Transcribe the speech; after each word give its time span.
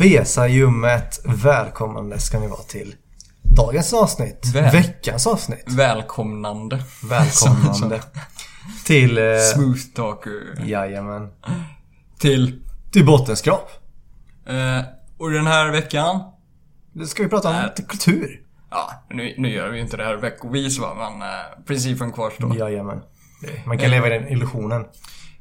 Fesa 0.00 0.48
ljummet. 0.48 1.20
Välkomnande 1.24 2.18
ska 2.18 2.40
ni 2.40 2.46
vara 2.46 2.62
till 2.62 2.94
dagens 3.56 3.92
avsnitt. 3.94 4.46
Väl- 4.54 4.72
Veckans 4.72 5.26
avsnitt. 5.26 5.64
Välkomnande. 5.66 6.82
Välkomnande. 7.10 8.00
till... 8.86 9.18
Eh, 9.18 9.24
Smooth 9.54 9.80
talker. 9.94 10.64
jajamän. 10.64 11.28
Till. 12.18 12.62
Till 12.92 13.06
bottenskrap. 13.06 13.70
Eh, 14.46 14.80
och 15.18 15.30
den 15.30 15.46
här 15.46 15.70
veckan. 15.70 16.20
Nu 16.92 17.06
ska 17.06 17.22
vi 17.22 17.28
prata 17.28 17.48
om 17.48 17.64
lite 17.64 17.82
kultur. 17.82 18.40
Ja, 18.70 18.90
nu, 19.10 19.34
nu 19.38 19.50
gör 19.50 19.68
vi 19.70 19.76
ju 19.76 19.82
inte 19.82 19.96
det 19.96 20.04
här 20.04 20.16
veckovis 20.16 20.78
va, 20.78 20.94
men 20.94 21.22
eh, 21.28 21.64
principen 21.66 22.12
kvarstår. 22.12 22.56
Jajamän. 22.56 23.00
Man 23.66 23.78
kan 23.78 23.90
leva 23.90 24.06
i 24.06 24.10
den 24.10 24.28
illusionen. 24.28 24.84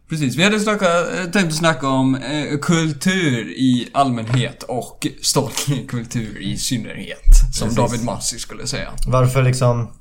Precis, 0.10 0.36
vi 0.36 0.44
hade 0.44 0.60
snacka, 0.60 1.20
eh, 1.20 1.26
tänkt 1.32 1.48
att 1.48 1.54
snacka 1.54 1.88
om 1.88 2.16
eh, 2.16 2.59
kultur 2.59 3.49
i 3.49 3.90
allmänhet 3.94 4.63
och 4.63 5.08
statlig 5.22 5.90
kultur 5.90 6.41
i 6.41 6.58
synnerhet. 6.58 7.20
Som 7.54 7.68
Precis. 7.68 7.76
David 7.76 8.04
Massi 8.04 8.40
skulle 8.40 8.68
säga. 8.68 8.94
Varför 9.08 9.44
liksom... 9.44 9.94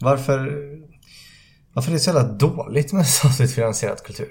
Varför... 0.00 0.52
Varför 1.72 1.90
är 1.90 1.94
det 1.94 2.00
så 2.00 2.10
jävla 2.10 2.32
dåligt 2.32 2.92
med 2.92 3.06
statligt 3.06 3.54
finansierad 3.54 4.02
kultur? 4.02 4.28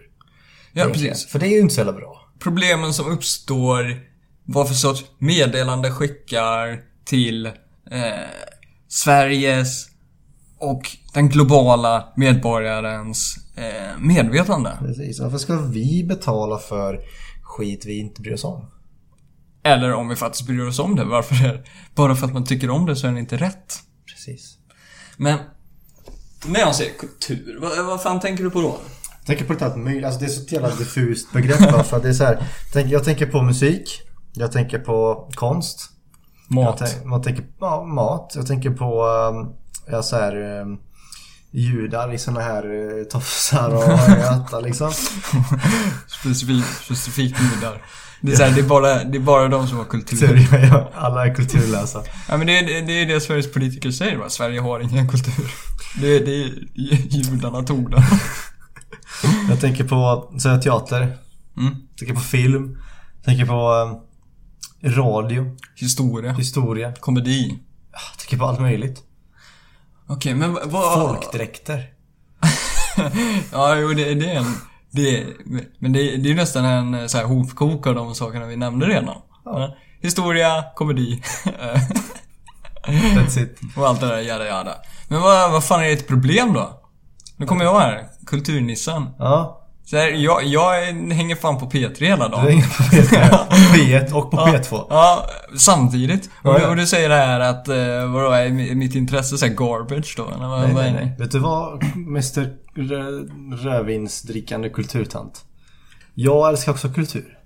Ja, 0.73 0.85
precis. 0.85 1.25
För 1.25 1.39
det 1.39 1.47
är 1.47 1.51
ju 1.51 1.59
inte 1.59 1.73
så 1.73 1.79
jävla 1.79 1.93
bra. 1.93 2.31
Problemen 2.39 2.93
som 2.93 3.11
uppstår, 3.11 4.01
vad 4.45 4.67
för 4.67 4.75
sorts 4.75 5.03
meddelande 5.19 5.91
skickar 5.91 6.79
till 7.05 7.45
eh, 7.45 7.51
Sveriges 8.87 9.87
och 10.59 10.81
den 11.13 11.29
globala 11.29 12.13
medborgarens 12.15 13.42
eh, 13.55 13.99
medvetande. 13.99 14.77
Precis. 14.79 15.19
Varför 15.19 15.37
ska 15.37 15.57
vi 15.57 16.03
betala 16.03 16.57
för 16.57 16.99
skit 17.41 17.85
vi 17.85 17.99
inte 17.99 18.21
bryr 18.21 18.33
oss 18.33 18.43
om? 18.43 18.65
Eller 19.63 19.93
om 19.93 20.09
vi 20.09 20.15
faktiskt 20.15 20.47
bryr 20.47 20.67
oss 20.67 20.79
om 20.79 20.95
det, 20.95 21.03
varför 21.03 21.35
är 21.45 21.63
Bara 21.95 22.15
för 22.15 22.27
att 22.27 22.33
man 22.33 22.45
tycker 22.45 22.69
om 22.69 22.85
det 22.85 22.95
så 22.95 23.07
är 23.07 23.11
det 23.11 23.19
inte 23.19 23.37
rätt. 23.37 23.79
Precis. 24.07 24.57
Men, 25.17 25.39
när 26.45 26.59
jag 26.59 26.75
säger 26.75 26.93
kultur, 26.93 27.59
vad, 27.61 27.85
vad 27.85 28.01
fan 28.01 28.19
tänker 28.19 28.43
du 28.43 28.49
på 28.49 28.61
då? 28.61 28.77
Jag 29.17 29.25
tänker 29.25 29.45
på 29.45 29.53
lite 29.53 29.65
allt 29.65 29.75
möjligt. 29.75 30.05
Alltså 30.05 30.19
det 30.19 30.25
är 30.25 30.29
så 30.29 30.41
ett 30.41 30.51
jävla 30.51 30.75
diffust 30.75 31.31
begrepp. 31.33 31.71
va? 31.71 31.83
För 31.83 32.01
det 32.01 32.09
är 32.09 32.13
så 32.13 32.23
här, 32.23 32.47
jag 32.73 33.03
tänker 33.03 33.25
på 33.25 33.41
musik. 33.41 34.01
Jag 34.33 34.51
tänker 34.51 34.79
på 34.79 35.29
konst. 35.35 35.89
Mat. 36.47 36.79
Jag 36.79 36.89
tänk, 36.89 37.05
man 37.05 37.21
tänker 37.21 37.45
ja, 37.59 37.83
mat. 37.83 38.31
Jag 38.35 38.47
tänker 38.47 38.69
på 38.69 39.05
um, 39.05 39.55
ja, 39.87 40.03
så 40.03 40.15
här, 40.15 40.61
um, 40.61 40.79
judar 41.53 42.13
i 42.13 42.17
såna 42.17 42.39
här 42.39 42.65
uh, 42.71 43.03
tofsar 43.03 43.69
och 43.69 44.09
äta 44.09 44.59
liksom. 44.59 44.91
Specifikt, 46.07 46.67
specifikt 46.85 47.37
judar. 47.41 47.81
Det 48.21 48.31
är, 48.31 48.35
så 48.35 48.43
här, 48.43 48.51
det, 48.51 48.61
är 48.61 48.67
bara, 48.67 49.03
det 49.03 49.17
är 49.17 49.19
bara 49.19 49.47
de 49.47 49.67
som 49.67 49.77
har 49.77 49.85
kultur. 49.85 50.53
är 50.53 50.87
alla 50.95 51.27
är 51.27 51.35
kulturlösa. 51.35 52.03
Ja 52.29 52.37
men 52.37 52.47
det 52.47 52.59
är 52.59 52.87
det, 52.87 52.93
är 53.01 53.05
det 53.05 53.21
Sveriges 53.21 53.53
politiker 53.53 53.91
säger 53.91 54.17
va? 54.17 54.29
Sverige 54.29 54.59
har 54.59 54.79
ingen 54.79 55.09
kultur. 55.09 55.51
Det, 56.01 56.19
det 56.19 56.43
är 56.43 56.49
judarna 57.09 57.63
tog 57.63 57.91
den. 57.91 58.03
Jag 59.49 59.59
tänker 59.61 59.83
på 59.83 60.31
så 60.37 60.57
teater. 60.57 61.01
Mm. 61.57 61.75
Jag 61.89 61.97
tänker 61.97 62.15
på 62.15 62.21
film. 62.21 62.77
Jag 63.15 63.25
tänker 63.25 63.45
på 63.45 63.73
um, 63.73 64.93
radio. 64.93 65.57
Historia. 65.75 66.31
Historia. 66.31 66.93
Komedi. 66.99 67.59
Jag 67.91 68.19
tänker 68.19 68.37
på 68.37 68.45
allt 68.45 68.59
möjligt. 68.59 69.01
Okej 70.07 70.33
men 70.35 70.53
vad... 70.53 70.93
Folkdräkter. 70.93 71.83
Ja 73.51 73.75
jo 73.75 73.87
det, 73.93 74.13
det 74.13 74.31
är 74.31 74.35
en... 74.37 74.55
Det 74.91 75.25
men 75.79 75.93
det, 75.93 75.99
är- 75.99 76.17
det 76.17 76.27
är 76.27 76.29
ju 76.29 76.35
nästan 76.35 76.65
en 76.65 76.93
eh, 76.93 77.05
så 77.05 77.17
här 77.17 77.25
hopkok 77.25 77.87
av 77.87 77.95
de 77.95 78.15
sakerna 78.15 78.45
vi 78.45 78.55
nämnde 78.55 78.85
redan. 78.85 79.15
Ja. 79.45 79.75
Historia, 80.01 80.63
komedi. 80.75 81.21
That's 82.87 83.39
it. 83.43 83.59
och 83.77 83.87
allt 83.87 83.99
det 84.01 84.07
där 84.07 84.17
jada 84.19 84.45
jada. 84.47 84.75
Men 85.07 85.21
vad, 85.21 85.51
vad 85.51 85.63
fan 85.63 85.83
är 85.83 85.93
ett 85.93 86.07
problem 86.07 86.53
då? 86.53 86.81
Nu 87.37 87.45
kommer 87.45 87.63
jag 87.65 87.79
här. 87.79 88.05
Kulturnissen. 88.27 89.09
Ja. 89.19 89.62
Så 89.85 89.97
här, 89.97 90.07
jag, 90.11 90.43
jag 90.43 90.71
hänger 91.13 91.35
fan 91.35 91.57
på 91.59 91.65
P3 91.69 91.99
hela 92.05 92.27
dagen. 92.29 92.45
Du 92.45 92.51
hänger 92.51 92.63
på 92.67 92.83
P3. 92.83 93.47
P1 93.73 94.11
och 94.13 94.31
på 94.31 94.37
Ja, 94.37 94.47
P2. 94.47 94.85
Ja, 94.89 95.25
samtidigt. 95.57 96.29
Och, 96.43 96.59
du, 96.59 96.65
och 96.65 96.75
du 96.75 96.87
säger 96.87 97.09
det 97.09 97.15
här 97.15 97.39
att, 97.39 97.67
eh, 97.67 97.75
vadå, 98.13 98.31
är 98.31 98.47
mi- 98.49 98.75
mitt 98.75 98.95
intresse 98.95 99.37
så 99.37 99.45
här 99.45 99.53
garbage 99.53 100.13
då? 100.17 100.27
Eller 100.29 100.47
vad, 100.47 100.61
Nej, 100.61 100.73
vad 100.73 100.85
är 100.85 100.91
nej, 100.91 101.05
nej. 101.05 101.15
Vet 101.19 101.31
du 101.31 101.39
vad, 101.39 101.83
Mr 101.95 102.49
rö, 102.75 103.23
rödvinsdrickande 103.69 104.69
kulturtant? 104.69 105.45
Jag 106.13 106.49
älskar 106.49 106.71
också 106.71 106.89
kultur. 106.89 107.37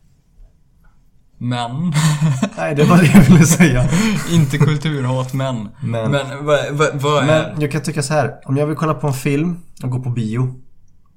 Men. 1.38 1.72
Nej, 2.58 2.76
det 2.76 2.84
var 2.84 2.98
det 2.98 3.06
jag 3.14 3.22
ville 3.22 3.46
säga. 3.46 3.90
inte 4.32 4.58
kulturhat 4.58 5.34
men. 5.34 5.70
Men- 5.82 6.12
Men 6.12 6.46
vad, 6.46 6.60
vad, 6.72 7.02
vad 7.02 7.24
är... 7.24 7.26
Men 7.52 7.62
jag 7.62 7.72
kan 7.72 7.82
tycka 7.82 8.04
så 8.04 8.14
här. 8.14 8.34
Om 8.46 8.58
jag 8.58 8.68
vill 8.68 8.76
kolla 8.76 8.94
på 8.94 9.08
en 9.08 9.14
film 9.14 9.60
och 9.84 9.90
gå 9.90 10.00
på 10.00 10.10
bio. 10.10 10.54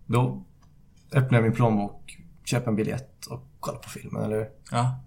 Då 0.07 0.43
öppnar 1.15 1.39
jag 1.39 1.43
min 1.43 1.53
plånbok, 1.53 2.17
köper 2.45 2.69
en 2.71 2.77
biljett 2.77 3.27
och 3.27 3.47
kollar 3.61 3.79
på 3.79 3.89
filmen, 3.91 4.23
eller 4.25 4.37
hur? 4.37 4.47
Ja. 4.71 5.01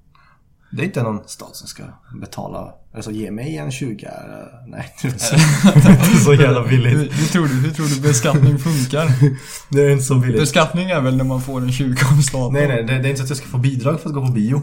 Det 0.71 0.81
är 0.81 0.85
inte 0.85 1.03
någon 1.03 1.27
stat 1.27 1.55
som 1.55 1.67
ska 1.67 1.83
betala, 2.21 2.73
alltså 2.95 3.11
ge 3.11 3.31
mig 3.31 3.57
en 3.57 3.71
20 3.71 4.05
eller- 4.05 4.67
Nej, 4.67 4.93
det 5.01 5.07
är 5.07 5.17
så, 5.17 5.35
det 5.79 5.85
är 5.87 5.91
inte 6.09 6.17
så 6.23 6.33
jävla 6.33 6.61
Hur, 6.61 6.69
billigt. 6.69 7.13
hur, 7.13 7.27
tror 7.27 7.47
du, 7.47 7.53
hur 7.53 7.71
tror 7.71 7.85
du 7.85 8.01
beskattning 8.01 8.59
funkar? 8.59 9.11
Det 9.69 9.81
är 9.81 9.89
inte 9.89 10.03
så 10.03 10.15
billigt. 10.15 10.39
Beskattning 10.39 10.89
är 10.89 11.01
väl 11.01 11.17
när 11.17 11.23
man 11.23 11.41
får 11.41 11.61
en 11.61 11.71
20 11.71 11.95
av 12.11 12.21
staten? 12.21 12.53
Nej, 12.53 12.67
nej, 12.67 12.83
det, 12.83 12.99
det 12.99 13.07
är 13.07 13.09
inte 13.09 13.17
så 13.17 13.23
att 13.23 13.29
jag 13.29 13.37
ska 13.37 13.47
få 13.47 13.57
bidrag 13.57 13.99
för 13.99 14.09
att 14.09 14.15
gå 14.15 14.25
på 14.25 14.31
bio. 14.31 14.61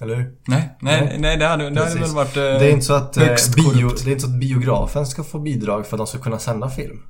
Eller 0.00 0.14
hur? 0.16 0.34
Nej, 0.46 0.76
nej, 0.80 1.00
Nej. 1.00 1.16
nej 1.20 1.36
det 1.36 1.46
hade, 1.46 1.70
det 1.70 1.80
hade 1.84 2.00
väl 2.00 2.10
varit... 2.14 2.36
eh, 2.36 2.42
Det 2.42 2.66
är 2.66 2.70
inte 2.70 2.84
så 2.84 2.94
att, 2.94 3.16
eh, 3.16 3.24
bio, 3.56 3.88
det 3.88 4.06
är 4.06 4.12
inte 4.12 4.20
så 4.20 4.26
att 4.26 4.40
biografen 4.40 5.06
ska 5.06 5.24
få 5.24 5.38
bidrag 5.38 5.86
för 5.86 5.96
att 5.96 5.98
de 5.98 6.06
ska 6.06 6.18
kunna 6.18 6.38
sända 6.38 6.70
film. 6.70 7.00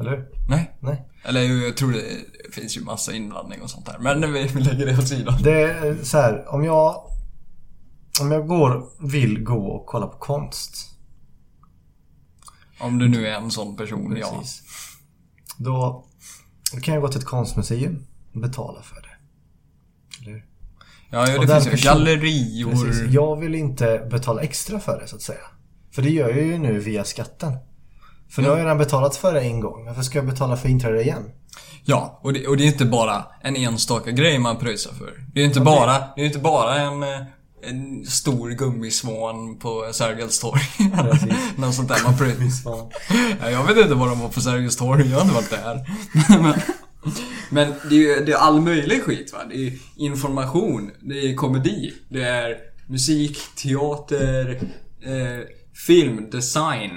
Eller 0.00 0.10
hur? 0.10 0.28
Nej. 0.48 0.76
Nej. 0.80 1.08
Eller 1.24 1.40
jag 1.40 1.76
tror 1.76 1.92
det 1.92 2.54
finns 2.54 2.76
ju 2.76 2.80
massa 2.80 3.12
inblandning 3.12 3.62
och 3.62 3.70
sånt 3.70 3.86
där. 3.86 3.98
Men 3.98 4.32
vi, 4.32 4.46
vi 4.46 4.60
lägger 4.60 4.86
det 4.86 4.98
åt 4.98 5.08
sidan. 5.08 5.42
Det 5.42 5.62
är 5.62 6.04
så 6.04 6.18
här, 6.18 6.54
om 6.54 6.64
jag... 6.64 7.02
Om 8.20 8.32
jag 8.32 8.48
går, 8.48 9.06
vill 9.08 9.42
gå 9.42 9.66
och 9.66 9.86
kolla 9.86 10.06
på 10.06 10.18
konst. 10.18 10.90
Om 12.78 12.98
du 12.98 13.08
nu 13.08 13.26
är 13.26 13.34
en 13.34 13.50
sån 13.50 13.76
person, 13.76 14.16
ja. 14.16 14.38
Precis. 14.38 14.62
Då, 15.58 16.04
då 16.74 16.80
kan 16.80 16.94
jag 16.94 17.02
gå 17.02 17.08
till 17.08 17.20
ett 17.20 17.26
konstmuseum 17.26 18.06
och 18.34 18.40
betala 18.40 18.82
för 18.82 19.02
det. 19.02 19.08
Eller 20.20 20.32
hur? 20.32 20.46
Ja, 21.10 21.30
ja 21.30 21.40
det 21.40 21.62
finns 21.62 21.84
ju 21.84 21.86
gallerior. 21.86 22.70
Precis. 22.70 23.10
Jag 23.10 23.36
vill 23.36 23.54
inte 23.54 24.08
betala 24.10 24.42
extra 24.42 24.80
för 24.80 25.00
det 25.00 25.06
så 25.08 25.16
att 25.16 25.22
säga. 25.22 25.46
För 25.90 26.02
det 26.02 26.10
gör 26.10 26.28
jag 26.28 26.46
ju 26.46 26.58
nu 26.58 26.78
via 26.78 27.04
skatten. 27.04 27.52
För 28.30 28.42
nu 28.42 28.48
har 28.48 28.56
jag 28.56 28.64
redan 28.64 28.78
betalat 28.78 29.16
för 29.16 29.34
det 29.34 29.40
en 29.40 29.60
gång. 29.60 29.84
Varför 29.86 30.02
ska 30.02 30.18
jag 30.18 30.26
betala 30.26 30.56
för 30.56 30.68
inträde 30.68 31.02
igen? 31.02 31.22
Ja, 31.84 32.20
och 32.22 32.32
det, 32.32 32.46
och 32.46 32.56
det 32.56 32.62
är 32.64 32.66
inte 32.66 32.84
bara 32.84 33.24
en 33.42 33.56
enstaka 33.56 34.10
grej 34.10 34.38
man 34.38 34.56
pröjsar 34.58 34.92
för. 34.92 35.12
Det 35.34 35.40
är 35.40 35.44
inte, 35.44 35.58
det- 35.58 35.64
bara, 35.64 35.98
det 36.16 36.22
är 36.22 36.26
inte 36.26 36.38
bara 36.38 36.78
en, 36.80 37.02
eh, 37.02 37.20
en 37.62 38.06
stor 38.06 38.50
gummisvan 38.50 39.58
på 39.58 39.88
Sergels 39.92 40.38
torg. 40.40 40.60
Något 41.56 41.74
sånt 41.74 41.88
där 41.88 42.04
man 42.04 42.16
pröjsar. 42.18 42.92
Ja, 43.42 43.50
jag 43.50 43.64
vet 43.66 43.76
inte 43.76 43.94
vad 43.94 44.08
de 44.08 44.20
var 44.20 44.28
på 44.28 44.40
Sergels 44.40 44.76
torg, 44.76 45.10
jag 45.10 45.16
har 45.18 45.22
inte 45.22 45.34
varit 45.34 45.50
där. 45.50 45.86
men, 46.42 46.54
men 47.50 47.74
det 47.90 47.94
är 47.94 47.98
ju 48.18 48.24
det 48.24 48.32
är 48.32 48.36
all 48.36 48.60
möjlig 48.60 49.02
skit 49.02 49.32
va. 49.32 49.38
Det 49.50 49.66
är 49.66 49.72
information, 49.96 50.90
det 51.00 51.14
är 51.30 51.34
komedi, 51.34 51.92
det 52.08 52.22
är 52.22 52.56
musik, 52.88 53.38
teater, 53.62 54.60
eh, 55.06 55.44
film, 55.86 56.30
design. 56.30 56.90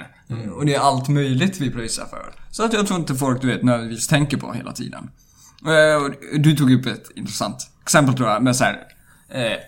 Och 0.56 0.66
det 0.66 0.74
är 0.74 0.80
allt 0.80 1.08
möjligt 1.08 1.60
vi 1.60 1.70
pröjsar 1.70 2.06
för. 2.06 2.32
Så 2.50 2.64
att 2.64 2.72
jag 2.72 2.86
tror 2.86 3.00
inte 3.00 3.14
folk, 3.14 3.40
du 3.40 3.46
vet, 3.46 3.62
nödvändigtvis 3.62 4.08
tänker 4.08 4.36
på 4.36 4.52
hela 4.52 4.72
tiden. 4.72 5.10
Eh, 5.66 6.10
Du 6.40 6.56
tog 6.56 6.72
upp 6.72 6.86
ett 6.86 7.10
intressant 7.16 7.66
exempel 7.82 8.14
tror 8.14 8.28
jag, 8.28 8.42
med 8.42 8.56
så 8.56 8.64
här, 8.64 8.76
eh, 9.30 9.58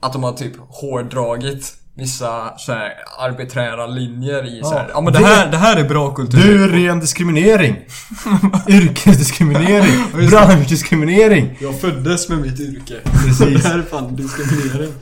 att 0.00 0.12
de 0.12 0.22
har 0.22 0.32
typ 0.32 0.52
hårdragit 0.68 1.74
vissa 1.94 2.58
så 2.58 2.72
här 2.72 2.92
arbiträra 3.18 3.86
linjer 3.86 4.58
i 4.58 4.60
så 4.62 4.70
här, 4.70 4.84
Ja. 4.84 4.90
ja 4.94 5.00
men 5.00 5.12
det 5.12 5.18
Det- 5.18 5.24
här, 5.26 5.50
det 5.50 5.56
här 5.56 5.76
är 5.76 5.88
bra 5.88 6.14
kultur. 6.14 6.38
Du, 6.38 6.68
ren 6.68 7.00
diskriminering! 7.00 7.76
Yrkesdiskriminering! 8.68 10.28
Branschdiskriminering! 10.30 11.58
Jag 11.60 11.80
föddes 11.80 12.28
med 12.28 12.38
mitt 12.38 12.60
yrke. 12.60 12.94
Precis. 13.04 13.62
Det 13.62 13.68
här 13.68 13.78
är 13.78 13.82
fan 13.82 14.16
diskriminering. 14.16 14.92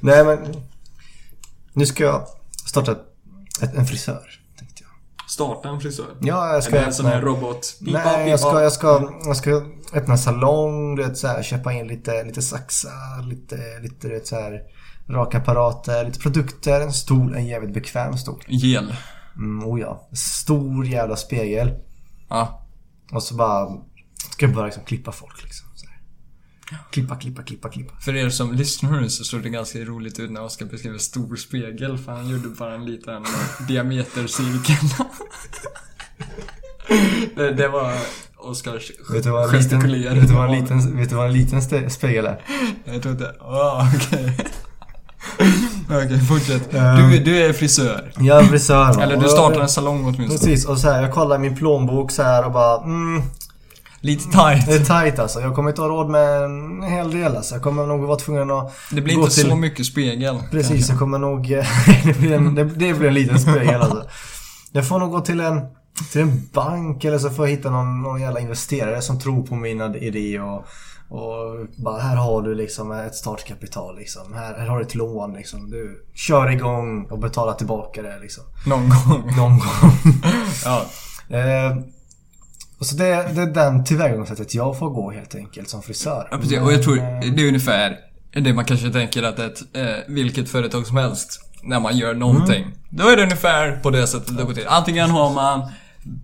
Nej 0.00 0.24
men... 0.24 0.38
Nu 1.72 1.86
ska 1.86 2.04
jag 2.04 2.26
starta 2.66 2.92
ett, 2.92 2.98
ett, 3.62 3.74
en 3.74 3.86
frisör. 3.86 4.39
Starta 5.30 5.68
en 5.68 5.80
frisör. 5.80 6.06
Ja, 6.20 6.52
jag 6.52 6.64
ska 6.64 6.76
Eller 6.76 6.86
en 6.86 6.92
sån 6.92 7.06
här 7.06 7.20
robot. 7.20 7.76
Pipa, 7.84 8.02
Nej, 8.04 8.30
jag 8.30 8.40
ska, 8.40 8.50
pipa. 8.50 8.62
jag, 8.62 8.72
ska, 8.72 9.12
jag 9.24 9.36
ska 9.36 9.62
öppna 9.92 10.12
en 10.12 10.18
salong, 10.18 10.96
du 10.96 11.02
vet, 11.02 11.18
så 11.18 11.26
här, 11.26 11.42
köpa 11.42 11.72
in 11.72 11.86
lite, 11.86 12.24
lite 12.24 12.42
saxar, 12.42 13.28
lite, 13.28 13.56
lite 13.82 14.08
du 14.08 14.14
vet, 14.14 14.26
så 14.26 14.36
här, 14.36 14.62
rakapparater, 15.08 16.04
lite 16.04 16.18
produkter, 16.18 16.80
en 16.80 16.92
stol, 16.92 17.34
en 17.34 17.46
jävligt 17.46 17.74
bekväm 17.74 18.16
stol. 18.18 18.42
Gel. 18.48 18.94
Mm, 19.36 19.68
oh 19.68 19.80
ja. 19.80 20.08
Stor 20.12 20.86
jävla 20.86 21.16
spegel. 21.16 21.72
Ja. 22.28 22.66
Och 23.12 23.22
så 23.22 23.34
bara 23.34 23.68
ska 24.30 24.46
jag 24.46 24.54
bara 24.54 24.64
liksom 24.64 24.84
klippa 24.84 25.12
folk 25.12 25.42
liksom. 25.42 25.68
Klippa, 26.90 27.16
klippa, 27.16 27.42
klippa, 27.42 27.68
klippa. 27.68 27.94
För 28.00 28.16
er 28.16 28.30
som 28.30 28.52
lyssnar 28.52 29.00
nu 29.00 29.10
så 29.10 29.24
såg 29.24 29.42
det 29.42 29.48
ganska 29.48 29.78
roligt 29.78 30.18
ut 30.18 30.30
när 30.30 30.42
Oskar 30.42 30.66
beskrev 30.66 30.98
stor 30.98 31.36
spegel 31.36 31.98
för 31.98 32.12
han 32.12 32.28
gjorde 32.28 32.48
bara 32.48 32.74
en 32.74 32.84
liten 32.84 33.24
diametercirkel. 33.68 35.06
det, 37.36 37.52
det 37.52 37.68
var 37.68 37.92
Oskars 38.36 38.92
Vet 39.12 39.24
du 39.24 39.30
vad 39.30 39.44
en 39.44 39.60
liten, 39.60 39.80
gestikulering. 39.80 40.20
vet 40.20 40.28
du 40.28 40.34
vad 40.34 40.44
en 40.44 40.60
liten, 40.60 40.96
vet 40.96 41.08
du 41.10 41.14
vad 41.16 41.26
en 41.26 41.32
liten 41.32 41.90
spegel 41.90 42.26
är? 42.26 42.40
Jag 42.84 43.02
trodde, 43.02 43.34
åh 43.40 43.94
okej. 43.96 44.36
Okej, 45.90 46.20
fortsätt. 46.20 46.74
Ehm. 46.74 47.10
Du, 47.10 47.18
du 47.18 47.42
är 47.42 47.52
frisör. 47.52 48.12
Jag 48.18 48.42
är 48.42 48.44
frisör 48.44 48.92
va? 48.92 49.02
Eller 49.02 49.16
du 49.16 49.28
startar 49.28 49.60
en 49.60 49.68
salong 49.68 50.04
åtminstone. 50.04 50.28
Precis, 50.28 50.66
och 50.66 50.78
så 50.78 50.90
här, 50.90 51.02
jag 51.02 51.12
kollar 51.12 51.38
min 51.38 51.56
plånbok 51.56 52.10
så 52.10 52.22
här 52.22 52.44
och 52.46 52.52
bara 52.52 52.82
mm, 52.82 53.22
Lite 54.00 54.24
tight. 54.24 54.66
Det 54.66 54.74
är 54.74 55.02
tight 55.02 55.18
alltså. 55.18 55.40
Jag 55.40 55.54
kommer 55.54 55.70
inte 55.70 55.82
ha 55.82 55.88
råd 55.88 56.10
med 56.10 56.42
en 56.42 56.82
hel 56.82 57.10
del 57.10 57.36
alltså. 57.36 57.54
Jag 57.54 57.62
kommer 57.62 57.86
nog 57.86 58.00
vara 58.00 58.18
tvungen 58.18 58.50
att 58.50 58.72
Det 58.90 59.00
blir 59.00 59.14
inte 59.14 59.34
till... 59.34 59.50
så 59.50 59.56
mycket 59.56 59.86
spegel. 59.86 60.38
Precis, 60.50 60.88
jag 60.88 60.98
kommer 60.98 61.18
nog... 61.18 61.48
det, 62.04 62.18
blir 62.18 62.32
en, 62.32 62.54
det, 62.54 62.64
det 62.64 62.94
blir 62.94 63.08
en 63.08 63.14
liten 63.14 63.40
spegel 63.40 63.80
alltså. 63.80 64.06
Jag 64.72 64.88
får 64.88 64.98
nog 64.98 65.10
gå 65.10 65.20
till 65.20 65.40
en, 65.40 65.60
till 66.12 66.20
en 66.20 66.48
bank 66.52 67.04
eller 67.04 67.18
så 67.18 67.30
får 67.30 67.48
jag 67.48 67.56
hitta 67.56 67.70
någon, 67.70 68.02
någon 68.02 68.20
jävla 68.20 68.40
investerare 68.40 69.02
som 69.02 69.18
tror 69.18 69.46
på 69.46 69.54
min 69.54 69.94
idé 69.94 70.40
och, 70.40 70.64
och 71.08 71.66
bara 71.76 72.00
här 72.00 72.16
har 72.16 72.42
du 72.42 72.54
liksom 72.54 72.92
ett 72.92 73.14
startkapital 73.14 73.96
liksom. 73.96 74.34
Här, 74.34 74.58
här 74.58 74.66
har 74.66 74.78
du 74.78 74.84
ett 74.84 74.94
lån 74.94 75.32
liksom. 75.32 75.70
Du 75.70 76.06
kör 76.14 76.50
igång 76.50 77.04
och 77.10 77.18
betalar 77.18 77.54
tillbaka 77.54 78.02
det 78.02 78.18
liksom. 78.20 78.44
Någon 78.66 78.88
gång. 78.88 79.36
Någon 79.36 79.58
gång. 79.58 79.92
Ja. 80.64 80.86
eh, 81.36 81.76
och 82.80 82.86
så 82.86 82.96
det, 82.96 83.04
det 83.04 83.42
är 83.42 83.46
den 83.46 83.84
tillvägagångssättet 83.84 84.54
jag 84.54 84.78
får 84.78 84.90
gå 84.90 85.10
helt 85.10 85.34
enkelt 85.34 85.68
som 85.68 85.82
frisör. 85.82 86.28
Ja, 86.30 86.36
precis. 86.36 86.60
Och 86.60 86.72
jag 86.72 86.82
tror 86.82 86.98
eh, 86.98 87.32
det 87.34 87.42
är 87.42 87.48
ungefär 87.48 87.98
det 88.32 88.52
man 88.52 88.64
kanske 88.64 88.90
tänker 88.90 89.22
att 89.22 89.38
ett, 89.38 89.76
eh, 89.76 89.84
vilket 90.06 90.48
företag 90.48 90.86
som 90.86 90.96
helst, 90.96 91.40
när 91.62 91.80
man 91.80 91.96
gör 91.96 92.14
någonting. 92.14 92.62
Mm. 92.62 92.78
Då 92.90 93.08
är 93.08 93.16
det 93.16 93.22
ungefär 93.22 93.80
på 93.82 93.90
det 93.90 94.06
sättet 94.06 94.36
det 94.36 94.44
går 94.44 94.52
till. 94.52 94.66
Antingen 94.68 95.10
har 95.10 95.30
man 95.30 95.70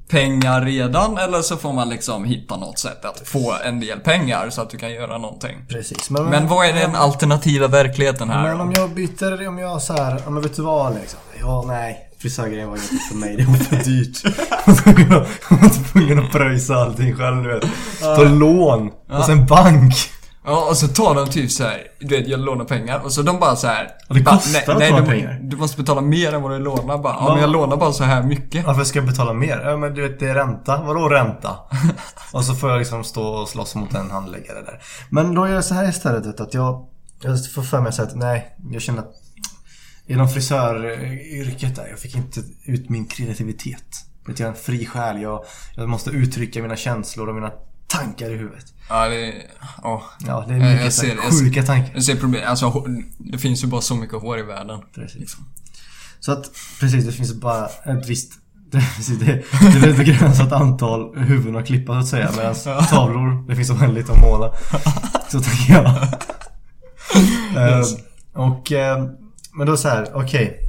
pengar 0.08 0.62
redan 0.62 1.18
eller 1.18 1.42
så 1.42 1.56
får 1.56 1.72
man 1.72 1.88
liksom 1.88 2.24
hitta 2.24 2.56
något 2.56 2.78
sätt 2.78 3.04
att 3.04 3.28
få 3.28 3.54
en 3.64 3.80
del 3.80 4.00
pengar 4.00 4.50
så 4.50 4.62
att 4.62 4.70
du 4.70 4.78
kan 4.78 4.92
göra 4.92 5.18
någonting. 5.18 5.56
Precis. 5.68 6.10
Men, 6.10 6.24
Men 6.24 6.48
vad 6.48 6.66
är 6.66 6.72
den 6.72 6.94
alternativa 6.94 7.68
verkligheten 7.68 8.30
här 8.30 8.42
Men 8.42 8.60
om 8.60 8.72
jag 8.72 8.90
byter, 8.90 9.48
om 9.48 9.58
jag 9.58 9.82
så 9.82 9.92
här, 9.92 10.20
ja 10.24 10.30
men 10.30 10.42
vet 10.42 10.56
du 10.56 10.62
vad 10.62 10.94
liksom? 10.94 11.20
Ja, 11.40 11.64
nej. 11.66 12.05
Frisörgrejen 12.18 12.68
var 12.68 12.76
inte 12.76 12.88
för 13.08 13.14
mig. 13.16 13.36
Det 13.36 13.44
var 13.44 13.54
för 13.54 13.76
dyrt. 13.76 14.22
Jag 14.66 14.74
var 15.58 15.92
tvungen 15.92 16.18
att- 16.18 16.24
att 16.24 16.32
pröjsa 16.32 16.74
allting 16.74 17.16
själv 17.16 17.42
du 17.42 17.48
vet. 17.54 17.64
Ta 18.00 18.22
lån. 18.24 18.90
Och 19.10 19.24
sen 19.24 19.46
bank. 19.46 19.94
Ja, 20.48 20.66
och 20.70 20.76
så 20.76 20.88
tar 20.88 21.14
de 21.14 21.26
typ 21.28 21.50
så 21.50 21.64
här, 21.64 21.78
du 22.00 22.16
vet, 22.16 22.28
jag 22.28 22.40
lånar 22.40 22.64
pengar 22.64 23.00
och 23.04 23.12
så 23.12 23.22
de 23.22 23.38
bara 23.40 23.56
så 23.56 23.66
här. 23.66 23.88
Och 24.08 24.14
det 24.14 24.22
kostar 24.22 24.72
att 24.74 24.90
låna 24.90 25.00
du, 25.00 25.06
pengar. 25.06 25.38
Du 25.42 25.56
måste 25.56 25.76
betala 25.82 26.00
mer 26.00 26.32
än 26.34 26.42
vad 26.42 26.50
du 26.50 26.58
lånar 26.58 26.98
bara. 26.98 27.14
Ja, 27.20 27.28
men 27.32 27.40
jag 27.40 27.50
lånar 27.50 27.76
bara 27.76 27.92
så 27.92 28.04
här 28.04 28.22
mycket. 28.22 28.66
Varför 28.66 28.84
ska 28.84 28.98
jag 28.98 29.06
betala 29.08 29.32
mer? 29.32 29.60
Ja 29.64 29.76
men 29.76 29.94
du 29.94 30.02
vet 30.08 30.18
det 30.20 30.28
är 30.28 30.34
ränta. 30.34 30.82
Vadå 30.82 31.08
ränta? 31.08 31.56
och 32.32 32.44
så 32.44 32.54
får 32.54 32.70
jag 32.70 32.78
liksom 32.78 33.04
stå 33.04 33.22
och 33.26 33.48
slåss 33.48 33.74
mot 33.74 33.94
en 33.94 34.10
handläggare 34.10 34.62
där. 34.62 34.80
Men 35.10 35.34
då 35.34 35.48
gör 35.48 35.54
jag 35.54 35.64
så 35.64 35.74
här 35.74 35.88
istället 35.88 36.26
vet 36.26 36.36
du, 36.36 36.42
att 36.42 36.54
jag, 36.54 36.86
jag 37.22 37.52
får 37.52 37.62
för 37.62 37.80
mig 37.80 37.92
att 37.98 38.14
nej, 38.16 38.56
jag 38.72 38.82
känner 38.82 38.98
att 39.00 39.12
inom 40.06 40.28
frisöryrket 40.28 41.76
där, 41.76 41.86
jag 41.90 41.98
fick 41.98 42.16
inte 42.16 42.42
ut 42.64 42.88
min 42.88 43.06
kreativitet. 43.06 43.84
Jag 44.26 44.40
är 44.40 44.46
en 44.46 44.54
fri 44.54 44.86
själ. 44.86 45.22
Jag, 45.22 45.44
jag 45.76 45.88
måste 45.88 46.10
uttrycka 46.10 46.62
mina 46.62 46.76
känslor 46.76 47.28
och 47.28 47.34
mina 47.34 47.50
tankar 47.86 48.30
i 48.30 48.36
huvudet. 48.36 48.64
Ja, 48.88 49.08
det 49.08 49.26
är... 49.26 49.42
Ja. 49.82 50.02
Ja, 50.26 50.44
det 50.48 50.54
är 50.54 50.58
mycket 50.58 50.84
jag 50.84 50.92
ser- 50.92 51.16
jag 51.24 51.40
sjuka 51.40 51.62
tankar. 51.62 51.90
Jag 51.94 52.04
ser 52.04 52.16
problem, 52.16 52.42
alltså 52.46 52.84
det 53.18 53.38
finns 53.38 53.64
ju 53.64 53.66
bara 53.68 53.80
så 53.80 53.94
mycket 53.94 54.20
hår 54.20 54.38
i 54.38 54.42
världen. 54.42 54.80
Precis. 54.94 55.36
Så 56.20 56.32
att, 56.32 56.50
precis, 56.80 57.04
det 57.04 57.12
finns 57.12 57.34
bara 57.34 57.66
ett 57.66 58.06
visst 58.08 58.32
det, 58.70 58.80
precis, 58.96 59.18
det, 59.18 59.24
det 59.60 59.86
är 59.86 59.90
ett 59.90 59.96
begränsat 59.96 60.52
antal 60.52 61.16
huvuden 61.18 61.56
att 61.56 61.66
klippa 61.66 61.92
så 61.92 61.98
att 61.98 62.08
säga. 62.08 62.30
Medan 62.36 62.54
tavlor, 62.86 63.48
det 63.48 63.56
finns 63.56 63.70
oändligt 63.70 64.10
att 64.10 64.20
måla. 64.20 64.52
Så 65.28 65.40
tänker 65.40 65.72
jag. 65.72 65.86
Eh, 67.56 67.84
och, 68.32 68.72
eh, 68.72 69.04
men 69.56 69.66
då 69.66 69.76
så 69.76 69.88
här, 69.88 70.10
okej. 70.14 70.60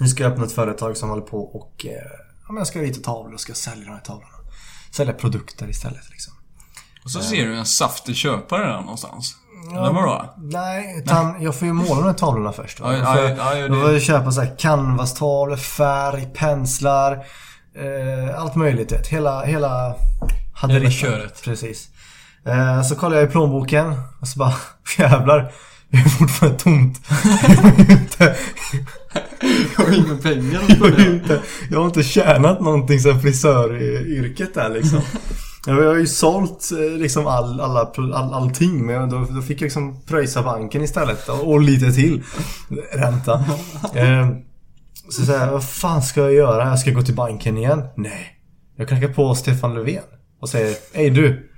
Nu 0.00 0.08
ska 0.08 0.22
jag 0.22 0.32
öppna 0.32 0.44
ett 0.44 0.52
företag 0.52 0.96
som 0.96 1.08
håller 1.10 1.22
på 1.22 1.38
och 1.38 1.86
eh, 1.86 1.92
ja, 2.46 2.52
men 2.52 2.56
jag 2.56 2.66
ska 2.66 2.80
rita 2.80 3.00
tavlor 3.00 3.34
och 3.34 3.40
ska 3.40 3.54
sälja 3.54 3.84
de 3.84 3.90
här 3.90 4.00
tavlorna. 4.00 4.34
Sälja 4.90 5.12
produkter 5.12 5.68
istället 5.68 6.10
liksom. 6.10 6.34
Och 7.04 7.10
så 7.10 7.20
ser 7.20 7.46
du 7.46 7.56
en 7.56 7.66
saftig 7.66 8.16
köpare 8.16 8.66
där 8.66 8.80
någonstans. 8.80 9.36
Eller 9.70 9.92
vadå? 9.92 10.34
Nej, 10.36 10.98
utan 10.98 11.42
jag 11.42 11.54
får 11.54 11.66
ju 11.66 11.72
måla 11.72 12.00
de 12.00 12.04
här 12.04 12.12
tavlorna 12.12 12.52
först. 12.52 12.80
Va? 12.80 12.92
Ja, 12.96 12.98
ja, 12.98 13.20
jag, 13.20 13.38
ja, 13.38 13.56
ja, 13.58 13.68
då 13.68 13.80
får 13.80 13.92
jag 13.92 14.02
köpa 14.02 14.32
så 14.32 14.40
här 14.40 14.56
canvastavlor, 14.58 15.56
färg, 15.56 16.26
penslar. 16.34 17.12
Eh, 17.76 18.40
allt 18.40 18.54
möjligt. 18.54 18.92
vet. 18.92 19.06
Hela, 19.06 19.44
hela 19.44 19.94
haderittan. 20.54 20.90
köret. 20.90 21.42
Precis. 21.44 21.88
Eh, 22.46 22.82
så 22.82 22.96
kollar 22.96 23.16
jag 23.16 23.28
i 23.28 23.30
plånboken 23.30 23.94
och 24.20 24.28
så 24.28 24.38
bara 24.38 24.54
jävlar. 24.98 25.52
Det 25.90 25.96
är 25.96 26.08
fortfarande 26.08 26.58
tomt. 26.58 27.00
Jag 27.48 27.56
har 27.56 27.78
ju 27.78 27.92
inte, 27.92 28.36
Jag 29.76 29.84
har 29.84 29.92
inga 29.92 30.16
pengar 30.16 30.62
jag 30.68 30.76
har 30.76 30.98
ju 30.98 31.14
inte, 31.14 31.42
jag 31.70 31.78
har 31.78 31.86
inte 31.86 32.02
tjänat 32.02 32.60
någonting 32.60 33.00
sen 33.00 33.20
frisöryrket 33.20 34.54
där 34.54 34.70
liksom. 34.70 35.00
Jag 35.66 35.74
har 35.74 35.94
ju 35.94 36.06
sålt 36.06 36.70
eh, 36.72 36.98
liksom 36.98 37.26
all, 37.26 37.60
alla, 37.60 37.80
all, 37.96 38.34
allting 38.34 38.86
men 38.86 39.10
då, 39.10 39.26
då 39.30 39.42
fick 39.42 39.56
jag 39.60 39.66
liksom 39.66 40.02
pröjsa 40.06 40.42
banken 40.42 40.82
istället 40.82 41.28
och, 41.28 41.52
och 41.52 41.60
lite 41.60 41.92
till 41.92 42.22
ränta. 42.92 43.44
Eh, 43.94 44.28
så 45.10 45.24
säger 45.24 45.40
jag, 45.40 45.52
vad 45.52 45.68
fan 45.68 46.02
ska 46.02 46.20
jag 46.20 46.34
göra? 46.34 46.68
Jag 46.68 46.78
ska 46.78 46.90
gå 46.90 47.02
till 47.02 47.14
banken 47.14 47.58
igen? 47.58 47.82
Nej. 47.96 48.30
Jag 48.76 48.88
knackar 48.88 49.08
på 49.08 49.34
Stefan 49.34 49.74
Löfven 49.74 50.02
och 50.40 50.48
säger, 50.48 50.76
Hej 50.94 51.10
du. 51.10 51.50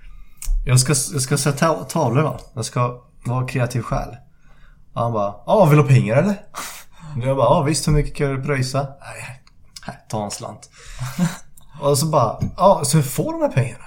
Jag 0.66 0.80
ska, 0.80 0.94
jag 1.12 1.22
ska 1.22 1.38
sätta 1.38 1.74
tavlor 1.74 2.22
va? 2.22 2.40
Jag 2.54 2.64
ska 2.64 3.05
vara 3.28 3.46
kreativ 3.46 3.82
själ. 3.82 4.16
Och 4.92 5.02
han 5.02 5.12
bara, 5.12 5.34
ja 5.46 5.64
vill 5.64 5.76
du 5.76 5.82
ha 5.82 5.88
pengar 5.88 6.16
eller? 6.16 6.36
Jag 7.22 7.36
bara, 7.36 7.46
ja 7.46 7.62
visst 7.62 7.88
hur 7.88 7.92
mycket 7.92 8.16
kan 8.16 8.30
du 8.30 8.42
pröjsa? 8.42 8.78
Nej, 8.78 9.98
ta 10.08 10.24
en 10.24 10.30
slant. 10.30 10.70
Och 11.80 11.98
så 11.98 12.06
bara, 12.06 12.38
ja 12.56 12.80
så 12.84 13.02
får 13.02 13.32
de 13.32 13.42
här 13.42 13.52
pengarna? 13.52 13.84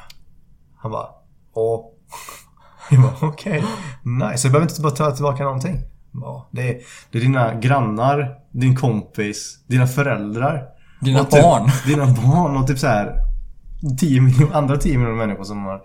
Han 0.77 0.91
bara, 0.91 1.07
ja. 1.55 1.91
Jag 2.89 3.01
bara, 3.01 3.15
okej. 3.21 3.63
Nice. 4.03 4.47
Jag 4.47 4.51
behöver 4.51 4.69
inte 4.69 4.81
bara 4.81 4.91
ta 4.91 5.11
tillbaka 5.11 5.43
någonting. 5.43 5.81
Ja, 6.13 6.49
det, 6.51 6.69
är, 6.69 6.81
det 7.11 7.17
är 7.17 7.21
dina 7.21 7.55
grannar, 7.55 8.35
din 8.51 8.75
kompis, 8.75 9.59
dina 9.67 9.87
föräldrar. 9.87 10.63
Dina 11.01 11.21
och 11.21 11.31
typ, 11.31 11.41
barn. 11.41 11.69
Dina 11.85 12.05
barn 12.05 12.57
och 12.57 12.67
typ 12.67 12.79
så 12.79 12.87
här 12.87 13.15
10 13.99 14.21
miljoner, 14.21 14.55
andra 14.55 14.77
10 14.77 14.97
miljoner 14.97 15.17
människor 15.17 15.43
som 15.43 15.65
har, 15.65 15.81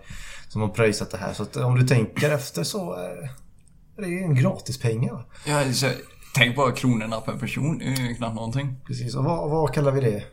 som 0.47 0.61
har 0.61 0.69
pröjsat 0.69 1.11
det 1.11 1.17
här. 1.17 1.33
Så 1.33 1.43
att 1.43 1.55
om 1.55 1.79
du 1.79 1.87
tänker 1.87 2.31
efter 2.31 2.63
så 2.63 2.93
eh, 2.93 3.29
är 3.97 4.01
det 4.01 4.23
en 4.23 4.35
gratis 4.35 4.79
pengar. 4.79 5.13
va? 5.13 5.23
Ja, 5.47 5.73
så, 5.73 5.87
tänk 6.35 6.55
bara 6.55 6.71
kronorna 6.71 7.21
per 7.21 7.33
person. 7.37 7.77
Det 7.77 7.85
är 7.85 8.07
ju 8.07 8.15
knappt 8.15 8.35
någonting. 8.35 8.75
Precis. 8.87 9.15
Och 9.15 9.23
vad, 9.23 9.49
vad 9.49 9.73
kallar 9.73 9.91
vi 9.91 10.01
det? 10.01 10.23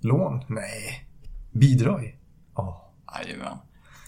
Lån? 0.00 0.44
Nej. 0.48 1.08
Bidrag? 1.52 2.16
Ja. 2.56 2.92
Jajamän. 3.24 3.56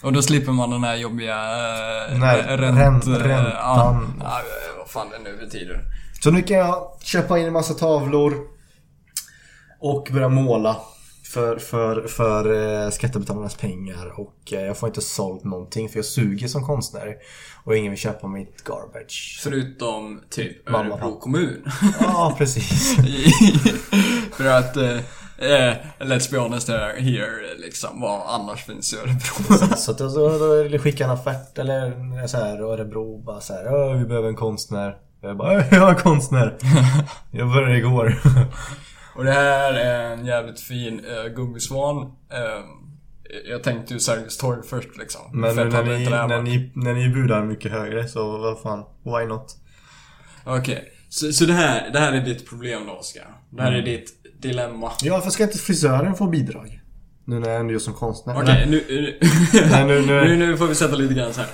Och 0.03 0.13
då 0.13 0.23
slipper 0.23 0.53
man 0.53 0.71
den 0.71 0.85
här 0.85 0.97
jobbiga 0.97 1.35
äh, 1.35 2.19
Nej, 2.19 2.43
rän- 2.43 3.09
eh, 3.13 3.19
räntan. 3.19 4.15
Ja, 4.21 4.21
ja, 4.21 4.41
vad 4.79 4.89
fan 4.91 5.07
det 5.11 5.31
nu 5.31 5.37
betyder. 5.45 5.81
Så 6.23 6.31
nu 6.31 6.43
kan 6.43 6.57
jag 6.57 6.89
köpa 7.03 7.39
in 7.39 7.47
en 7.47 7.53
massa 7.53 7.75
tavlor 7.75 8.35
och 9.81 10.09
börja 10.13 10.29
måla 10.29 10.77
för, 11.35 11.57
för, 11.59 12.07
för 12.09 12.53
eh, 12.85 12.91
skattebetalarnas 12.91 13.55
pengar 13.57 14.21
och 14.21 14.53
eh, 14.53 14.61
jag 14.61 14.77
får 14.79 14.89
inte 14.89 15.01
sålt 15.01 15.45
någonting 15.45 15.89
för 15.89 15.99
jag 15.99 16.05
suger 16.05 16.49
som 16.49 16.67
konstnär 16.67 17.15
och 17.65 17.77
ingen 17.77 17.91
vill 17.91 18.01
köpa 18.01 18.27
mitt 18.29 18.65
garbage. 18.65 19.41
Förutom 19.43 20.21
typ 20.31 20.69
Mamma, 20.69 20.79
Örebro 20.95 20.97
pappa. 20.99 21.21
kommun. 21.21 21.65
Ja, 22.01 22.35
precis. 22.39 22.97
För 24.37 24.47
att, 24.47 24.77
eh, 24.77 24.97
eh, 25.39 25.75
let's 25.99 26.31
be 26.31 26.39
honest 26.39 26.69
here, 26.69 27.55
liksom, 27.59 28.01
vad 28.01 28.23
annars 28.27 28.65
finns 28.65 28.93
i 28.93 28.97
Örebro? 28.97 29.77
Så 29.77 29.93
då, 29.93 30.09
då, 30.09 30.69
då 30.69 30.79
skickar 30.79 31.05
en 31.05 31.11
offert 31.11 31.59
eller 31.59 32.27
så 32.27 32.37
här, 32.37 32.61
Örebro 32.61 33.23
bara 33.23 33.41
så 33.41 33.53
här, 33.53 33.65
"Ja, 33.65 33.89
vi 33.93 34.05
behöver 34.05 34.29
en 34.29 34.37
konstnär. 34.37 34.97
Jag 35.21 35.37
bara, 35.37 35.55
"Ja, 35.55 35.65
jag 35.71 35.91
är 35.91 35.95
konstnär. 35.95 36.57
Jag 37.31 37.49
började 37.49 37.77
igår. 37.79 38.15
Och 39.17 39.25
det 39.25 39.33
här 39.33 39.73
är 39.75 40.11
en 40.13 40.27
jävligt 40.27 40.61
fin 40.61 41.01
eh, 41.05 41.33
gummisvan. 41.33 41.97
Eh, 42.33 42.65
jag 43.51 43.63
tänkte 43.63 43.95
ju 43.95 44.01
Sergels 44.01 44.37
torg 44.37 44.61
först 44.69 44.97
liksom. 44.99 45.21
Men 45.33 45.55
Fett 45.55 45.73
när 45.73 45.83
ni, 45.85 46.05
när, 46.05 46.43
ni, 46.43 46.73
när 46.75 46.95
ni 46.95 47.09
budar 47.09 47.45
mycket 47.45 47.73
högre 47.73 48.09
så 48.09 48.39
vad 48.39 48.61
fan, 48.63 48.85
why 49.05 49.27
not? 49.27 49.57
Okej, 50.45 50.93
så, 51.09 51.33
så 51.33 51.45
det, 51.45 51.53
här, 51.53 51.91
det 51.91 51.99
här 51.99 52.13
är 52.13 52.21
ditt 52.21 52.49
problem 52.49 52.87
då 52.87 52.93
Oskar? 52.93 53.27
Det 53.51 53.63
här 53.63 53.69
är 53.73 53.79
Mm. 53.79 53.85
ditt 53.85 54.11
dilemma? 54.43 54.93
Ja, 55.03 55.15
varför 55.15 55.31
ska 55.31 55.43
inte 55.45 55.59
frisören 55.59 56.15
få 56.15 56.27
bidrag? 56.27 56.81
Nu 57.25 57.39
när 57.39 57.49
jag 57.51 57.61
ändå 57.61 57.73
gör 57.73 57.79
som 57.81 57.95
konstnär. 57.95 58.37
Okej, 58.43 58.67
nu, 58.69 58.85
nu, 58.89 59.19
nu- 59.87 59.87
nu- 60.07 60.27
nu, 60.27 60.37
nu 60.37 60.57
får 60.57 60.67
vi 60.67 60.75
sätta 60.75 60.97
lite 60.97 61.15
grann 61.15 61.33
så 61.35 61.41
här. 61.41 61.49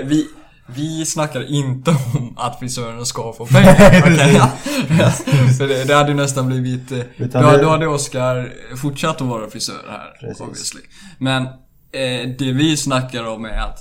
Eh, 0.00 0.06
vi, 0.06 0.26
Vi 0.68 1.06
snackar 1.06 1.50
inte 1.52 1.90
om 1.90 2.34
att 2.38 2.58
frisörerna 2.58 3.04
ska 3.04 3.32
få 3.32 3.46
pengar. 3.52 4.50
För 5.58 5.68
det, 5.68 5.84
det 5.84 5.94
hade 5.94 6.08
ju 6.08 6.14
nästan 6.14 6.46
blivit... 6.46 6.92
eh, 6.92 7.00
Utan 7.16 7.42
Då, 7.44 7.50
det- 7.50 7.62
då 7.62 7.68
hade 7.68 7.86
Oskar 7.86 8.52
fortsatt 8.76 9.20
att 9.20 9.26
vara 9.28 9.50
frisör 9.50 9.84
här. 9.90 10.16
Precis. 10.20 10.40
Obviously. 10.40 10.80
Men 11.18 11.42
eh, 11.92 12.28
det 12.38 12.52
vi 12.52 12.76
snackar 12.76 13.24
om 13.26 13.44
är 13.44 13.58
att 13.58 13.78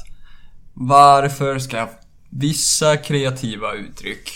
varför 0.74 1.60
ska 1.60 1.90
vissa 2.30 2.98
kreativa 2.98 3.74
uttryck 3.74 4.30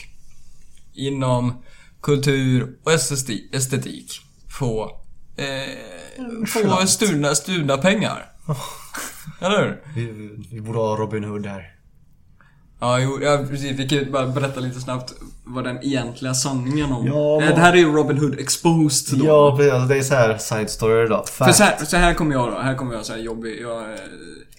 inom 0.94 1.64
kultur 2.02 2.78
och 2.86 2.92
esteti- 2.92 3.56
estetik 3.56 4.12
få, 4.60 4.84
eh, 5.38 6.46
få 6.48 6.88
stulna, 6.88 7.36
stulna 7.36 7.78
pengar? 7.78 8.26
Eller 9.42 9.60
hur? 9.60 9.82
Vi, 9.96 10.30
vi 10.52 10.62
borde 10.62 10.80
ha 10.80 10.96
Robin 10.96 11.24
Hood 11.24 11.46
här. 11.46 11.64
Ja, 12.80 13.00
jo, 13.00 13.20
ja, 13.22 13.40
precis. 13.50 13.80
Vi 13.80 13.90
kan 13.90 13.98
ju 13.98 14.12
bara 14.12 14.28
berätta 14.28 14.60
lite 14.60 14.80
snabbt 14.80 15.14
vad 15.44 15.64
den 15.64 15.84
egentliga 15.84 16.34
sanningen 16.34 16.92
om... 16.92 17.08
Ja, 17.08 17.42
Eh, 17.44 17.50
Det 17.56 17.62
här 17.62 17.74
är 17.74 17.78
ju 17.78 17.92
Robin 17.92 18.18
Hood 18.18 18.40
exposed 18.40 19.20
då. 19.20 19.26
Ja, 19.26 19.56
precis. 19.58 19.74
Alltså, 19.74 19.88
det 19.88 19.98
är 19.98 20.02
så 20.02 20.16
här 20.16 20.38
side 20.38 20.70
story 20.70 21.08
då. 21.08 21.24
För 21.26 21.52
så 21.52 21.64
här, 21.64 21.86
så 21.86 21.98
här 21.98 22.14
kommer 22.14 22.36
jag 22.36 22.52
då. 22.52 22.58
Här 22.60 22.76
kommer 22.76 22.94
jag 22.96 23.06
så 23.06 23.14
här 23.14 23.20
jobbig. 23.20 23.62
Jag, 23.62 23.78
eh, 23.82 23.86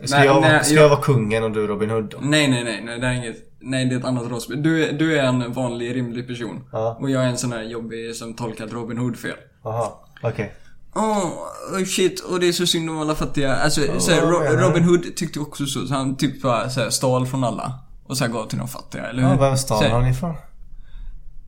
Ska, 0.04 0.16
nej, 0.16 0.26
jag, 0.26 0.40
nej, 0.40 0.64
ska 0.64 0.74
jag 0.74 0.88
vara 0.88 1.00
kungen 1.00 1.42
och 1.44 1.50
du 1.50 1.66
Robin 1.66 1.90
Hood 1.90 2.04
då? 2.10 2.18
Nej, 2.20 2.48
nej, 2.48 2.64
nej, 2.64 2.82
nej, 2.84 2.98
det 3.00 3.06
är 3.06 3.12
inget... 3.12 3.36
Nej, 3.62 3.84
det 3.84 3.94
är 3.94 3.98
ett 3.98 4.04
annat 4.04 4.30
rollspel. 4.30 4.62
Du, 4.62 4.84
är- 4.88 4.92
du 4.92 5.18
är 5.18 5.22
en 5.24 5.52
vanlig, 5.52 5.96
rimlig 5.96 6.26
person. 6.28 6.60
Ja. 6.72 6.98
Och 7.00 7.10
jag 7.10 7.22
är 7.24 7.26
en 7.28 7.38
sån 7.38 7.52
här 7.52 7.62
jobbig 7.62 8.16
som 8.16 8.34
tolkar 8.34 8.66
Robin 8.66 8.98
Hood 8.98 9.16
fel. 9.18 9.36
Jaha, 9.64 9.88
okej. 10.22 10.54
Åh, 10.94 11.18
oh, 11.26 11.84
shit, 11.84 12.20
och 12.20 12.40
det 12.40 12.48
är 12.48 12.52
så 12.52 12.66
synd 12.66 12.90
om 12.90 12.98
alla 13.00 13.14
fattiga. 13.14 13.54
Alltså, 13.56 13.80
så 14.00 14.10
här, 14.12 14.20
vad 14.22 14.30
Ro- 14.30 14.38
menar 14.40 14.56
du? 14.56 14.62
Robin 14.62 14.84
Hood 14.84 15.16
tyckte 15.16 15.40
också 15.40 15.66
så. 15.66 15.86
så 15.86 15.94
han 15.94 16.16
typ 16.16 16.42
bara 16.42 16.70
så 16.70 16.80
här, 16.80 16.90
stal 16.90 17.26
från 17.26 17.44
alla. 17.44 17.72
Och 18.10 18.16
så 18.16 18.24
här 18.24 18.32
gav 18.32 18.46
till 18.48 18.58
de 18.58 18.68
fattiga, 18.68 19.06
eller 19.06 19.22
hur? 19.22 19.28
Ja, 19.30 19.36
vem 19.36 19.56
stal 19.56 19.90
han 19.90 20.06
ifrån? 20.06 20.34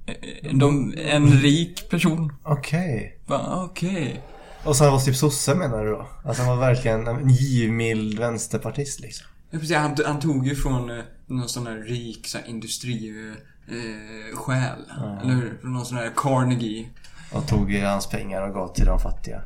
eh, 0.07 0.55
De, 0.57 0.95
en 0.99 1.27
rik 1.31 1.91
person. 1.91 2.33
Okej. 2.45 3.19
Va, 3.27 3.65
okej. 3.71 4.23
Och 4.65 4.77
så 4.77 4.85
han 4.85 4.93
var 4.93 5.01
typ 5.01 5.17
sosse 5.17 5.55
menar 5.55 5.85
du 5.85 5.91
då? 5.91 6.07
Alltså 6.25 6.43
han 6.43 6.57
var 6.59 6.67
verkligen 6.67 7.07
en 7.07 7.29
givmild 7.29 8.19
vänsterpartist 8.19 9.01
liksom. 9.01 9.27
Ja, 9.51 9.59
precis, 9.59 9.77
han, 9.77 9.97
han 10.07 10.21
tog 10.21 10.47
ju 10.47 10.55
från 10.55 10.91
eh, 10.91 11.05
någon 11.27 11.49
sån 11.49 11.67
här 11.67 11.77
rik 11.77 12.27
så 12.27 12.39
här, 12.39 12.49
industri... 12.49 13.33
Eh, 13.69 14.37
själ. 14.37 14.79
Eller 15.23 15.35
hur? 15.35 15.59
Från 15.61 15.73
någon 15.73 15.87
sån 15.87 15.99
här 15.99 16.13
Carnegie. 16.17 16.89
Och 17.33 17.47
tog 17.47 17.75
eh, 17.75 17.91
hans 17.91 18.07
pengar 18.07 18.49
och 18.49 18.55
gav 18.55 18.75
till 18.75 18.87
de 18.87 19.01
fattiga. 19.01 19.43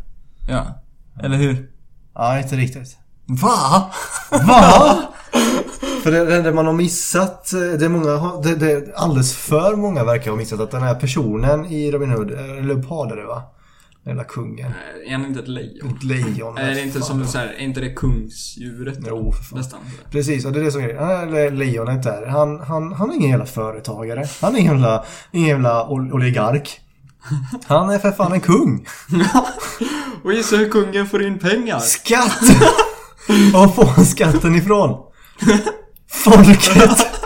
Ja. 0.48 0.82
Eller 1.22 1.36
hur? 1.36 1.70
Ja, 2.14 2.38
inte 2.38 2.56
riktigt. 2.56 2.98
Va? 3.26 3.90
Va? 4.30 5.02
För 6.02 6.10
det, 6.12 6.24
det, 6.24 6.42
det 6.42 6.52
man 6.52 6.66
har 6.66 6.72
missat, 6.72 7.52
eh, 7.52 7.60
det 7.60 7.84
är 7.84 7.88
många, 7.88 8.36
det, 8.42 8.54
det, 8.54 8.94
alldeles 8.96 9.36
för 9.36 9.76
många 9.76 10.04
verkar 10.04 10.30
ha 10.30 10.38
missat 10.38 10.60
att 10.60 10.70
den 10.70 10.82
här 10.82 10.94
personen 10.94 11.66
i 11.66 11.90
Robin 11.90 12.10
Hood, 12.10 12.30
eh, 12.32 12.64
Leopard 12.66 13.12
är 13.12 13.16
det 13.16 13.26
va? 13.26 13.42
Den 14.04 14.10
jävla 14.16 14.24
kungen. 14.24 14.70
Nej, 14.70 15.08
Är 15.08 15.12
han 15.12 15.26
inte 15.26 15.40
ett 15.40 15.48
lejon? 15.48 15.96
Ett 15.96 16.04
lejon. 16.04 16.58
Är 16.58 16.74
det 16.74 16.80
inte 16.82 17.00
som 17.02 17.26
så 17.26 17.38
här, 17.38 17.46
är 17.46 17.58
inte 17.58 17.80
det 17.80 17.90
kungsdjuret? 17.94 18.98
Jo, 19.08 19.32
för 19.32 19.42
fan. 19.44 19.58
Nästan. 19.58 19.80
Precis, 20.10 20.44
och 20.44 20.52
det 20.52 20.60
är 20.60 20.64
det 20.64 20.72
som 20.72 20.82
är 20.82 21.28
grejen. 21.32 21.58
Lejonet 21.58 22.02
där. 22.02 22.26
Han, 22.26 22.60
han, 22.60 22.92
han 22.92 23.10
är 23.10 23.14
ingen 23.14 23.30
jävla 23.30 23.46
företagare. 23.46 24.26
Han 24.42 24.54
är 24.54 24.58
ingen 24.60 24.72
jävla, 24.72 25.04
ingen 25.32 25.48
jävla 25.48 25.86
ol- 25.88 26.12
oligark. 26.12 26.80
Han 27.66 27.90
är 27.90 27.98
för 27.98 28.10
fan 28.12 28.32
en 28.32 28.40
kung. 28.40 28.86
Och 30.24 30.32
gissa 30.32 30.56
hur 30.56 30.68
kungen 30.70 31.06
får 31.06 31.22
in 31.26 31.38
pengar? 31.38 31.78
Skatt! 31.78 32.40
Var 33.52 33.68
får 33.68 33.84
han 33.84 34.04
skatten 34.06 34.54
ifrån? 34.54 35.02
Folket! 36.08 37.06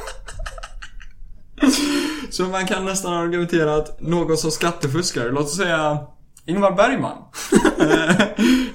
Så 2.30 2.42
man 2.44 2.66
kan 2.66 2.84
nästan 2.84 3.12
argumentera 3.12 3.76
att 3.76 4.00
någon 4.00 4.36
som 4.36 4.50
skattefuskar, 4.50 5.30
låt 5.30 5.44
oss 5.44 5.56
säga 5.56 5.98
Ingmar 6.46 6.72
Bergman. 6.72 7.16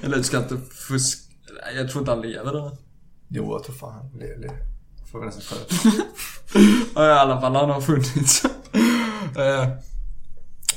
Eller 0.02 0.22
skattefusk... 0.22 1.18
Nej, 1.64 1.76
Jag 1.76 1.90
tror 1.90 2.00
inte 2.02 2.10
han 2.10 2.20
lever? 2.20 2.70
Jo, 3.28 3.52
jag 3.52 3.64
tror 3.64 3.74
fan 3.74 3.92
han 3.92 4.10
le- 4.20 4.36
le- 4.36 4.52
Får 5.12 5.20
vi 5.20 5.26
nästan 5.26 5.42
för 5.42 5.58
Ja, 6.94 7.08
i 7.08 7.12
alla 7.12 7.40
fall, 7.40 7.56
han 7.56 7.70
har 7.70 7.80
funnits. 7.80 8.44
eh, 9.36 9.68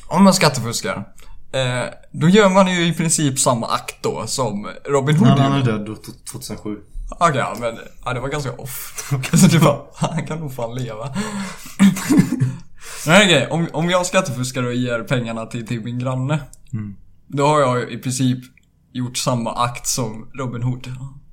om 0.08 0.24
man 0.24 0.34
skattefuskar, 0.34 1.08
eh, 1.51 1.84
då 2.12 2.30
gör 2.30 2.50
man 2.50 2.68
ju 2.75 2.88
i 2.88 2.94
princip 2.94 3.39
samma 3.39 3.68
akt 3.68 4.04
då 4.04 4.28
som 4.28 4.70
Robin 4.86 5.16
Hood 5.16 5.28
Han, 5.28 5.39
han 5.39 5.62
är 5.62 5.66
död 5.66 5.86
då, 5.86 5.96
t- 5.96 6.12
2007. 6.32 6.78
Okej, 7.10 7.38
ja, 7.38 7.56
men 7.60 7.80
ja, 8.06 8.13
det 8.13 8.20
var 8.20 8.30
ganska 8.30 8.51
off. 8.51 9.10
Så 9.34 9.48
det 9.48 9.58
var, 9.58 9.88
han 9.96 10.28
kan 10.28 10.39
nog 10.39 10.56
fan 10.56 10.75
leva. 10.75 11.16
Nej, 13.08 13.25
okej. 13.25 13.48
Om, 13.51 13.68
om 13.74 13.89
jag 13.89 14.06
skattefuskar 14.06 14.63
och 14.63 14.74
ger 14.74 15.04
pengarna 15.04 15.46
till, 15.46 15.68
till 15.68 15.82
min 15.82 16.00
granne. 16.00 16.39
Då 17.28 17.48
har 17.48 17.60
jag 17.60 17.92
i 17.92 17.98
princip 17.98 18.39
gjort 18.94 19.18
samma 19.18 19.54
akt 19.54 19.88
som 19.88 20.32
Robin 20.34 20.63
Hood. 20.63 20.88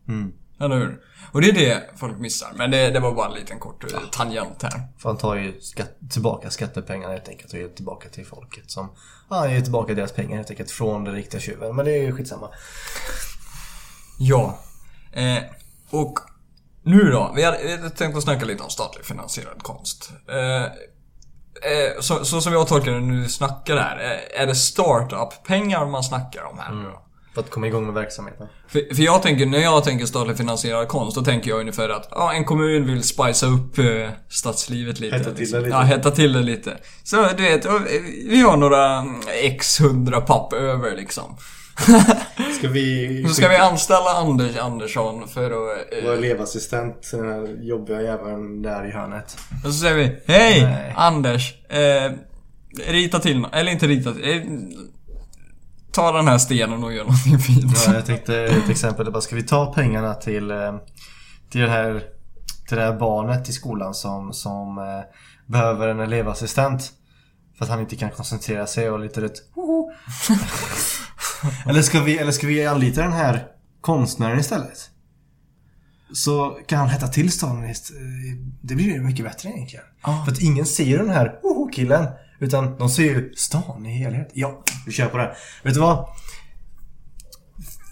Mm. 0.09 0.33
Eller 0.61 0.77
hur? 0.77 1.01
Och 1.33 1.41
det 1.41 1.49
är 1.49 1.53
det 1.53 1.91
folk 1.97 2.19
missar. 2.19 2.53
Men 2.57 2.71
det, 2.71 2.91
det 2.91 3.01
var 3.01 3.15
bara 3.15 3.29
en 3.29 3.35
liten 3.35 3.59
kort 3.59 3.93
eh, 3.93 3.99
tangent 4.13 4.63
här. 4.63 4.83
För 4.99 5.09
han 5.09 5.19
tar 5.19 5.35
ju 5.35 5.61
skatt, 5.61 5.97
tillbaka 6.11 6.51
skattepengarna 6.51 7.13
helt 7.13 7.29
enkelt 7.29 7.53
och 7.53 7.59
ger 7.59 7.69
tillbaka 7.69 8.09
till 8.09 8.27
folket 8.27 8.71
som... 8.71 8.89
Ja, 9.31 9.37
han 9.37 9.53
ger 9.53 9.61
tillbaka 9.61 9.95
deras 9.95 10.13
pengar 10.13 10.37
helt 10.37 10.51
enkelt 10.51 10.71
från 10.71 11.05
den 11.05 11.15
riktiga 11.15 11.41
tjuven. 11.41 11.77
Men 11.77 11.85
det 11.85 11.93
är 11.93 12.03
ju 12.03 12.13
skitsamma. 12.13 12.49
Ja. 14.19 14.59
Eh, 15.13 15.39
och 15.91 16.19
nu 16.83 17.11
då. 17.11 17.33
Vi 17.37 17.43
hade, 17.43 17.91
tänkt 17.91 18.17
att 18.17 18.23
snacka 18.23 18.45
lite 18.45 18.63
om 18.63 18.71
statligt 18.71 19.07
finansierad 19.07 19.63
konst. 19.63 20.11
Eh, 20.29 20.65
eh, 20.65 22.01
så, 22.01 22.25
så 22.25 22.41
som 22.41 22.53
jag 22.53 22.69
tolkar 22.69 22.93
det 22.93 23.01
när 23.01 23.23
du 23.23 23.29
snackar 23.29 23.77
här. 23.77 23.97
Eh, 23.97 24.43
är 24.43 24.47
det 24.47 24.55
startup-pengar 24.55 25.87
man 25.87 26.03
snackar 26.03 26.43
om 26.43 26.59
här 26.59 26.73
då? 26.73 27.03
För 27.35 27.41
att 27.41 27.51
komma 27.51 27.67
igång 27.67 27.85
med 27.85 27.95
verksamheten. 27.95 28.47
För, 28.69 28.95
för 28.95 29.03
jag 29.03 29.23
tänker, 29.23 29.47
när 29.47 29.59
jag 29.59 29.85
tänker 29.85 30.07
statligt 30.07 30.37
finansierad 30.37 30.89
konst, 30.89 31.17
då 31.17 31.25
tänker 31.25 31.51
jag 31.51 31.61
ungefär 31.61 31.89
att 31.89 32.09
ja, 32.11 32.33
en 32.33 32.45
kommun 32.45 32.87
vill 32.87 33.03
spicea 33.03 33.49
upp 33.49 33.79
eh, 33.79 34.11
stadslivet 34.29 35.01
lite. 35.01 35.17
Hetta 35.17 35.31
till 35.31 35.51
det 35.51 35.59
lite. 35.59 35.71
Ja, 35.71 35.81
hetta 35.81 36.11
till 36.11 36.33
det 36.33 36.43
lite. 36.43 36.77
Så 37.05 37.29
du 37.37 37.43
vet, 37.43 37.65
eh, 37.65 37.73
vi 38.29 38.41
har 38.41 38.57
några 38.57 38.99
mm, 38.99 39.21
x 39.43 39.81
hundra 39.81 40.21
papp 40.21 40.53
över 40.53 40.97
liksom. 40.97 41.37
Ska 42.59 42.69
vi... 42.69 43.25
Så 43.29 43.35
ska 43.35 43.49
vi 43.49 43.57
anställa 43.57 44.11
Anders 44.17 44.57
Andersson 44.57 45.29
för 45.29 45.45
att... 45.51 45.93
eh, 45.93 46.05
Vår 46.05 46.13
elevassistent, 46.13 47.11
den 47.11 47.29
här 47.29 47.57
jobbiga 47.63 48.03
jäveln 48.03 48.63
där 48.63 48.87
i 48.89 48.91
hörnet. 48.91 49.37
Och 49.65 49.73
så 49.73 49.79
säger 49.79 49.95
vi 49.95 50.23
Hej 50.27 50.63
Nej. 50.63 50.93
Anders! 50.97 51.55
Eh, 51.69 52.13
rita 52.87 53.19
till 53.19 53.47
eller 53.53 53.73
inte 53.73 53.87
rita 53.87 54.13
till, 54.13 54.31
eh, 54.31 54.43
Ta 55.93 56.13
den 56.13 56.29
här 56.29 56.39
stenen 56.39 56.85
och 56.85 56.93
gör 56.93 57.05
någonting 57.05 57.39
fint. 57.39 57.85
Ja, 57.87 57.95
jag 57.95 58.07
tänkte 58.07 58.37
ett 58.45 58.69
exempel. 58.71 59.13
Bara, 59.13 59.21
ska 59.21 59.37
vi 59.37 59.43
ta 59.43 59.73
pengarna 59.75 60.15
till, 60.15 60.51
eh, 60.51 60.75
till, 61.51 61.61
det 61.61 61.69
här, 61.71 62.03
till 62.69 62.77
det 62.77 62.83
här 62.83 62.99
barnet 62.99 63.49
i 63.49 63.53
skolan 63.53 63.95
som, 63.95 64.33
som 64.33 64.79
eh, 64.79 64.85
behöver 65.47 65.89
en 65.89 66.01
elevassistent? 66.01 66.91
För 67.59 67.65
att 67.65 67.71
han 67.71 67.81
inte 67.81 67.97
kan 67.97 68.11
koncentrera 68.11 68.67
sig 68.67 68.91
och 68.91 69.01
lite 69.01 69.21
rätt 69.21 69.35
eller, 71.67 71.83
ska 71.83 72.01
vi, 72.01 72.19
eller 72.19 72.33
ska 72.33 72.47
vi 72.47 72.67
anlita 72.67 73.03
den 73.03 73.13
här 73.13 73.47
konstnären 73.81 74.39
istället? 74.39 74.91
Så 76.13 76.59
kan 76.67 76.79
han 76.79 76.89
hetta 76.89 77.09
till 77.09 77.33
staden. 77.33 77.75
Det 78.61 78.75
blir 78.75 78.87
ju 78.87 79.01
mycket 79.01 79.25
bättre 79.25 79.49
egentligen. 79.49 79.85
Ja. 80.03 80.23
För 80.25 80.33
att 80.33 80.41
ingen 80.41 80.67
ser 80.67 80.85
ju 80.85 80.97
den 80.97 81.11
här 81.11 81.33
killen 81.73 82.07
Utan 82.39 82.79
de 82.79 82.89
ser 82.89 83.03
ju 83.03 83.33
stan 83.37 83.87
i 83.87 83.99
helhet. 83.99 84.31
Ja, 84.33 84.63
vi 84.87 84.93
kör 84.93 85.09
på 85.09 85.17
det. 85.17 85.37
Vet 85.63 85.75
du 85.75 85.81
vad? 85.81 86.09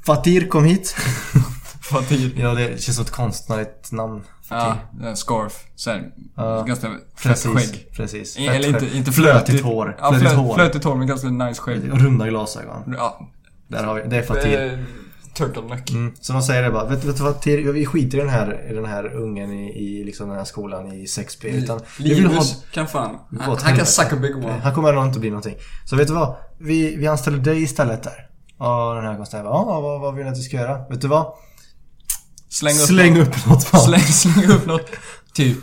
Fatir 0.06 0.48
kom 0.48 0.64
hit. 0.64 0.96
Fatir. 1.82 2.32
Ja, 2.36 2.54
det 2.54 2.82
känns 2.82 2.96
som 2.96 3.04
ett 3.04 3.10
konstnärligt 3.10 3.92
namn. 3.92 4.22
Ja, 4.50 4.76
en 5.02 5.16
scarf. 5.16 5.64
Såhär, 5.74 6.10
Ja, 6.36 6.62
ganska 6.62 6.90
fett 7.16 7.38
skägg. 7.38 7.88
precis. 7.92 8.36
Eller 8.36 8.68
inte, 8.68 8.96
inte 8.96 9.12
Flötigt 9.12 9.62
hår. 9.62 9.96
Ja, 10.00 10.12
Flötigt 10.12 10.54
flötigt 10.54 10.84
hår 10.84 10.94
men 10.94 11.06
ganska 11.06 11.28
nice 11.28 11.60
skägg. 11.60 11.92
Och 11.92 12.00
runda 12.00 12.28
glasögon. 12.28 12.94
Ja. 12.96 13.28
Där 13.74 13.84
har 13.84 13.94
vi, 13.94 14.08
det 14.08 14.16
är 14.16 14.22
Fatir. 14.22 14.84
Turtleneck. 15.34 15.90
Mm. 15.90 16.14
Så 16.20 16.32
de 16.32 16.42
säger 16.42 16.62
det 16.62 16.70
bara, 16.70 16.84
vet, 16.84 17.04
vet 17.04 17.16
du 17.16 17.22
vad 17.22 17.34
Fatir, 17.34 17.72
vi 17.72 17.86
skiter 17.86 18.18
i 18.18 18.20
den 18.20 18.30
här, 18.30 18.70
i 18.70 18.74
den 18.74 18.84
här 18.84 19.14
ungen 19.14 19.52
i, 19.52 19.84
i 19.84 20.04
liksom 20.04 20.28
den 20.28 20.38
här 20.38 20.44
skolan 20.44 20.92
i 20.92 21.04
6B. 21.04 21.46
Utan 21.46 21.80
vi 21.98 22.14
vill 22.14 22.24
ha, 22.24 22.32
Linus 22.32 22.64
kan 22.72 22.88
fan... 22.88 23.18
Han, 23.30 23.40
han 23.40 23.56
kan 23.56 23.66
helvete. 23.66 23.86
sucka 23.86 24.16
big 24.16 24.36
one. 24.36 24.60
han 24.62 24.74
kommer 24.74 24.92
nog 24.92 25.04
inte 25.04 25.18
bli 25.18 25.30
någonting. 25.30 25.56
Så 25.84 25.96
vet 25.96 26.08
du 26.08 26.14
vad? 26.14 26.36
Vi, 26.58 26.96
vi 26.96 27.06
anställer 27.06 27.38
dig 27.38 27.62
istället 27.62 28.02
där. 28.02 28.28
Ja, 28.58 28.94
den 28.94 29.04
här 29.04 29.16
konstnären 29.16 29.44
bara, 29.44 29.54
ja, 29.54 29.80
vad, 29.80 30.00
vad 30.00 30.14
vill 30.14 30.24
du 30.24 30.30
att 30.30 30.36
du 30.36 30.42
ska 30.42 30.56
göra? 30.56 30.88
Vet 30.88 31.00
du 31.00 31.08
vad? 31.08 31.34
Släng 32.48 32.74
upp 32.74 32.80
Släng 32.80 33.18
upp 33.18 33.46
något. 33.46 33.62
Släng, 33.84 34.00
släng 34.00 34.50
upp 34.50 34.66
något. 34.66 34.90
Typ. 35.34 35.58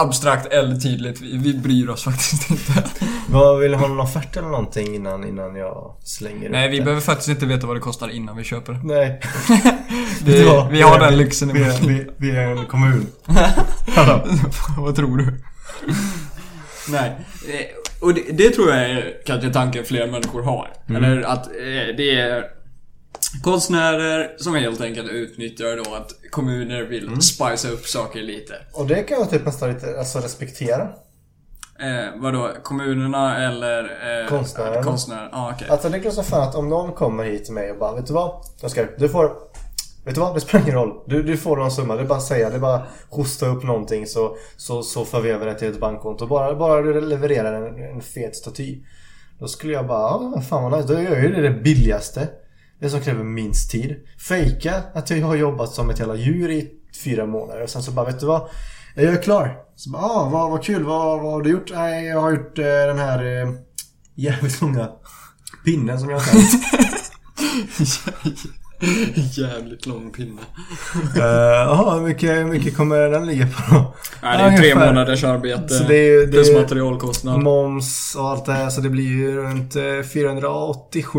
Abstrakt 0.00 0.46
eller 0.52 0.76
tydligt. 0.76 1.20
Vi, 1.20 1.36
vi 1.38 1.54
bryr 1.54 1.88
oss 1.88 2.04
faktiskt 2.10 2.50
inte. 2.50 2.84
Vad 3.28 3.58
Vill 3.60 3.70
ni 3.70 3.76
ha 3.76 3.88
någon 3.88 4.00
offert 4.00 4.36
eller 4.36 4.48
någonting 4.48 4.94
innan, 4.94 5.24
innan 5.28 5.56
jag 5.56 5.94
slänger 6.04 6.50
Nej, 6.50 6.68
vi 6.68 6.78
det? 6.78 6.84
behöver 6.84 7.00
faktiskt 7.02 7.28
inte 7.28 7.46
veta 7.46 7.66
vad 7.66 7.76
det 7.76 7.80
kostar 7.80 8.08
innan 8.08 8.36
vi 8.36 8.44
köper. 8.44 8.80
Nej. 8.84 9.20
Vi, 10.24 10.32
du 10.38 10.44
vad? 10.44 10.68
vi 10.70 10.82
har 10.82 10.96
är- 10.96 11.00
den 11.00 11.16
lyxen 11.18 11.50
i 11.50 11.52
vi, 11.52 11.62
är- 11.62 11.86
vi, 11.88 12.06
vi 12.16 12.30
är 12.30 12.46
en 12.56 12.66
kommun. 12.66 13.06
Vad 14.78 14.96
tror 14.96 15.16
du? 15.16 15.40
Nej. 16.88 17.10
eh, 17.48 17.66
Och 18.00 18.14
det, 18.14 18.22
det 18.32 18.50
tror 18.50 18.70
jag 18.70 18.90
är 18.90 19.12
kanske 19.26 19.50
tanken 19.52 19.84
fler 19.84 20.06
människor 20.10 20.42
har. 20.42 20.70
Eller 20.88 21.22
att 21.22 21.46
eh, 21.46 21.96
det 21.96 22.20
är 22.20 22.44
konstnärer 23.42 24.34
som 24.38 24.54
helt 24.54 24.80
enkelt 24.80 25.10
utnyttjar 25.10 25.76
då 25.84 25.94
att 25.94 26.12
kommuner 26.30 26.82
vill 26.82 27.22
spicea 27.22 27.70
upp 27.70 27.86
saker 27.86 28.22
lite. 28.22 28.54
Och 28.72 28.86
det 28.86 29.02
kan 29.02 29.18
jag 29.18 29.30
typ 29.30 29.46
nästan 29.46 29.72
lite 29.74 29.98
alltså, 29.98 30.18
respektera. 30.18 30.88
Eh, 31.80 32.20
vadå? 32.20 32.50
Kommunerna 32.62 33.46
eller... 33.46 33.82
Eh, 33.82 34.28
Konstnärerna. 34.28 34.82
Konstnärer? 34.82 35.28
Ja, 35.32 35.52
okej. 35.54 35.68
Alltså 35.70 35.88
det 35.88 35.96
är 35.96 36.00
klart 36.00 36.14
som 36.14 36.24
fan 36.24 36.48
att 36.48 36.54
om 36.54 36.68
någon 36.68 36.92
kommer 36.92 37.24
hit 37.24 37.44
till 37.44 37.54
mig 37.54 37.70
och 37.70 37.78
bara 37.78 37.94
Vet 37.94 38.06
du 38.06 38.12
vad? 38.12 38.44
Oskar, 38.62 38.90
du 38.98 39.08
får 39.08 39.30
Vet 40.04 40.14
du 40.14 40.20
vad? 40.20 40.34
Det 40.34 40.40
spelar 40.40 40.64
ingen 40.64 40.74
roll. 40.74 41.02
Du, 41.06 41.22
du 41.22 41.36
får 41.36 41.56
någon 41.56 41.70
summa. 41.70 41.94
Det 41.94 42.02
är 42.02 42.06
bara 42.06 42.18
att 42.18 42.24
säga. 42.24 42.50
Det 42.50 42.56
är 42.56 42.60
bara 42.60 42.74
att 42.74 42.88
hosta 43.08 43.46
upp 43.46 43.62
någonting 43.62 44.06
så, 44.06 44.36
så, 44.56 44.82
så 44.82 45.04
för 45.04 45.20
vi 45.20 45.30
över 45.30 45.46
det 45.46 45.54
till 45.54 45.68
ett 45.68 45.80
bankkonto. 45.80 46.26
Bara, 46.26 46.54
bara 46.54 46.82
du 46.82 47.00
levererar 47.00 47.62
en, 47.62 47.94
en 47.94 48.00
fet 48.00 48.36
staty. 48.36 48.82
Då 49.38 49.48
skulle 49.48 49.72
jag 49.72 49.86
bara, 49.86 50.00
ja 50.34 50.40
fan 50.40 50.70
vad 50.70 50.80
nice. 50.80 50.94
Då 50.94 51.02
gör 51.02 51.10
jag 51.10 51.22
ju 51.22 51.32
det, 51.32 51.42
det 51.42 51.62
billigaste. 51.62 52.28
Det 52.84 52.90
som 52.90 53.00
kräver 53.00 53.24
minst 53.24 53.70
tid. 53.70 53.96
Fejka 54.28 54.82
att 54.94 55.10
jag 55.10 55.26
har 55.26 55.34
jobbat 55.36 55.70
som 55.70 55.90
ett 55.90 55.98
jävla 55.98 56.14
djur 56.14 56.50
i 56.50 56.70
fyra 57.04 57.26
månader. 57.26 57.62
Och 57.62 57.70
sen 57.70 57.82
så 57.82 57.90
bara, 57.90 58.06
vet 58.06 58.20
du 58.20 58.26
vad? 58.26 58.48
Jag 58.94 59.04
är 59.04 59.22
klar. 59.22 59.58
Så 59.76 59.90
bara, 59.90 60.02
ah, 60.02 60.28
vad, 60.28 60.50
vad 60.50 60.64
kul. 60.64 60.84
Vad, 60.84 61.22
vad 61.22 61.32
har 61.32 61.42
du 61.42 61.50
gjort? 61.50 61.70
Nej, 61.74 62.06
jag 62.06 62.20
har 62.20 62.30
gjort 62.30 62.58
eh, 62.58 62.64
den 62.64 62.98
här 62.98 63.42
eh, 63.42 63.52
jävligt 64.14 64.60
långa 64.60 64.88
pinnen 65.64 66.00
som 66.00 66.10
jag 66.10 66.18
har 66.18 66.24
tänkt. 66.32 66.64
Jävligt 69.32 69.86
lång 69.86 70.10
pinne. 70.12 70.40
Eh, 71.16 71.22
Jaha, 71.24 71.94
hur 71.94 72.00
mycket, 72.06 72.30
hur 72.30 72.44
mycket 72.44 72.76
kommer 72.76 72.96
den 72.98 73.26
ligga 73.26 73.46
på 73.46 73.74
då? 73.74 73.94
Nej, 74.22 74.38
det 74.38 74.44
är 74.44 74.50
Ja, 74.52 74.58
tre 74.58 74.74
månaders 74.74 75.24
arbete. 75.24 75.68
Så 75.74 75.84
det 75.84 75.96
är 75.96 76.20
ju- 76.20 76.26
det 76.26 76.32
plus 76.32 76.48
är- 76.50 76.60
materialkostnad. 76.60 77.42
Moms 77.42 78.16
och 78.18 78.28
allt 78.30 78.46
det 78.46 78.52
här 78.52 78.70
så 78.70 78.80
det 78.80 78.90
blir 78.90 79.04
ju 79.08 79.36
runt 79.36 79.76
eh, 79.76 79.82
487 80.12 81.18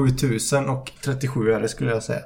000 0.53 0.69
och 0.69 0.91
37 1.05 1.51
öre 1.53 1.67
skulle 1.67 1.91
jag 1.91 2.03
säga. 2.03 2.19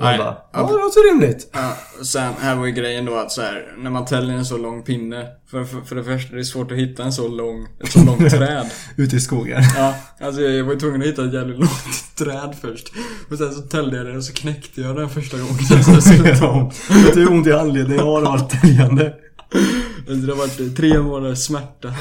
Nej, 0.00 0.18
bara, 0.18 0.26
ja. 0.26 0.48
ja 0.52 0.60
det 0.62 0.72
låter 0.72 1.12
rimligt. 1.12 1.50
Ja, 1.52 1.76
sen 2.02 2.32
här 2.40 2.56
var 2.56 2.66
ju 2.66 2.72
grejen 2.72 3.04
då 3.04 3.16
att 3.16 3.32
så 3.32 3.42
här, 3.42 3.74
när 3.78 3.90
man 3.90 4.04
täljer 4.04 4.36
en 4.36 4.44
så 4.44 4.56
lång 4.56 4.82
pinne. 4.82 5.26
För, 5.50 5.64
för, 5.64 5.80
för 5.80 5.96
det 5.96 6.04
första, 6.04 6.34
det 6.34 6.40
är 6.40 6.44
svårt 6.44 6.72
att 6.72 6.78
hitta 6.78 7.02
en 7.02 7.12
så 7.12 7.28
lång, 7.28 7.68
ett 7.84 7.92
så 7.92 8.04
långt 8.04 8.30
träd. 8.30 8.70
Ute 8.96 9.16
i 9.16 9.20
skogen. 9.20 9.62
Ja, 9.76 9.94
alltså 10.20 10.40
jag 10.40 10.64
var 10.64 10.72
ju 10.72 10.78
tvungen 10.78 11.00
att 11.00 11.06
hitta 11.06 11.24
ett 11.24 11.34
jävligt 11.34 11.58
långt 11.58 12.16
träd 12.18 12.56
först. 12.60 12.92
Och 13.30 13.38
sen 13.38 13.54
så 13.54 13.60
täljde 13.60 13.96
jag 13.96 14.06
det 14.06 14.16
och 14.16 14.24
så 14.24 14.32
knäckte 14.32 14.80
jag 14.80 14.96
den 14.96 15.08
första 15.08 15.36
gången. 15.38 15.58
Ta. 16.38 16.72
Vet 17.04 17.14
du 17.14 17.20
hur 17.20 17.30
ont 17.30 17.46
i 17.46 17.52
handleden 17.52 17.96
jag 17.96 18.04
har 18.04 18.18
av 18.18 18.26
allt 18.26 18.50
täljande? 18.50 19.14
Så 20.06 20.12
det 20.12 20.32
har 20.32 20.38
varit 20.38 20.76
tre 20.76 20.98
månaders 20.98 21.38
smärta. 21.38 21.94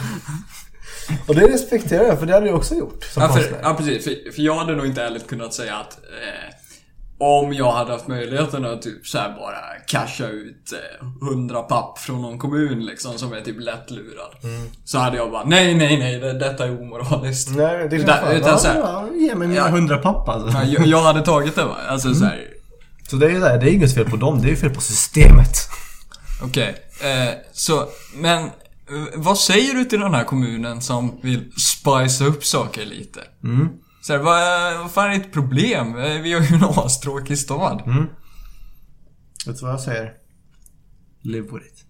Och 1.28 1.36
det 1.36 1.48
respekterar 1.48 2.04
jag 2.04 2.20
för 2.20 2.26
det 2.26 2.34
hade 2.34 2.48
jag 2.48 2.56
också 2.56 2.76
gjort 2.76 3.04
som 3.04 3.24
Ja, 3.24 3.30
för, 3.30 3.60
ja 3.62 3.74
precis. 3.74 4.04
För, 4.04 4.32
för 4.32 4.42
jag 4.42 4.56
hade 4.56 4.76
nog 4.76 4.86
inte 4.86 5.04
ärligt 5.04 5.28
kunnat 5.28 5.54
säga 5.54 5.76
att 5.76 5.94
eh, 5.94 6.54
om 7.20 7.54
jag 7.54 7.72
hade 7.72 7.92
haft 7.92 8.08
möjligheten 8.08 8.66
att 8.66 8.82
typ 8.82 9.08
så 9.08 9.18
bara 9.18 9.58
casha 9.88 10.28
ut 10.28 10.74
eh, 11.22 11.28
100 11.28 11.62
papp 11.62 12.00
från 12.00 12.22
någon 12.22 12.40
kommun 12.40 12.86
liksom 12.86 13.18
som 13.18 13.34
är 13.34 13.42
typ 13.42 13.60
lättlurad. 13.60 14.32
Så 14.86 14.98
hade 15.00 15.18
jag 15.18 15.32
bara 15.32 15.44
nej, 15.44 15.76
nej, 15.76 15.98
nej, 16.00 16.20
det, 16.20 16.34
detta 16.34 16.66
är 16.66 16.82
omoraliskt. 16.82 17.50
Nej, 17.56 17.88
det 17.90 17.96
är 17.96 18.06
fan. 18.06 18.32
utan 18.36 18.50
Ja, 18.50 18.58
så 18.58 18.68
här- 18.68 18.80
ja, 18.80 19.08
ge 19.16 19.36
mig 19.36 19.48
mina 19.48 19.70
hundra 19.70 19.98
pappa 19.98 20.32
alltså. 20.32 20.58
Ja, 20.58 20.64
jag, 20.64 20.88
jag 20.88 21.02
hade 21.02 21.22
tagit 21.22 21.56
det 21.56 21.64
va? 21.66 21.76
Alltså 21.90 22.14
så 22.14 22.26
här. 22.26 22.48
Så 23.10 23.16
det 23.16 23.26
är 23.26 23.30
ju 23.30 23.40
där, 23.40 23.58
det 23.58 23.70
är 23.70 23.74
inget 23.74 23.94
fel 23.94 24.10
på 24.10 24.16
dem, 24.18 24.42
det 24.42 24.48
är 24.48 24.50
ju 24.50 24.56
fel 24.56 24.70
på 24.74 24.82
systemet. 24.82 25.58
Okej, 26.44 26.76
eh, 27.02 27.34
så, 27.54 27.86
men 28.16 28.44
eh, 28.44 28.50
vad 29.16 29.38
säger 29.38 29.74
du 29.74 29.86
till 29.86 30.00
den 30.00 30.14
här 30.14 30.24
kommunen 30.24 30.82
som 30.82 31.20
vill 31.24 31.52
spicea 31.52 32.28
upp 32.28 32.46
saker 32.46 32.86
lite? 32.86 33.20
Mm. 33.44 33.70
Så 34.08 34.14
här, 34.14 34.20
vad, 34.20 34.78
vad 34.80 34.92
fan 34.92 35.12
är 35.12 35.18
ditt 35.18 35.34
problem? 35.34 35.98
Eh, 35.98 36.22
Vi 36.22 36.34
har 36.34 36.42
ju 36.42 36.56
en 36.56 36.64
astråkig 36.64 37.38
stad. 37.38 37.84
Mm. 37.86 38.06
Vet 39.48 39.60
du 39.60 39.66
vad 39.66 39.74
jag 39.74 39.82
säger? 39.82 40.14
Live 41.22 41.48
with 41.52 41.66
it. 41.66 41.86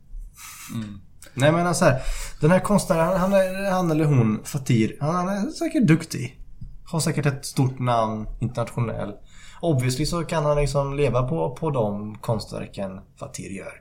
Mm. 0.75 0.99
Nej 1.33 1.51
men 1.51 1.67
alltså 1.67 1.85
här, 1.85 2.01
Den 2.41 2.51
här 2.51 2.59
konstnären, 2.59 3.19
han, 3.19 3.33
är, 3.33 3.71
han 3.71 3.91
eller 3.91 4.05
hon, 4.05 4.39
Fatir, 4.43 4.97
han, 4.99 5.15
han 5.15 5.27
är 5.27 5.49
säkert 5.49 5.87
duktig. 5.87 6.41
Har 6.85 6.99
säkert 6.99 7.25
ett 7.25 7.45
stort 7.45 7.79
namn 7.79 8.27
internationell. 8.39 9.13
Obviously 9.61 10.05
så 10.05 10.23
kan 10.23 10.45
han 10.45 10.57
liksom 10.57 10.95
leva 10.95 11.23
på, 11.23 11.55
på 11.55 11.69
de 11.69 12.17
konstverken 12.17 12.99
Fatir 13.19 13.49
gör. 13.49 13.73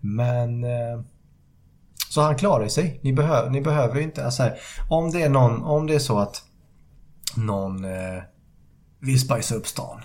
Men... 0.00 0.64
Eh, 0.64 1.00
så 2.10 2.20
han 2.20 2.36
klarar 2.36 2.68
sig. 2.68 3.00
Ni, 3.02 3.12
behöver 3.12 3.50
ni 3.50 3.60
behöver 3.60 3.96
ju 3.96 4.02
inte... 4.02 4.24
Alltså 4.24 4.42
här, 4.42 4.58
om 4.90 5.10
det 5.10 5.22
är 5.22 5.28
någon, 5.28 5.62
om 5.62 5.86
det 5.86 5.94
är 5.94 5.98
så 5.98 6.18
att 6.18 6.43
någon 7.36 7.84
eh, 7.84 8.22
vill 9.00 9.20
spicea 9.20 9.56
upp 9.56 9.66
stan. 9.66 10.00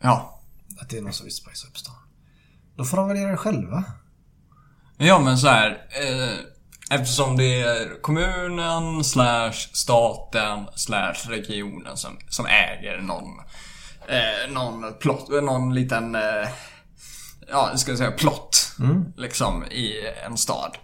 Ja. 0.00 0.42
Att 0.80 0.90
det 0.90 0.98
är 0.98 1.02
någon 1.02 1.12
som 1.12 1.24
vill 1.24 1.34
spicea 1.34 1.70
upp 1.70 1.78
stan. 1.78 1.94
Då 2.76 2.84
får 2.84 2.96
de 2.96 3.08
väl 3.08 3.18
göra 3.18 3.30
det 3.30 3.36
själva. 3.36 3.84
Ja 4.96 5.20
men 5.20 5.38
så 5.38 5.48
här. 5.48 5.70
Eh, 5.70 6.38
eftersom 6.90 7.36
det 7.36 7.60
är 7.60 8.02
kommunen 8.02 9.04
slash 9.04 9.52
staten 9.52 10.66
slash 10.74 11.14
regionen 11.28 11.96
som, 11.96 12.18
som 12.28 12.46
äger 12.46 13.00
någon 13.00 13.40
eh, 14.08 14.52
någon 14.52 14.94
plott, 14.94 15.28
någon 15.28 15.74
liten 15.74 16.14
eh, 16.14 16.48
ja, 17.48 17.76
ska 17.76 17.90
jag 17.90 17.98
säga 17.98 18.10
plott 18.10 18.72
liksom 19.16 19.64
i 19.64 19.92
en 20.26 20.36
stad. 20.36 20.76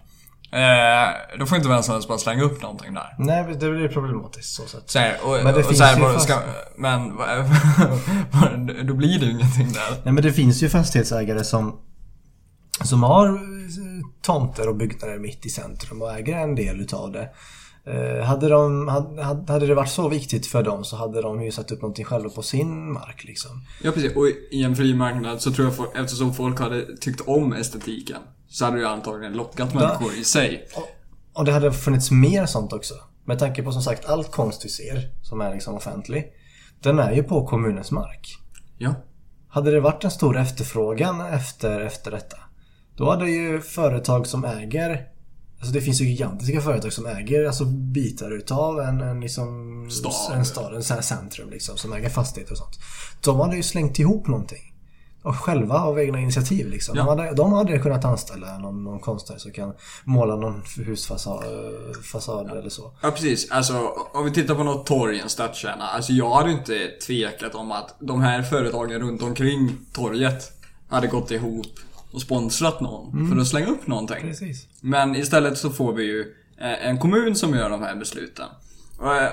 Eh, 0.53 1.37
då 1.39 1.45
får 1.45 1.55
inte 1.57 1.69
vem 1.69 1.83
som 1.83 1.93
helst 1.93 2.07
bara 2.07 2.17
slänga 2.17 2.43
upp 2.43 2.61
någonting 2.61 2.93
där. 2.93 3.15
Nej, 3.19 3.43
det 3.59 3.69
blir 3.71 3.87
problematiskt 3.87 4.55
så 4.55 4.65
sätt. 4.67 4.83
Så 4.85 4.99
här, 4.99 5.17
och, 5.23 5.31
Men 5.43 5.53
det 5.53 5.59
och 5.59 5.65
finns 5.65 5.77
så 5.77 5.83
här, 5.83 5.97
ju 5.97 6.13
fast- 6.13 6.25
ska, 6.25 6.39
men 6.77 7.09
då 8.87 8.93
blir 8.93 9.19
det 9.19 9.25
ju 9.25 9.31
ingenting 9.31 9.71
där. 9.73 9.89
Nej 10.03 10.13
men 10.13 10.23
det 10.23 10.33
finns 10.33 10.63
ju 10.63 10.69
fastighetsägare 10.69 11.43
som 11.43 11.79
som 12.83 13.03
har 13.03 13.27
eh, 13.27 13.33
tomter 14.21 14.69
och 14.69 14.75
byggnader 14.75 15.19
mitt 15.19 15.45
i 15.45 15.49
centrum 15.49 16.01
och 16.01 16.13
äger 16.13 16.37
en 16.37 16.55
del 16.55 16.81
utav 16.81 17.11
det. 17.11 17.29
Eh, 17.85 18.25
hade, 18.25 18.49
de, 18.49 18.87
hade, 18.87 19.51
hade 19.51 19.67
det 19.67 19.75
varit 19.75 19.89
så 19.89 20.09
viktigt 20.09 20.45
för 20.45 20.63
dem 20.63 20.83
så 20.83 20.95
hade 20.95 21.21
de 21.21 21.43
ju 21.43 21.51
satt 21.51 21.71
upp 21.71 21.81
någonting 21.81 22.05
själva 22.05 22.29
på 22.29 22.41
sin 22.41 22.93
mark 22.93 23.23
liksom. 23.23 23.51
Ja 23.83 23.91
precis, 23.91 24.15
och 24.15 24.27
i 24.51 24.63
en 24.63 24.75
fri 24.75 24.93
marknad 24.93 25.41
så 25.41 25.51
tror 25.51 25.67
jag 25.67 25.75
folk, 25.75 25.89
eftersom 25.95 26.33
folk 26.33 26.59
hade 26.59 26.97
tyckt 26.97 27.21
om 27.21 27.53
estetiken 27.53 28.21
så 28.49 28.65
hade 28.65 28.79
det 28.79 28.89
antagligen 28.89 29.33
lockat 29.33 29.73
människor 29.73 30.13
i 30.13 30.23
sig. 30.23 30.67
Och, 30.75 30.89
och 31.39 31.45
det 31.45 31.51
hade 31.51 31.71
funnits 31.71 32.11
mer 32.11 32.45
sånt 32.45 32.73
också. 32.73 32.93
Med 33.25 33.39
tanke 33.39 33.63
på 33.63 33.71
som 33.71 33.81
sagt 33.81 34.05
all 34.05 34.23
konst 34.23 34.65
vi 34.65 34.69
ser 34.69 35.11
som 35.21 35.41
är 35.41 35.53
liksom 35.53 35.75
offentlig. 35.75 36.25
Den 36.83 36.99
är 36.99 37.11
ju 37.11 37.23
på 37.23 37.47
kommunens 37.47 37.91
mark. 37.91 38.37
Ja. 38.77 38.95
Hade 39.49 39.71
det 39.71 39.79
varit 39.79 40.03
en 40.03 40.11
stor 40.11 40.37
efterfrågan 40.37 41.21
efter, 41.21 41.81
efter 41.81 42.11
detta 42.11 42.37
Då 42.95 43.09
hade 43.09 43.29
ju 43.29 43.61
företag 43.61 44.27
som 44.27 44.45
äger 44.45 45.07
Alltså 45.63 45.73
det 45.73 45.81
finns 45.81 46.01
ju 46.01 46.05
gigantiska 46.05 46.61
företag 46.61 46.93
som 46.93 47.05
äger 47.05 47.45
alltså 47.45 47.65
bitar 47.65 48.31
utav 48.31 48.79
en, 48.79 49.01
en 49.01 49.21
liksom 49.21 49.89
Stad. 49.91 50.37
En 50.37 50.45
stad, 50.45 50.75
en 50.75 50.83
sån 50.83 50.95
här 50.95 51.01
centrum 51.01 51.49
liksom 51.49 51.77
som 51.77 51.93
äger 51.93 52.09
fastigheter 52.09 52.51
och 52.51 52.57
sånt. 52.57 52.79
De 53.21 53.39
hade 53.39 53.55
ju 53.55 53.63
slängt 53.63 53.99
ihop 53.99 54.27
någonting. 54.27 54.73
Och 55.21 55.35
själva 55.35 55.75
av 55.75 55.99
egna 55.99 56.19
initiativ 56.19 56.69
liksom. 56.69 56.97
Ja. 56.97 57.03
De, 57.03 57.09
hade, 57.09 57.35
de 57.35 57.53
hade 57.53 57.79
kunnat 57.79 58.05
anställa 58.05 58.57
någon, 58.57 58.83
någon 58.83 58.99
konstnär 58.99 59.37
som 59.37 59.51
kan 59.51 59.73
måla 60.03 60.35
någon 60.35 60.63
husfasad 60.77 61.43
fasad 62.11 62.51
eller 62.51 62.69
så. 62.69 62.91
Ja 63.01 63.11
precis, 63.11 63.51
alltså 63.51 63.93
om 64.13 64.25
vi 64.25 64.31
tittar 64.31 64.55
på 64.55 64.63
något 64.63 64.85
torg 64.85 65.17
i 65.17 65.19
en 65.19 65.29
stadskärna. 65.29 65.87
Alltså 65.87 66.13
jag 66.13 66.35
hade 66.35 66.51
inte 66.51 66.87
tvekat 67.07 67.55
om 67.55 67.71
att 67.71 67.95
de 67.99 68.21
här 68.21 68.41
företagen 68.41 68.99
runt 68.99 69.21
omkring 69.21 69.77
torget 69.93 70.51
hade 70.89 71.07
gått 71.07 71.31
ihop 71.31 71.67
och 72.13 72.21
sponsrat 72.21 72.81
någon 72.81 73.29
för 73.29 73.41
att 73.41 73.47
slänga 73.47 73.67
upp 73.67 73.87
någonting. 73.87 74.21
Precis. 74.21 74.67
Men 74.81 75.15
istället 75.15 75.57
så 75.57 75.69
får 75.69 75.93
vi 75.93 76.03
ju 76.03 76.21
eh, 76.57 76.87
en 76.87 76.99
kommun 76.99 77.35
som 77.35 77.53
gör 77.53 77.69
de 77.69 77.81
här 77.81 77.95
besluten. 77.95 78.45
Och, 78.97 79.15
eh, 79.15 79.31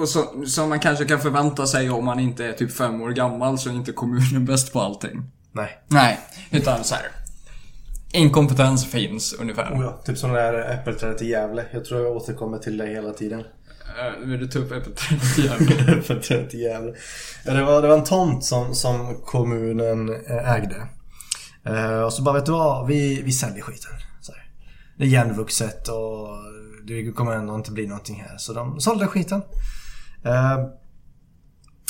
och 0.00 0.08
så, 0.08 0.44
som 0.46 0.68
man 0.68 0.80
kanske 0.80 1.04
kan 1.04 1.20
förvänta 1.20 1.66
sig 1.66 1.90
om 1.90 2.04
man 2.04 2.20
inte 2.20 2.44
är 2.44 2.52
typ 2.52 2.72
fem 2.72 3.02
år 3.02 3.10
gammal 3.10 3.58
så 3.58 3.68
är 3.68 3.74
inte 3.74 3.92
kommunen 3.92 4.44
bäst 4.46 4.72
på 4.72 4.80
allting. 4.80 5.22
Nej. 5.52 5.78
Nej, 5.88 6.18
utan 6.50 6.84
så 6.84 6.94
här. 6.94 7.06
Inkompetens 8.12 8.90
finns 8.90 9.32
ungefär. 9.32 9.74
Oh 9.74 9.82
ja, 9.82 10.00
typ 10.04 10.18
som 10.18 10.32
det 10.32 10.40
där 10.40 10.74
äppelträdet 10.74 11.22
i 11.22 11.28
Gävle. 11.28 11.64
Jag 11.72 11.84
tror 11.84 12.00
jag 12.00 12.16
återkommer 12.16 12.58
till 12.58 12.76
det 12.76 12.86
hela 12.86 13.12
tiden. 13.12 13.40
Eh, 13.40 14.26
Vill 14.26 14.40
du 14.40 14.48
ta 14.48 14.58
upp 14.58 14.72
äppelträdet 14.72 15.38
igen? 15.38 15.88
Äppelträdet 15.98 16.54
i 16.54 16.58
Gävle. 16.58 16.94
Det, 17.44 17.64
var, 17.64 17.82
det 17.82 17.88
var 17.88 17.98
en 17.98 18.04
tomt 18.04 18.44
som, 18.44 18.74
som 18.74 19.14
kommunen 19.24 20.08
ägde. 20.28 20.88
Eh, 21.66 22.00
och 22.00 22.12
så 22.12 22.22
bara, 22.22 22.34
vet 22.34 22.46
du 22.46 22.52
vad? 22.52 22.86
Vi, 22.86 23.22
vi 23.22 23.32
säljer 23.32 23.62
skiten. 23.62 23.90
Så 24.20 24.32
här. 24.32 24.50
det 24.98 25.04
är 25.04 25.06
igenvuxet 25.08 25.88
och 25.88 26.28
det 26.86 27.12
kommer 27.12 27.32
ändå 27.32 27.54
inte 27.54 27.70
bli 27.72 27.86
någonting 27.86 28.24
här. 28.28 28.36
Så 28.38 28.52
de 28.52 28.80
sålde 28.80 29.06
skiten. 29.06 29.42
Eh, 30.24 30.58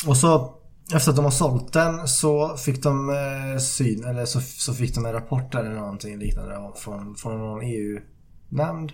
och 0.06 0.16
så 0.16 0.54
efter 0.94 1.10
att 1.10 1.16
de 1.16 1.24
har 1.24 1.32
sålt 1.32 1.72
den 1.72 2.08
så 2.08 2.56
fick 2.56 2.82
de 2.82 3.10
eh, 3.10 3.58
syn, 3.60 4.04
eller 4.04 4.24
så, 4.24 4.40
så 4.40 4.74
fick 4.74 4.94
de 4.94 5.06
en 5.06 5.12
rapport 5.12 5.54
eller 5.54 5.70
någonting 5.70 6.18
liknande 6.18 6.70
från, 6.76 7.16
från 7.16 7.38
någon 7.38 7.62
EU-nämnd. 7.62 8.92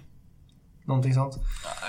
Någonting 0.86 1.14
sånt. 1.14 1.34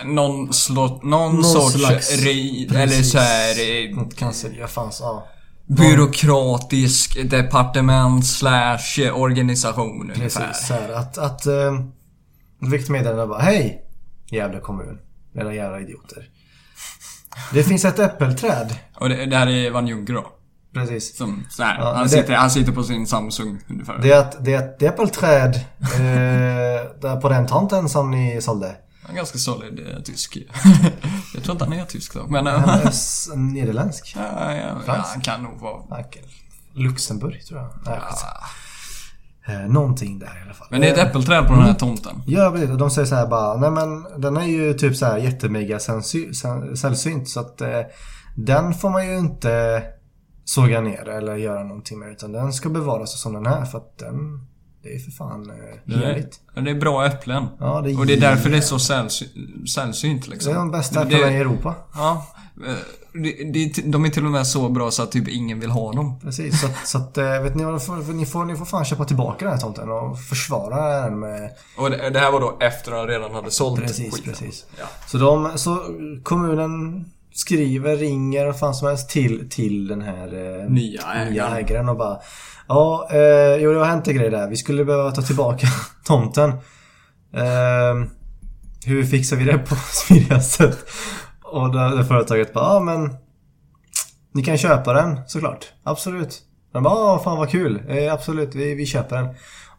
Någon, 0.05 0.53
slott, 0.53 1.03
någon, 1.03 1.35
Någon 1.35 1.43
sorts 1.43 1.73
slags- 1.73 2.17
re, 2.23 2.65
eller 2.83 3.03
så 3.03 3.17
här, 3.17 3.85
eh, 3.89 3.95
Något 3.95 4.15
cancer, 4.15 4.55
ja 4.59 4.67
fanns, 4.67 4.99
ja. 4.99 5.27
Byråkratisk 5.69 7.29
departement 7.29 8.25
slash 8.25 9.11
organisation 9.13 10.11
ungefär. 10.15 10.47
Precis, 10.47 10.67
så 10.67 10.73
här, 10.73 10.89
att, 10.89 11.17
att 11.17 11.45
eh, 11.45 11.79
meddelande 12.89 13.27
bara 13.27 13.41
Hej! 13.41 13.81
Jävla 14.31 14.59
kommun. 14.59 14.99
Eller 15.35 15.51
jävla 15.51 15.79
idioter. 15.79 16.29
Det 17.53 17.63
finns 17.63 17.85
ett 17.85 17.99
äppelträd. 17.99 18.75
Och 18.95 19.09
det, 19.09 19.25
det 19.25 19.35
här 19.37 19.47
är 19.47 19.71
Van 19.71 19.87
Juncker 19.87 20.13
då. 20.13 20.27
Precis. 20.73 21.17
Som 21.17 21.43
så 21.49 21.63
här, 21.63 21.79
Ja, 21.79 21.93
han, 21.93 22.03
det- 22.03 22.09
sitter, 22.09 22.33
han 22.33 22.51
sitter 22.51 22.71
på 22.71 22.83
sin 22.83 23.07
Samsung 23.07 23.59
ungefär. 23.69 23.97
Det 24.01 24.11
är 24.11 24.21
ett, 24.21 24.37
det 24.45 24.53
är 24.53 24.59
ett 24.59 24.81
äppelträd 24.81 25.55
eh, 25.55 26.99
där 27.01 27.21
på 27.21 27.29
den 27.29 27.47
tomten 27.47 27.89
som 27.89 28.11
ni 28.11 28.41
sålde. 28.41 28.75
Är 29.11 29.15
ganska 29.15 29.37
solid 29.37 29.87
eh, 29.87 30.01
tysk. 30.03 30.37
jag 31.33 31.43
tror 31.43 31.51
inte 31.55 31.63
han 31.65 31.73
är 31.73 31.85
tysk 31.85 32.13
dock. 32.13 32.29
Men... 32.29 32.45
Han 32.45 32.69
eh, 32.69 32.85
är 32.85 32.87
s- 32.89 33.29
nederländsk. 33.35 34.13
ja, 34.17 34.21
ja, 34.37 34.55
ja, 34.55 34.79
Fransk. 34.85 35.09
han 35.13 35.21
kan 35.21 35.43
nog 35.43 35.59
vara... 35.59 36.03
Luxemburg 36.73 37.45
tror 37.45 37.59
jag. 37.59 37.69
Nej, 37.85 37.99
skitsamma. 38.01 38.33
eh, 39.63 39.69
någonting 39.71 40.19
där 40.19 40.39
i 40.39 40.43
alla 40.45 40.53
fall. 40.53 40.67
Men 40.71 40.81
det 40.81 40.87
är 40.87 40.91
ett 40.93 40.97
Eh, 40.99 41.05
äppelträd 41.07 41.47
på 41.47 41.53
den 41.53 41.63
här 41.63 41.73
tomten. 41.73 42.23
Ja, 42.27 42.51
precis. 42.51 42.69
Och 42.69 42.77
de 42.77 42.89
säger 42.91 43.05
så 43.07 43.15
här 43.15 43.27
bara, 43.27 43.57
nej 43.57 43.71
men 43.71 44.21
den 44.21 44.37
är 44.37 44.45
ju 44.45 44.73
typ 44.73 44.95
så 44.97 45.05
här 45.05 45.17
jättemega 45.17 45.77
sällsy- 45.77 46.33
säll- 46.33 46.75
sällsynt 46.75 47.29
så 47.29 47.39
att 47.39 47.61
eh, 47.61 47.81
den 48.35 48.73
får 48.73 48.89
man 48.89 49.07
ju 49.07 49.17
inte 49.17 49.83
såga 50.45 50.81
ner 50.81 51.09
eller 51.09 51.35
göra 51.35 51.63
någonting 51.63 51.99
med 51.99 52.11
utan 52.11 52.31
den 52.31 52.53
ska 52.53 52.69
bevaras 52.69 53.21
som 53.21 53.33
den 53.33 53.45
är 53.45 53.65
för 53.65 53.77
att 53.77 53.97
den, 53.97 54.45
det 54.83 54.95
är 54.95 54.99
för 54.99 55.11
fan 55.11 55.49
eh, 55.49 55.55
Det 55.85 55.93
är, 55.93 55.99
heligt. 56.13 56.39
det 56.53 56.69
är 56.71 56.75
bra 56.79 57.05
äpplen. 57.05 57.47
Ja, 57.59 57.81
det 57.81 57.91
är 57.91 57.99
Och 57.99 58.05
det 58.05 58.13
är 58.13 58.21
därför 58.21 58.49
det 58.49 58.57
är 58.57 58.61
så 58.61 58.77
sällsy- 58.77 59.65
sällsynt 59.65 60.23
Det 60.25 60.29
liksom. 60.31 60.51
är 60.53 60.57
de 60.57 60.71
bästa 60.71 60.99
Det- 61.05 61.15
äpplena 61.15 61.31
i 61.31 61.37
Europa. 61.37 61.75
Ja. 61.93 62.27
eh, 62.67 62.73
Det, 63.13 63.51
det, 63.53 63.81
de 63.91 64.05
är 64.05 64.09
till 64.09 64.25
och 64.25 64.31
med 64.31 64.47
så 64.47 64.69
bra 64.69 64.91
så 64.91 65.03
att 65.03 65.11
typ 65.11 65.27
ingen 65.27 65.59
vill 65.59 65.69
ha 65.69 65.91
dem. 65.93 66.19
Precis, 66.19 66.61
så 66.61 66.67
att, 66.67 66.87
så 66.87 66.97
att 66.97 67.17
eh, 67.17 67.41
vet 67.41 67.55
ni 67.55 67.63
vad, 67.63 67.73
ni 67.73 67.79
får, 67.79 68.13
ni 68.13 68.25
får, 68.25 68.45
ni 68.45 68.55
får 68.55 68.65
fan 68.65 68.85
köpa 68.85 69.05
tillbaka 69.05 69.45
den 69.45 69.53
här 69.53 69.61
tomten 69.61 69.89
och 69.91 70.19
försvara 70.19 71.01
den 71.01 71.19
med... 71.19 71.49
Och 71.77 71.89
det, 71.89 72.09
det 72.09 72.19
här 72.19 72.31
var 72.31 72.39
då 72.39 72.57
efter 72.59 72.91
han 72.91 73.07
redan 73.07 73.33
hade 73.33 73.51
sålt 73.51 73.79
Precis, 73.81 74.15
skiten. 74.15 74.33
precis. 74.33 74.65
Ja. 74.79 74.85
Så 75.07 75.17
de, 75.17 75.51
så 75.57 75.79
kommunen 76.23 77.05
skriver, 77.39 77.95
ringer 77.95 78.45
och 78.49 78.59
fan 78.59 78.73
som 78.73 78.87
helst 78.87 79.09
till, 79.09 79.49
till 79.49 79.87
den 79.87 80.01
här 80.01 80.27
eh, 80.61 80.69
Nya 80.69 81.01
ägaren. 81.01 81.33
nya 81.33 81.47
ägaren 81.59 81.89
och 81.89 81.97
bara 81.97 82.17
Ja, 82.67 83.07
eh, 83.11 83.55
jo 83.55 83.73
det 83.73 83.79
har 83.79 83.85
hänt 83.85 84.07
en 84.07 84.15
grej 84.15 84.29
där. 84.29 84.49
Vi 84.49 84.57
skulle 84.57 84.85
behöva 84.85 85.11
ta 85.11 85.21
tillbaka 85.21 85.67
tomten. 86.05 86.49
Eh, 87.33 87.95
hur 88.85 89.03
fixar 89.05 89.37
vi 89.37 89.43
det 89.43 89.57
på 89.57 89.75
smidigast 89.91 90.51
sätt? 90.51 90.77
Och 91.43 91.71
det, 91.73 91.97
det 91.97 92.05
företaget 92.05 92.53
bara, 92.53 92.73
ja 92.73 92.79
men 92.79 93.15
Ni 94.33 94.43
kan 94.43 94.57
köpa 94.57 94.93
den 94.93 95.19
såklart. 95.27 95.65
Absolut. 95.83 96.39
De 96.73 96.83
bara, 96.83 96.93
ja 96.93 97.21
fan 97.23 97.37
vad 97.37 97.49
kul. 97.49 97.83
Eh, 97.89 98.13
absolut, 98.13 98.55
vi, 98.55 98.75
vi 98.75 98.85
köper 98.85 99.15
den. 99.15 99.27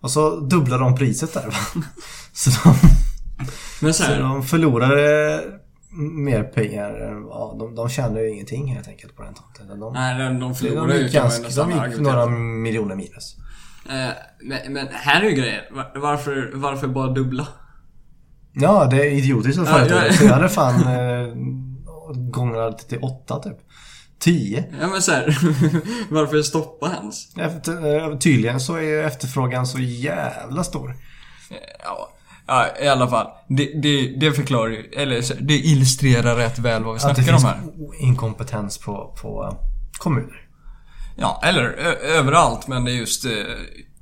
Och 0.01 0.11
så 0.11 0.37
dubblar 0.41 0.79
de 0.79 0.95
priset 0.95 1.35
där 1.35 1.47
va. 1.47 1.83
Så 2.33 2.51
de, 2.65 2.75
Men 3.81 3.95
så 3.95 4.03
så 4.03 4.09
här, 4.13 4.21
de 4.21 4.43
förlorade 4.43 5.41
mer 5.99 6.43
pengar. 6.43 6.91
Ja, 7.31 7.57
de, 7.59 7.75
de 7.75 7.89
tjänade 7.89 8.23
ju 8.23 8.31
ingenting 8.31 8.75
helt 8.75 8.89
enkelt 8.89 9.17
på 9.17 9.23
den 9.23 9.35
tomten. 9.35 9.81
De, 9.81 9.93
Nej, 9.93 10.19
de, 10.19 10.25
de 10.25 10.41
de, 10.41 10.55
förlorade 10.55 10.97
ju 10.97 11.03
gick, 11.05 11.13
ganska, 11.13 11.65
de 11.65 11.71
gick 11.91 12.01
några 12.01 12.27
miljoner 12.27 12.95
minus. 12.95 13.37
Eh, 13.91 14.09
men, 14.43 14.73
men 14.73 14.89
här 14.93 15.21
är 15.21 15.25
ju 15.31 15.37
grejen. 15.37 15.61
Var- 15.71 15.93
Varför, 16.01 16.51
varför 16.55 16.87
bara 16.89 17.07
dubbla? 17.13 17.49
Ja, 18.53 18.87
det 18.91 18.97
är 19.07 19.11
idiotiskt 19.11 19.59
att 19.61 19.69
Ja, 19.69 19.75
företag. 19.75 20.03
ja. 20.09 20.13
Så 20.13 20.25
jag 20.25 20.33
hade 20.33 20.49
fan 20.49 20.81
eh, 20.83 21.35
gångrat 22.31 22.89
till 22.89 22.99
åtta 23.03 23.39
typ. 23.39 23.57
Tio. 24.19 24.65
Ja 24.81 24.87
men 24.87 25.03
så 25.03 25.13
här, 25.13 25.25
varför 26.11 26.43
stoppa 26.43 26.93
ens? 27.01 27.37
Efter, 27.37 27.97
eh, 28.11 28.19
tydligen 28.19 28.61
så 28.61 28.75
är 28.77 29.05
efterfrågan 29.05 29.67
så 29.67 29.79
jävla 29.79 30.65
stor. 30.65 30.91
Eh, 30.91 31.57
Ja, 31.85 32.13
ja 32.51 32.67
i 32.83 32.89
alla 32.89 33.09
fall. 33.09 33.27
Det, 33.49 33.65
det, 33.83 34.07
det 34.21 34.33
förklarar 34.33 34.71
ju, 34.71 34.91
eller 34.97 35.43
det 35.43 35.55
illustrerar 35.59 36.37
rätt 36.37 36.59
väl 36.59 36.85
vad 36.85 36.95
vi 36.95 37.01
Att 37.01 37.17
det 37.17 37.23
snackar 37.23 37.33
om 37.35 37.41
finns 37.41 37.53
här. 37.53 38.05
inkompetens 38.07 38.79
på, 38.79 39.15
på 39.23 39.45
eh, 39.45 39.57
kommuner. 39.99 40.47
Ja, 41.17 41.41
eller 41.45 41.63
överallt, 42.19 42.67
men 42.69 42.85
det 42.85 42.93
är 42.93 42.95
just 42.95 43.25
eh, 43.25 43.33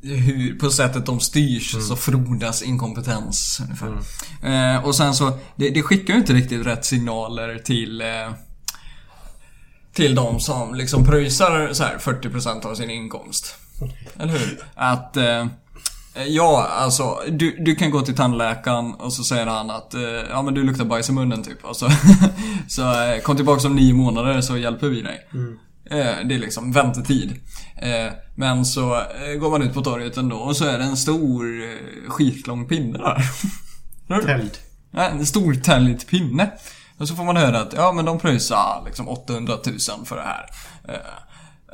hur, 0.03 0.59
på 0.59 0.71
sättet 0.71 1.07
de 1.07 1.21
styrs 1.21 1.75
Mm. 1.75 1.87
så 1.87 1.97
frodas 1.97 2.63
inkompetens 2.63 3.61
ungefär. 3.63 3.99
Eh, 4.43 4.85
och 4.85 4.95
sen 4.95 5.15
så, 5.15 5.39
det, 5.57 5.71
det 5.71 5.83
skickar 5.83 6.15
ju 6.15 6.21
inte 6.21 6.33
riktigt 6.33 6.67
rätt 6.67 6.85
signaler 6.85 7.59
till 7.59 8.01
eh, 8.01 8.07
till 9.93 10.15
de 10.15 10.41
som 10.41 10.75
liksom 10.75 11.05
pröjsar 11.05 11.69
så 11.73 11.85
här 11.85 11.99
40% 11.99 12.67
av 12.67 12.75
sin 12.75 12.91
inkomst. 12.91 13.55
Eller 14.19 14.33
hur? 14.33 14.65
Att 14.75 15.17
eh, 15.17 15.47
Ja, 16.27 16.69
alltså 16.71 17.23
du, 17.29 17.57
du 17.65 17.75
kan 17.75 17.91
gå 17.91 18.01
till 18.01 18.17
tandläkaren 18.17 18.95
och 18.95 19.13
så 19.13 19.25
säger 19.25 19.47
han 19.47 19.71
att 19.71 19.95
eh, 19.95 20.01
ja 20.31 20.43
men 20.43 20.55
du 20.55 20.63
luktar 20.63 20.85
bajs 20.85 21.09
i 21.09 21.13
munnen 21.13 21.43
typ. 21.43 21.65
Och 21.65 21.77
så, 21.77 21.87
eh, 22.83 23.23
kom 23.23 23.37
tillbaka 23.37 23.67
om 23.69 23.77
nio 23.77 23.95
månader 23.95 24.41
så 24.41 24.57
hjälper 24.57 24.89
vi 24.89 25.03
dig. 25.03 25.29
Eh, 25.91 26.27
det 26.29 26.35
är 26.35 26.39
liksom 26.39 26.73
väntetid. 26.73 27.41
Eh, 27.77 28.13
men 28.35 28.65
så 28.65 28.95
eh, 28.95 29.35
går 29.41 29.51
man 29.51 29.63
ut 29.63 29.75
på 29.75 29.83
torget 29.83 30.17
ändå 30.17 30.37
och 30.37 30.57
så 30.57 30.65
är 30.65 30.79
det 30.79 30.85
en 30.85 30.97
stor 30.97 31.63
eh, 31.63 32.11
skitlång 32.11 32.69
pinne 32.69 32.99
där. 32.99 33.23
Täld. 34.27 34.59
Ja, 34.91 35.03
en 35.03 35.27
stor 35.27 35.55
täljt 35.55 36.07
pinne. 36.09 36.51
Och 36.99 37.09
så 37.09 37.15
får 37.15 37.25
man 37.25 37.37
höra 37.37 37.61
att 37.61 37.73
ja 37.73 37.93
men 37.93 38.05
de 38.05 38.19
pröjsar 38.19 38.83
liksom 38.87 39.09
800 39.09 39.55
000 39.67 39.79
för 40.05 40.17
det 40.17 40.23
här. 40.23 40.47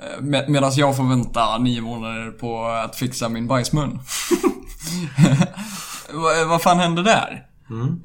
Eh, 0.02 0.20
med, 0.20 0.48
Medan 0.48 0.72
jag 0.74 0.96
får 0.96 1.04
vänta 1.08 1.58
nio 1.58 1.80
månader 1.80 2.30
på 2.30 2.66
att 2.66 2.96
fixa 2.96 3.28
min 3.28 3.46
bajsmun. 3.46 4.00
vad, 6.12 6.48
vad 6.48 6.62
fan 6.62 6.78
hände 6.78 7.02
där? 7.02 7.46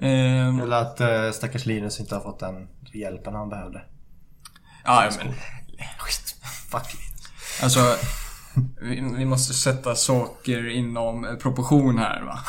Eh, 0.02 0.58
Eller 0.64 0.76
att 0.82 1.02
eh, 1.02 1.32
stackars 1.34 1.66
Linus 1.66 2.00
inte 2.00 2.16
har 2.16 2.22
fått 2.22 2.40
den 2.40 2.68
hjälpen 2.94 3.36
han 3.36 3.50
behövde. 3.50 3.82
ja, 4.86 5.10
men 5.18 5.34
Skit. 5.98 6.36
Fuck 6.72 6.96
alltså. 7.64 7.80
Vi, 8.82 9.14
vi 9.18 9.26
måste 9.26 9.54
sätta 9.54 9.96
saker 9.96 10.70
inom 10.70 11.38
proportion 11.42 11.98
här 11.98 12.22
va. 12.22 12.40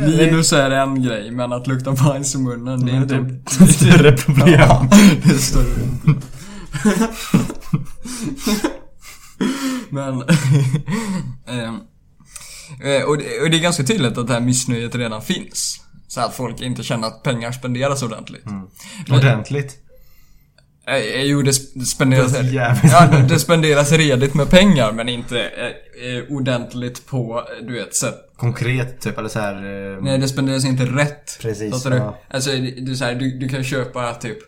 Linus 0.00 0.52
är 0.52 0.70
en 0.70 1.02
grej, 1.02 1.30
men 1.30 1.52
att 1.52 1.66
lukta 1.66 1.92
bajs 1.92 2.34
i 2.34 2.38
munnen 2.38 2.86
det 2.86 2.92
är 2.92 3.14
är 3.14 3.40
ett 3.62 3.74
större 3.74 4.12
problem. 4.12 4.48
Ja, 4.58 4.88
det 5.22 5.30
är 5.30 5.38
större. 5.38 5.88
Men... 9.90 10.22
ehm, 11.46 11.74
eh, 12.84 13.02
och, 13.02 13.18
det, 13.18 13.40
och 13.42 13.50
det 13.50 13.56
är 13.56 13.60
ganska 13.62 13.82
tydligt 13.84 14.18
att 14.18 14.26
det 14.26 14.32
här 14.32 14.40
missnöjet 14.40 14.94
redan 14.94 15.22
finns. 15.22 15.80
Så 16.08 16.20
att 16.20 16.34
folk 16.34 16.60
inte 16.60 16.82
känner 16.82 17.06
att 17.08 17.22
pengar 17.22 17.52
spenderas 17.52 18.02
ordentligt. 18.02 18.44
Ordentligt. 19.10 19.78
Eh, 20.86 20.94
eh, 20.94 21.22
jo, 21.22 21.42
det, 21.42 21.50
sp- 21.50 21.70
det 21.74 21.84
spenderas... 21.84 22.32
Det 22.32 22.38
så. 22.42 22.86
Ja, 22.86 23.06
det- 23.28 23.38
spenderas 23.38 23.92
redigt 23.92 24.34
med 24.34 24.50
pengar 24.50 24.92
men 24.92 25.08
inte 25.08 25.40
eh, 25.40 26.16
eh, 26.16 26.24
ordentligt 26.30 27.06
på, 27.06 27.38
eh, 27.38 27.66
du 27.66 27.72
vet, 27.72 27.94
sätt 27.94 28.14
Konkret 28.36 29.00
typ, 29.00 29.18
eller 29.18 29.28
så 29.28 29.38
här. 29.38 29.54
Eh, 29.54 30.02
Nej, 30.02 30.18
det 30.18 30.28
spenderas 30.28 30.64
inte 30.64 30.84
rätt. 30.84 31.38
Precis, 31.40 31.72
Fattar 31.72 31.90
du? 31.90 31.96
ja. 31.96 32.18
Alltså, 32.30 32.50
är 32.92 32.94
så 32.94 33.04
här, 33.04 33.14
du, 33.14 33.38
du 33.38 33.48
kan 33.48 33.64
köpa 33.64 34.14
typ 34.14 34.38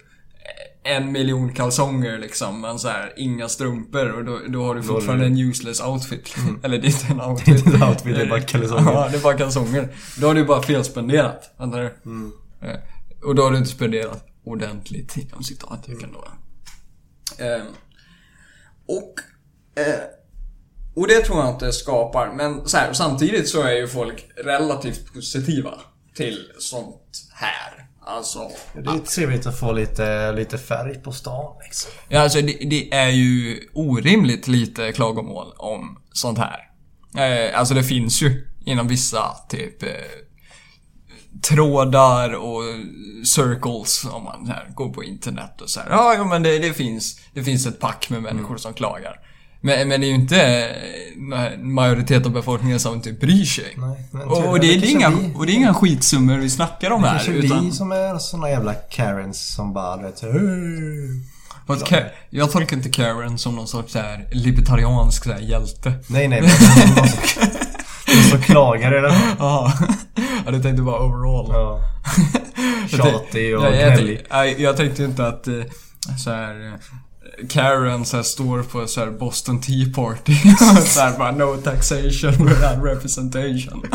en 0.84 1.12
miljon 1.12 1.52
kalsonger 1.54 2.18
liksom, 2.18 2.60
men 2.60 2.78
så 2.78 2.88
här, 2.88 3.12
inga 3.16 3.48
strumpor 3.48 4.10
och 4.12 4.24
då, 4.24 4.40
då 4.48 4.64
har 4.64 4.74
du 4.74 4.82
fortfarande 4.82 5.26
en 5.26 5.38
useless 5.38 5.80
outfit. 5.80 6.34
Eller 6.62 6.78
det 6.82 6.86
är 6.86 6.90
inte 6.90 7.06
en 7.12 7.20
outfit. 7.20 7.64
Det 7.64 7.76
är 7.76 7.88
outfit, 7.88 8.16
det 8.16 8.22
är 8.22 8.28
bara 8.28 8.40
kalsonger. 8.52 8.92
Ja, 8.92 9.08
det 9.10 9.16
är 9.16 9.22
bara 9.22 9.38
kalsonger. 9.38 9.88
Då 10.20 10.26
har 10.26 10.34
du 10.34 10.44
bara 10.44 10.62
felspenderat. 10.62 11.50
Fattar 11.58 11.80
du? 11.80 11.94
Mm. 12.10 12.32
Eh, 12.62 12.76
Och 13.22 13.34
då 13.34 13.42
har 13.42 13.50
du 13.50 13.56
inte 13.58 13.70
spenderat 13.70 14.26
ordentligt, 14.44 15.16
inom 15.16 15.42
citattecken 15.42 16.12
då. 16.12 16.24
Ehm, 17.44 17.66
och 18.86 19.14
eh, 19.82 20.00
och 20.96 21.08
det 21.08 21.20
tror 21.20 21.38
jag 21.38 21.54
inte 21.54 21.72
skapar, 21.72 22.32
men 22.36 22.68
så 22.68 22.76
här, 22.76 22.92
samtidigt 22.92 23.48
så 23.48 23.62
är 23.62 23.72
ju 23.72 23.88
folk 23.88 24.26
relativt 24.36 25.12
positiva 25.14 25.74
till 26.14 26.50
sånt 26.58 27.28
här. 27.32 27.83
Alltså, 28.06 28.50
Det 28.72 28.90
är 28.90 28.98
trevligt 28.98 29.46
att 29.46 29.60
få 29.60 29.72
lite, 29.72 30.32
lite 30.32 30.58
färg 30.58 30.94
på 31.02 31.12
stan 31.12 31.56
liksom. 31.64 31.90
ja, 32.08 32.20
alltså 32.20 32.40
det, 32.40 32.52
det 32.52 32.92
är 32.94 33.08
ju 33.08 33.60
orimligt 33.74 34.48
lite 34.48 34.92
klagomål 34.92 35.52
om 35.56 35.98
sånt 36.12 36.38
här. 36.38 36.58
Eh, 37.16 37.58
alltså 37.58 37.74
det 37.74 37.84
finns 37.84 38.22
ju 38.22 38.48
inom 38.66 38.88
vissa 38.88 39.22
typ 39.48 39.82
eh, 39.82 39.88
trådar 41.42 42.32
och 42.34 42.62
circles 43.26 44.04
om 44.04 44.24
man 44.24 44.46
här, 44.46 44.68
går 44.74 44.88
på 44.92 45.04
internet 45.04 45.60
och 45.60 45.70
så 45.70 45.80
här. 45.80 45.90
Ja, 45.90 46.14
ja 46.14 46.24
men 46.24 46.42
det, 46.42 46.58
det, 46.58 46.72
finns, 46.72 47.20
det 47.34 47.44
finns 47.44 47.66
ett 47.66 47.80
pack 47.80 48.10
med 48.10 48.22
människor 48.22 48.48
Mm. 48.48 48.58
som 48.58 48.74
klagar. 48.74 49.20
Men, 49.64 49.88
men 49.88 50.00
det 50.00 50.06
är 50.06 50.08
ju 50.08 50.14
inte 50.14 50.42
en 50.42 51.72
majoritet 51.72 52.26
av 52.26 52.32
befolkningen 52.32 52.80
som 52.80 53.00
typ 53.00 53.20
bryr 53.20 53.44
sig. 53.44 53.74
Nej, 53.76 54.08
men 54.10 54.22
Och, 54.22 54.48
och, 54.48 54.60
det 54.60 54.66
det 54.66 54.72
är 54.74 54.80
kanske 54.80 54.90
inga, 54.90 55.10
vi- 55.10 55.32
och 55.34 55.46
det 55.46 55.52
är 55.52 55.54
inga 55.54 55.74
skitsummor 55.74 56.38
vi 56.38 56.50
snackar 56.50 56.90
om 56.90 57.02
Det 57.02 57.08
här. 57.08 57.14
kanske 57.18 57.32
Utan, 57.32 57.64
vi 57.64 57.72
som 57.72 57.92
är 57.92 58.18
såna 58.18 58.50
jävla 58.50 58.74
Karens 58.74 59.54
som 59.54 59.72
bara 59.72 59.96
vet 59.96 60.18
Ka- 61.84 62.08
jag 62.30 62.50
tolkar 62.52 62.76
inte 62.76 62.88
Karen 62.88 63.38
som 63.38 63.54
någon 63.56 63.68
sorts 63.68 63.92
så 63.92 63.98
här 63.98 64.28
libertariansk 64.32 65.24
så 65.24 65.32
här, 65.32 65.40
hjälte. 65.40 65.92
Nej 66.06 66.28
nej 66.28 66.40
men 66.40 66.50
de 68.06 68.22
som, 68.30 68.42
klagar 68.42 68.92
eller? 68.92 69.14
Ja, 69.38 69.72
ja 70.46 70.50
du 70.50 70.62
tänkte 70.62 70.82
bara 70.82 71.00
overall. 71.04 71.46
Ja. 71.52 71.80
Tjatig 72.88 73.58
och 73.58 73.64
jag, 73.64 73.76
jag, 73.76 73.92
gnällig. 73.96 74.16
tänk- 74.30 74.30
jag, 74.30 74.60
jag 74.60 74.76
tänkte 74.76 75.04
inte 75.04 75.26
att 75.26 75.48
eh, 75.48 75.54
så 76.24 76.30
här, 76.30 76.66
eh, 76.66 76.72
Karen 77.48 78.04
så 78.04 78.16
här, 78.16 78.24
står 78.24 78.62
på 78.62 78.86
så 78.86 79.00
här 79.00 79.10
Boston 79.10 79.60
Tea 79.60 79.86
Party 79.94 80.34
så 80.86 81.00
här 81.00 81.18
bara 81.18 81.30
no 81.30 81.56
taxation 81.56 82.46
without 82.46 82.84
representation. 82.84 83.84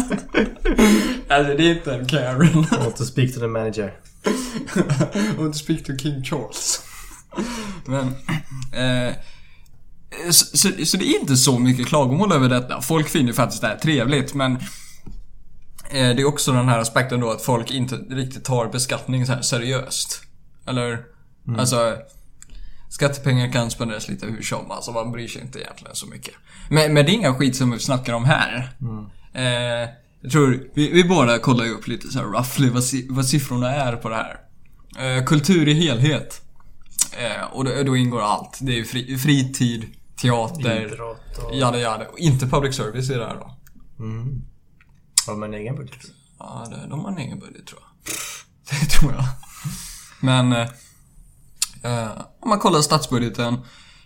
alltså 1.29 1.55
det 1.57 1.63
är 1.63 1.75
inte 1.75 1.95
en 1.95 2.07
Karen. 2.07 2.59
I 2.71 2.77
want 2.77 2.95
to 2.95 3.05
speak 3.05 3.33
to 3.33 3.39
the 3.39 3.47
manager. 3.47 3.93
och 5.37 5.55
speak 5.55 5.83
to 5.83 5.97
King 5.97 6.23
Charles. 6.23 6.81
Men, 7.85 8.07
eh, 8.73 9.15
så, 10.29 10.57
så, 10.57 10.85
så 10.85 10.97
det 10.97 11.05
är 11.05 11.19
inte 11.19 11.37
så 11.37 11.59
mycket 11.59 11.87
klagomål 11.87 12.31
över 12.31 12.49
detta. 12.49 12.81
Folk 12.81 13.09
finner 13.09 13.33
faktiskt 13.33 13.61
det 13.61 13.67
här 13.67 13.77
trevligt 13.77 14.33
men 14.33 14.55
eh, 15.89 16.09
det 16.15 16.21
är 16.21 16.25
också 16.25 16.51
den 16.51 16.69
här 16.69 16.79
aspekten 16.79 17.19
då 17.19 17.31
att 17.31 17.41
folk 17.41 17.71
inte 17.71 17.95
riktigt 17.95 18.45
tar 18.45 18.67
beskattning 18.67 19.25
så 19.25 19.33
här 19.33 19.41
seriöst. 19.41 20.21
Eller, 20.65 21.03
alltså 21.57 21.97
Skattepengar 22.89 23.51
kan 23.51 23.71
spenderas 23.71 24.07
lite 24.07 24.25
hur 24.25 24.41
som, 24.41 24.71
alltså 24.71 24.91
man 24.91 25.11
bryr 25.11 25.27
sig 25.27 25.41
inte 25.41 25.59
egentligen 25.59 25.95
så 25.95 26.07
mycket. 26.07 26.33
Men, 26.69 26.93
men 26.93 27.05
det 27.05 27.11
är 27.11 27.13
inga 27.13 27.33
skit 27.33 27.55
som 27.55 27.71
vi 27.71 27.79
snackar 27.79 28.13
om 28.13 28.25
här. 28.25 28.73
Eh, 29.33 29.89
jag 30.21 30.31
tror, 30.31 30.69
vi, 30.73 30.91
vi 30.91 31.03
båda 31.03 31.39
kollar 31.39 31.65
ju 31.65 31.71
upp 31.71 31.87
lite 31.87 32.07
så 32.07 32.19
här 32.19 32.25
roughly 32.25 32.69
vad, 32.69 32.83
si, 32.83 33.07
vad 33.09 33.25
siffrorna 33.25 33.71
är 33.71 33.95
på 33.95 34.09
det 34.09 34.15
här. 34.15 34.39
Eh, 34.99 35.25
kultur 35.25 35.67
i 35.67 35.73
helhet. 35.73 36.41
Eh, 37.17 37.45
och 37.51 37.63
då, 37.63 37.83
då 37.83 37.97
ingår 37.97 38.21
allt. 38.21 38.59
Det 38.61 38.71
är 38.71 38.75
ju 38.75 38.85
fri, 38.85 39.17
fritid, 39.17 39.85
teater, 40.21 40.85
Idrott 40.85 41.37
och... 41.37 41.55
jada 41.55 41.79
jada. 41.79 42.07
Och 42.07 42.19
inte 42.19 42.47
public 42.47 42.75
service 42.75 43.09
i 43.09 43.13
det 43.13 43.25
här 43.25 43.35
då. 43.35 43.55
Mm. 44.03 44.41
Har 45.27 45.45
en 45.45 45.53
egen 45.53 45.75
budget? 45.75 46.05
Ja, 46.39 46.67
det, 46.69 46.89
de 46.89 46.99
har 46.99 47.11
en 47.11 47.17
egen 47.17 47.39
budget 47.39 47.67
tror 47.67 47.81
jag. 47.81 47.89
Det 48.79 48.85
tror 48.85 49.13
jag. 49.13 49.25
Men, 50.21 50.51
eh, 50.51 50.69
eh, 51.83 52.11
om 52.39 52.49
man 52.49 52.59
kollar 52.59 52.81
statsbudgeten. 52.81 53.53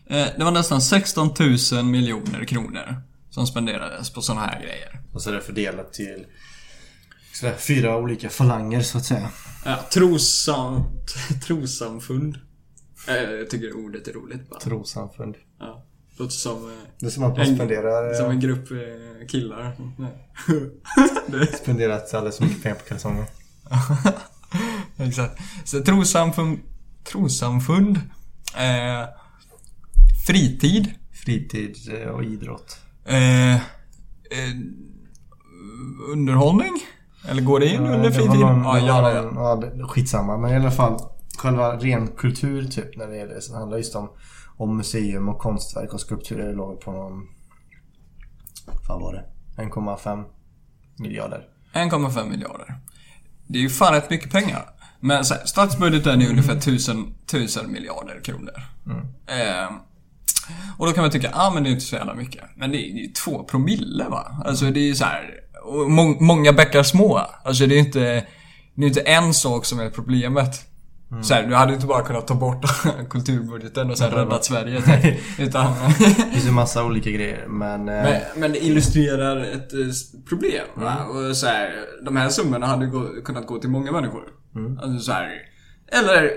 Eh, 0.08 0.28
det 0.38 0.44
var 0.44 0.52
nästan 0.52 0.82
16 0.82 1.30
000 1.74 1.86
miljoner 1.86 2.46
kronor 2.46 3.02
som 3.30 3.48
spenderades 3.48 4.10
på 4.14 4.22
sådana 4.22 4.46
här 4.46 4.60
grejer. 4.62 5.02
Och 5.14 5.22
så 5.22 5.30
är 5.30 5.34
det 5.34 5.42
fördelat 5.42 5.94
till 5.94 6.26
sådär, 7.34 7.56
fyra 7.60 7.98
olika 7.98 8.30
falanger 8.30 8.82
så 8.82 8.98
att 8.98 9.06
säga. 9.06 9.30
Ja, 9.66 9.80
trossam, 9.94 10.84
trossamfund. 11.48 12.38
Eh, 13.08 13.16
jag 13.16 13.50
tycker 13.50 13.74
ordet 13.86 14.08
är 14.08 14.14
roligt 14.14 14.50
bara. 14.50 14.60
Trossamfund. 14.60 15.36
Ja. 15.60 15.86
Låter 16.18 16.32
som, 16.34 16.70
eh, 16.70 16.76
Det 17.00 17.06
är 17.06 17.10
som 17.10 17.24
att 17.24 17.38
man 17.38 17.48
En- 17.48 17.56
spenderar, 17.56 18.14
som 18.14 18.32
en 18.32 18.40
grupp 18.40 18.68
killar. 19.30 19.78
Spenderat 21.62 22.14
alldeles 22.14 22.38
för 22.38 22.44
mycket 22.44 22.64
pengar 22.64 22.76
på 22.76 22.84
kalsonger. 22.86 23.26
Exakt. 24.98 25.42
Så 25.66 25.84
trossamfund, 25.84 26.60
trossamfund, 27.04 28.00
eh, 28.58 29.08
fritid, 30.28 30.94
Fritid 31.26 31.76
eh, 32.02 32.08
och 32.10 32.24
idrott. 32.24 32.78
eh, 33.06 33.56
eh, 33.56 33.60
underhållning? 36.12 36.74
Eller 37.30 37.42
går 37.42 37.60
det 37.60 37.68
in 37.68 37.80
under 37.82 38.10
det 38.10 38.12
fritid? 38.16 38.40
någon- 38.40 38.64
ja, 38.64 38.74
det 38.76 38.86
ja, 38.88 39.14
ja. 39.16 39.22
någon- 39.22 39.44
ja, 39.44 39.56
det- 39.56 39.84
skitsamma. 39.88 40.38
Men 40.38 40.52
i 40.52 40.56
alla 40.56 40.72
fall 40.72 41.00
själva 41.38 41.76
ren 41.78 42.08
kultur 42.08 42.64
typ 42.68 42.98
när 42.98 43.08
det 43.08 43.18
gäller 43.18 43.40
så 43.40 43.54
det 43.54 43.60
handlar 43.60 43.78
just 43.78 43.96
om, 43.96 44.10
om 44.58 44.78
museum 44.78 45.30
och 45.30 45.40
konstverk 45.40 45.94
och 45.94 46.02
skulpturer. 46.02 46.48
Det 46.48 46.54
låg 46.54 46.82
på 46.82 46.92
någon... 46.92 47.28
Vad 48.90 49.02
var 49.02 49.14
det? 49.14 49.26
1,5 49.64 50.24
miljarder. 51.00 51.48
1,5 51.74 52.30
miljarder. 52.30 52.76
Det 53.48 53.58
är 53.58 53.62
ju 53.62 53.70
fan 53.70 53.94
rätt 53.94 54.10
mycket 54.10 54.32
pengar. 54.32 54.66
Men 55.04 55.26
så 55.26 55.34
här, 55.34 55.46
statsbudgeten 55.46 56.22
är 56.22 56.30
ungefär 56.30 56.56
1000, 56.56 57.14
1000 57.26 57.72
miljarder 57.72 58.22
kronor. 58.24 58.54
Eh, 59.28 59.76
och 60.78 60.86
då 60.86 60.92
kan 60.94 61.04
man 61.04 61.12
tycka, 61.12 61.30
ah 61.34 61.52
men 61.54 61.64
det 61.64 61.70
är 61.70 61.72
inte 61.72 61.86
så 61.86 61.96
jävla 61.96 62.14
mycket. 62.14 62.44
Men 62.56 62.72
det 62.72 62.78
är 62.78 63.02
ju 63.02 63.08
två 63.08 63.44
promille 63.44 64.04
va? 64.10 64.42
Alltså 64.46 64.66
det 64.66 64.80
är 64.80 64.88
ju 64.88 64.96
så 64.96 65.06
här, 65.06 65.30
och 65.64 65.92
må, 65.92 66.04
många 66.20 66.54
bäckar 66.54 66.84
små. 66.84 67.22
Alltså 67.44 67.66
det 67.68 67.74
är 67.74 67.78
ju 67.78 67.86
inte, 67.86 68.00
det 68.76 68.84
är 68.84 68.88
inte 68.88 69.02
en 69.02 69.34
sak 69.34 69.66
som 69.66 69.80
är 69.80 69.90
problemet. 69.90 70.70
Så 71.24 71.34
här, 71.34 71.44
du 71.48 71.56
hade 71.56 71.74
inte 71.74 71.86
bara 71.88 72.04
kunnat 72.04 72.28
ta 72.28 72.36
bort 72.36 72.66
kulturbudgeten 73.10 73.92
och 73.92 73.98
sen 73.98 74.12
räddat 74.12 74.46
Sverige. 74.46 74.82
typ. 74.82 75.40
Utan, 75.40 75.74
Det 76.00 76.06
finns 76.34 76.48
ju 76.48 76.52
massa 76.52 76.86
olika 76.86 77.10
grejer 77.12 77.48
men... 77.48 77.90
eh, 77.90 78.04
men, 78.04 78.22
men 78.36 78.52
det 78.52 78.66
illustrerar 78.66 79.42
ett 79.42 79.74
eh, 79.74 79.80
problem. 80.30 80.66
Va? 80.76 81.06
Och 81.06 81.38
så 81.38 81.48
här, 81.48 81.72
de 82.06 82.18
här 82.18 82.30
summorna 82.30 82.66
hade 82.68 82.86
gå, 82.86 83.08
kunnat 83.26 83.48
gå 83.48 83.60
till 83.60 83.70
många 83.70 83.92
människor. 83.92 84.24
Alltså 84.82 85.00
så 85.00 85.12
här, 85.12 85.32
eller 85.88 86.32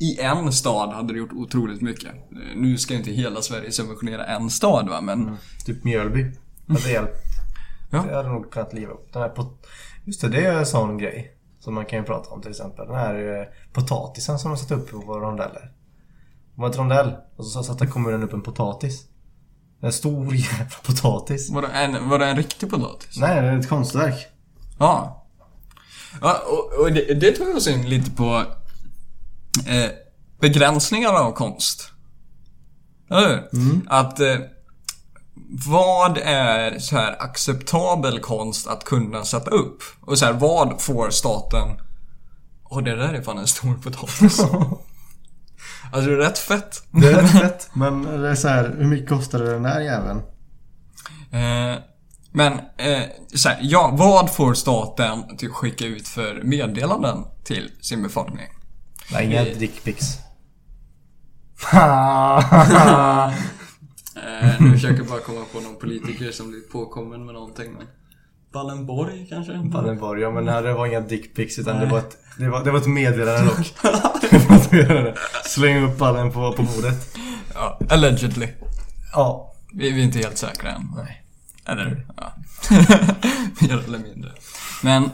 i 0.00 0.20
en 0.20 0.52
stad 0.52 0.90
hade 0.92 1.12
det 1.12 1.18
gjort 1.18 1.32
otroligt 1.32 1.80
mycket. 1.82 2.12
Nu 2.56 2.78
ska 2.78 2.94
inte 2.94 3.10
hela 3.10 3.42
Sverige 3.42 3.72
subventionera 3.72 4.26
en 4.26 4.50
stad 4.50 4.88
va, 4.88 5.00
men... 5.00 5.36
Typ 5.66 5.84
Mjölby. 5.84 6.32
Hade 6.68 6.90
hjälpt. 6.90 7.12
Ja. 7.90 8.02
Det 8.08 8.14
hade 8.16 8.28
nog 8.28 8.50
kunnat 8.50 8.72
liva 8.74 8.92
upp. 8.92 9.12
Den 9.12 9.22
här 9.22 9.28
pot- 9.28 9.66
Just 10.04 10.20
det, 10.20 10.28
det 10.28 10.46
är 10.46 10.58
en 10.58 10.66
sån 10.66 10.98
grej. 10.98 11.34
Som 11.60 11.74
man 11.74 11.84
kan 11.86 11.98
ju 11.98 12.04
prata 12.04 12.30
om 12.30 12.40
till 12.42 12.50
exempel. 12.50 12.86
Den 12.86 12.96
här 12.96 13.40
eh, 13.40 13.46
potatisen 13.72 14.38
som 14.38 14.50
de 14.50 14.56
satt 14.56 14.70
upp 14.70 14.90
på 14.90 14.96
rondeller. 15.20 15.72
Det 16.54 16.60
var 16.60 16.70
ett 16.70 16.78
rondell 16.78 17.16
och 17.36 17.46
så 17.46 17.62
satte 17.62 17.86
kommunen 17.86 18.22
upp 18.22 18.32
en 18.32 18.42
potatis. 18.42 19.04
En 19.80 19.92
stor 19.92 20.34
jävla 20.34 20.64
potatis. 20.86 21.50
Var 21.50 21.62
det 21.62 21.68
en, 21.68 22.08
var 22.08 22.18
det 22.18 22.26
en 22.26 22.36
riktig 22.36 22.70
potatis? 22.70 23.18
Nej, 23.20 23.42
det 23.42 23.48
är 23.48 23.58
ett 23.58 23.68
konstverk. 23.68 24.26
Ja. 24.78 25.17
Ja, 26.20 26.42
och, 26.46 26.80
och 26.80 26.92
det, 26.92 27.14
det 27.14 27.32
tar 27.32 27.56
oss 27.56 27.66
in 27.66 27.88
lite 27.88 28.10
på 28.10 28.44
eh, 29.66 29.90
begränsningar 30.40 31.12
av 31.12 31.32
konst. 31.32 31.92
Eller 33.10 33.28
hur? 33.28 33.80
Att 33.88 34.20
eh, 34.20 34.36
vad 35.68 36.18
är 36.18 36.78
så 36.78 36.96
här 36.96 37.22
acceptabel 37.22 38.20
konst 38.20 38.66
att 38.66 38.84
kunna 38.84 39.24
sätta 39.24 39.50
upp? 39.50 39.82
Och 40.00 40.18
så 40.18 40.24
här, 40.24 40.32
vad 40.32 40.82
får 40.82 41.10
staten... 41.10 41.80
Åh, 42.70 42.82
det 42.82 42.96
där 42.96 43.14
är 43.14 43.22
fan 43.22 43.38
en 43.38 43.46
stor 43.46 43.74
potatis. 43.74 44.40
alltså 45.92 46.10
det 46.10 46.16
är 46.16 46.18
rätt 46.18 46.38
fett. 46.38 46.82
Det 46.90 47.06
är 47.06 47.22
rätt 47.22 47.30
fett. 47.30 47.70
Men 47.72 48.02
det 48.02 48.28
är 48.28 48.34
så 48.34 48.48
här, 48.48 48.74
hur 48.78 48.86
mycket 48.86 49.08
kostade 49.08 49.52
den 49.52 49.62
där 49.62 49.80
jäveln? 49.80 50.22
Eh, 51.32 51.78
men, 52.32 52.52
eh, 52.76 53.02
så 53.34 53.48
här, 53.48 53.58
ja, 53.62 53.94
vad 53.98 54.30
får 54.34 54.54
staten 54.54 55.36
till 55.36 55.50
skicka 55.50 55.86
ut 55.86 56.08
för 56.08 56.40
meddelanden 56.42 57.24
till 57.44 57.70
sin 57.80 58.02
befolkning? 58.02 58.46
Nej, 59.12 59.26
inga 59.26 59.46
Eh. 59.46 59.58
dickpics. 59.58 60.18
Eh, 64.16 64.60
nu 64.60 64.72
försöker 64.72 64.96
jag 64.96 65.06
bara 65.06 65.20
komma 65.20 65.40
på 65.52 65.60
någon 65.60 65.76
politiker 65.76 66.30
som 66.32 66.50
blir 66.50 66.60
påkommen 66.60 67.24
med 67.26 67.34
någonting. 67.34 67.72
Men... 67.72 67.86
Wallenborg 68.52 69.26
kanske? 69.28 69.52
Wallenborg, 69.52 70.20
ja 70.22 70.30
men 70.30 70.44
det 70.44 70.52
här 70.52 70.62
var 70.62 70.86
inga 70.86 71.00
dickpics 71.00 71.58
utan 71.58 71.74
det 71.76 71.82
Nej. 71.82 71.90
var, 71.92 71.98
ett, 71.98 72.16
det, 72.38 72.48
var, 72.48 72.64
det 72.64 72.70
var 72.70 72.78
ett 72.78 72.86
meddelande 72.86 73.44
dock. 73.44 73.74
det. 74.70 75.14
Släng 75.44 75.84
upp 75.84 75.98
ballen 75.98 76.32
på, 76.32 76.52
på 76.52 76.62
bordet. 76.62 77.16
Ja, 77.54 77.78
allegedly. 77.90 78.48
Ja. 79.12 79.54
Vi, 79.72 79.90
vi 79.90 80.00
är 80.00 80.04
inte 80.04 80.18
helt 80.18 80.38
säkra 80.38 80.70
än. 80.70 80.92
Nej. 80.96 81.22
Eller, 81.68 82.06
ja. 82.16 82.32
Mer 83.60 83.84
eller 83.84 83.98
mindre. 83.98 84.30
Men, 84.82 85.10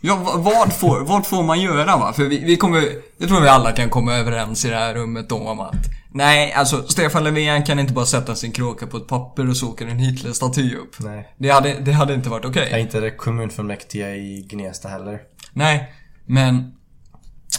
ja, 0.00 0.16
vad- 0.36 0.72
får, 0.72 1.00
vad 1.00 1.26
får 1.26 1.42
man 1.42 1.60
göra 1.60 1.96
va? 1.96 2.12
För 2.12 2.24
vi, 2.24 2.44
vi 2.44 2.56
kommer, 2.56 2.88
jag 3.18 3.28
tror 3.28 3.40
vi 3.40 3.48
alla 3.48 3.72
kan 3.72 3.90
komma 3.90 4.14
överens 4.14 4.64
i 4.64 4.68
det 4.68 4.76
här 4.76 4.94
rummet 4.94 5.28
då 5.28 5.36
om 5.48 5.60
att 5.60 5.74
Nej, 6.12 6.52
alltså 6.52 6.82
Stefan 6.88 7.24
Löfven 7.24 7.64
kan 7.64 7.78
inte 7.78 7.92
bara 7.92 8.06
sätta 8.06 8.34
sin 8.34 8.52
kråka 8.52 8.86
på 8.86 8.96
ett 8.96 9.06
papper 9.08 9.48
och 9.50 9.56
så 9.56 9.68
åker 9.70 9.86
en 9.86 9.98
Hitler-staty 9.98 10.76
upp. 10.76 10.96
Nej. 10.98 11.34
Det 11.38 11.50
hade, 11.50 11.74
det 11.80 11.92
hade 11.92 12.14
inte 12.14 12.28
varit 12.28 12.44
okej. 12.44 12.68
Är 12.72 12.78
inte 12.78 13.00
det 13.00 13.10
kommunfullmäktige 13.10 14.14
i 14.14 14.46
Gnesta 14.50 14.88
heller. 14.88 15.20
Nej, 15.52 15.92
men 16.26 16.72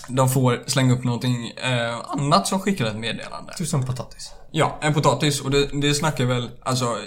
de 0.07 0.29
får 0.29 0.63
slänga 0.67 0.93
upp 0.93 1.03
någonting 1.03 1.47
eh, 1.49 1.95
annat 2.07 2.47
som 2.47 2.59
skickar 2.59 2.85
ett 2.85 2.95
meddelande. 2.95 3.53
Tusen 3.57 3.85
potatis. 3.85 4.31
Ja, 4.51 4.77
en 4.81 4.93
potatis 4.93 5.41
och 5.41 5.51
det, 5.51 5.81
det 5.81 5.93
snackar 5.93 6.25
väl, 6.25 6.49
alltså 6.63 6.97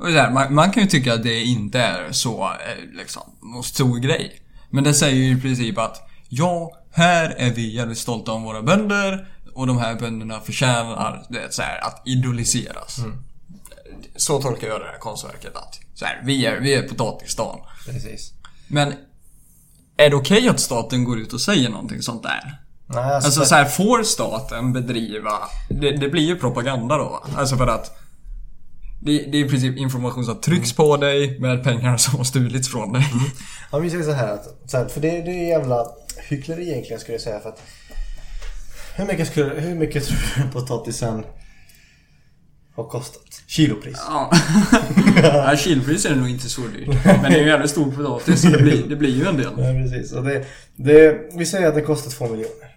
här, 0.00 0.30
man, 0.30 0.54
man 0.54 0.70
kan 0.70 0.82
ju 0.82 0.88
tycka 0.88 1.14
att 1.14 1.22
det 1.22 1.42
inte 1.42 1.80
är 1.80 2.12
så, 2.12 2.44
eh, 2.44 2.96
liksom, 2.98 3.22
någon 3.42 3.64
stor 3.64 3.98
grej. 3.98 4.42
Men 4.70 4.84
det 4.84 4.94
säger 4.94 5.16
ju 5.16 5.38
i 5.38 5.40
princip 5.40 5.78
att 5.78 6.08
ja, 6.28 6.72
här 6.90 7.34
är 7.38 7.50
vi 7.50 7.74
jävligt 7.74 7.98
stolta 7.98 8.32
om 8.32 8.42
våra 8.42 8.62
bönder 8.62 9.28
och 9.54 9.66
de 9.66 9.78
här 9.78 9.94
bönderna 9.94 10.40
förtjänar 10.40 11.26
det, 11.28 11.54
så 11.54 11.62
här, 11.62 11.86
att 11.86 12.02
idoliseras. 12.04 13.00
Så 14.16 14.42
tolkar 14.42 14.68
jag 14.68 14.80
det 14.80 14.86
här 14.86 14.98
konstverket 14.98 15.56
att 15.56 15.80
så 15.94 16.04
här, 16.04 16.22
vi 16.24 16.46
är, 16.46 16.60
vi 16.60 16.74
är 16.74 16.88
potatisstan. 16.88 17.58
Precis. 17.86 18.32
Men 18.68 18.92
är 19.96 20.10
det 20.10 20.16
okej 20.16 20.48
att 20.48 20.60
staten 20.60 21.04
går 21.04 21.18
ut 21.18 21.32
och 21.32 21.40
säger 21.40 21.68
någonting 21.68 22.02
sånt 22.02 22.22
där? 22.22 22.60
Nej, 22.86 23.14
alltså, 23.14 23.26
Alltså 23.28 23.44
så 23.44 23.54
här, 23.54 23.64
får 23.64 24.02
staten 24.02 24.72
bedriva... 24.72 25.32
Det, 25.68 25.96
det 25.96 26.08
blir 26.08 26.22
ju 26.22 26.36
propaganda 26.36 26.96
då? 26.96 27.22
Alltså 27.36 27.56
för 27.56 27.66
att... 27.66 27.97
Det, 29.00 29.18
det 29.18 29.38
är 29.38 29.44
i 29.44 29.48
princip 29.48 29.76
information 29.76 30.24
som 30.24 30.40
trycks 30.40 30.72
på 30.72 30.96
dig 30.96 31.40
med 31.40 31.64
pengar 31.64 31.96
som 31.96 32.16
har 32.16 32.24
stulits 32.24 32.68
från 32.68 32.92
dig. 32.92 33.04
Ja, 33.72 33.78
vi 33.78 33.90
säger 33.90 34.04
så 34.04 34.12
här, 34.12 34.34
att, 34.34 34.70
så 34.70 34.76
här 34.76 34.88
för 34.88 35.00
det, 35.00 35.10
det 35.10 35.30
är 35.30 35.48
jävla 35.48 35.86
hyckleri 36.28 36.70
egentligen 36.70 37.00
skulle 37.00 37.14
jag 37.14 37.22
säga 37.22 37.40
för 37.40 37.48
att 37.48 37.62
hur 38.96 39.06
mycket, 39.06 39.28
skulle, 39.28 39.60
hur 39.60 39.74
mycket 39.74 40.04
tror 40.04 40.18
du 40.36 40.52
potatisen 40.52 41.24
har 42.74 42.84
kostat? 42.84 43.42
Kilopris. 43.46 43.98
Ja. 44.08 44.30
ja 45.22 45.56
kilopris 45.56 46.04
är 46.04 46.10
det 46.10 46.16
nog 46.16 46.30
inte 46.30 46.48
så 46.48 46.60
dyrt. 46.60 47.04
Men 47.04 47.22
det 47.22 47.28
är 47.28 47.30
ju 47.30 47.42
en 47.42 47.48
jävligt 47.48 47.70
stor 47.70 47.92
potatis 47.92 48.42
så 48.42 48.48
det 48.48 48.62
blir, 48.62 48.88
det 48.88 48.96
blir 48.96 49.16
ju 49.16 49.26
en 49.26 49.36
del. 49.36 49.52
Ja, 49.56 49.90
precis. 49.90 50.12
Och 50.12 50.24
det, 50.24 50.44
det, 50.76 51.30
vi 51.34 51.46
säger 51.46 51.68
att 51.68 51.74
det 51.74 51.82
kostar 51.82 52.10
två 52.10 52.24
miljoner. 52.24 52.76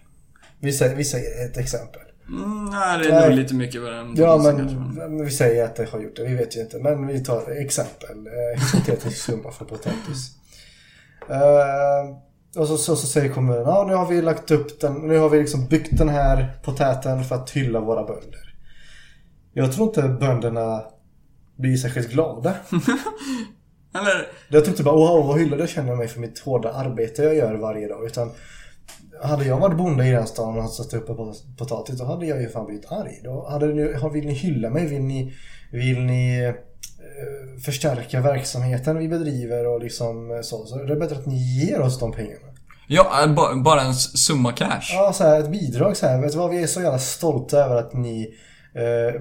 Vi 0.60 0.72
säger, 0.72 0.96
vi 0.96 1.04
säger 1.04 1.46
ett 1.46 1.56
exempel. 1.56 2.00
Mm, 2.32 2.64
nej, 2.64 2.98
det 2.98 3.08
är 3.08 3.20
Nej. 3.20 3.28
nog 3.28 3.38
lite 3.38 3.54
mycket 3.54 3.82
den 3.82 4.14
Ja, 4.16 4.38
men, 4.38 4.94
men 4.94 5.24
vi 5.24 5.30
säger 5.30 5.64
att 5.64 5.76
det 5.76 5.88
har 5.90 6.00
gjort 6.00 6.16
det. 6.16 6.24
Vi 6.24 6.34
vet 6.34 6.56
ju 6.56 6.60
inte. 6.60 6.78
Men 6.78 7.06
vi 7.06 7.24
tar 7.24 7.50
exempel. 7.50 8.26
Eh, 8.26 8.62
Hypotetisk 8.72 9.16
summa 9.24 9.50
för 9.50 9.64
potatis. 9.64 10.30
Eh, 11.30 12.16
och 12.56 12.66
så, 12.68 12.76
så, 12.76 12.96
så 12.96 13.06
säger 13.06 13.32
kommunen, 13.32 13.62
ja 13.62 13.84
nu 13.88 13.94
har 13.94 14.06
vi 14.06 14.22
lagt 14.22 14.50
upp 14.50 14.80
den, 14.80 14.94
nu 14.94 15.18
har 15.18 15.28
vi 15.28 15.38
liksom 15.38 15.66
byggt 15.66 15.98
den 15.98 16.08
här 16.08 16.58
potäten 16.62 17.24
för 17.24 17.34
att 17.34 17.50
hylla 17.50 17.80
våra 17.80 18.04
bönder. 18.04 18.54
Jag 19.52 19.72
tror 19.72 19.86
inte 19.86 20.02
bönderna 20.02 20.84
blir 21.56 21.76
särskilt 21.76 22.10
glada. 22.10 22.54
Eller, 23.94 24.26
Jag 24.48 24.64
tror 24.64 24.72
inte 24.72 24.82
bara, 24.82 24.96
wow 24.96 25.26
vad 25.26 25.38
hyllad 25.38 25.60
jag 25.60 25.68
känner 25.68 25.94
mig 25.96 26.08
för 26.08 26.20
mitt 26.20 26.38
hårda 26.38 26.72
arbete 26.72 27.22
jag 27.22 27.34
gör 27.36 27.54
varje 27.54 27.88
dag. 27.88 28.06
Utan 28.06 28.30
hade 29.22 29.44
jag 29.44 29.58
varit 29.58 29.76
bonde 29.76 30.06
i 30.06 30.10
den 30.10 30.26
stan 30.26 30.58
och 30.58 30.70
satt 30.70 30.94
upp 30.94 31.06
pot- 31.06 31.56
potatis 31.58 31.98
då 31.98 32.04
hade 32.04 32.26
jag 32.26 32.42
ju 32.42 32.48
fan 32.48 32.66
blivit 32.66 32.92
arg. 32.92 33.20
Då 33.24 33.48
hade 33.50 33.66
ni, 33.66 33.94
vill 34.12 34.26
ni 34.26 34.32
hylla 34.32 34.70
mig? 34.70 34.86
Vill 34.86 35.02
ni, 35.02 35.34
vill 35.72 36.00
ni 36.00 36.44
eh, 36.44 36.54
förstärka 37.64 38.20
verksamheten 38.20 38.98
vi 38.98 39.08
bedriver 39.08 39.66
och 39.66 39.80
liksom 39.80 40.30
eh, 40.30 40.40
så. 40.40 40.66
Så 40.66 40.76
det 40.82 40.92
är 40.92 40.96
bättre 40.96 41.16
att 41.16 41.26
ni 41.26 41.36
ger 41.36 41.80
oss 41.80 41.98
de 41.98 42.12
pengarna. 42.12 42.46
ja, 42.88 43.26
ba, 43.36 43.54
bara 43.64 43.80
en 43.82 43.94
summa 43.94 44.52
cash. 44.52 44.90
Ja, 44.94 45.12
så 45.12 45.24
här, 45.24 45.40
ett 45.40 45.50
bidrag 45.52 45.96
så 45.96 46.06
här. 46.06 46.20
Vet 46.20 46.32
du 46.32 46.38
vad? 46.38 46.50
Vi 46.50 46.62
är 46.62 46.66
så 46.66 46.80
jävla 46.82 46.98
stolta 46.98 47.58
över 47.58 47.76
att 47.76 47.92
ni 47.92 48.28
eh, 48.74 49.20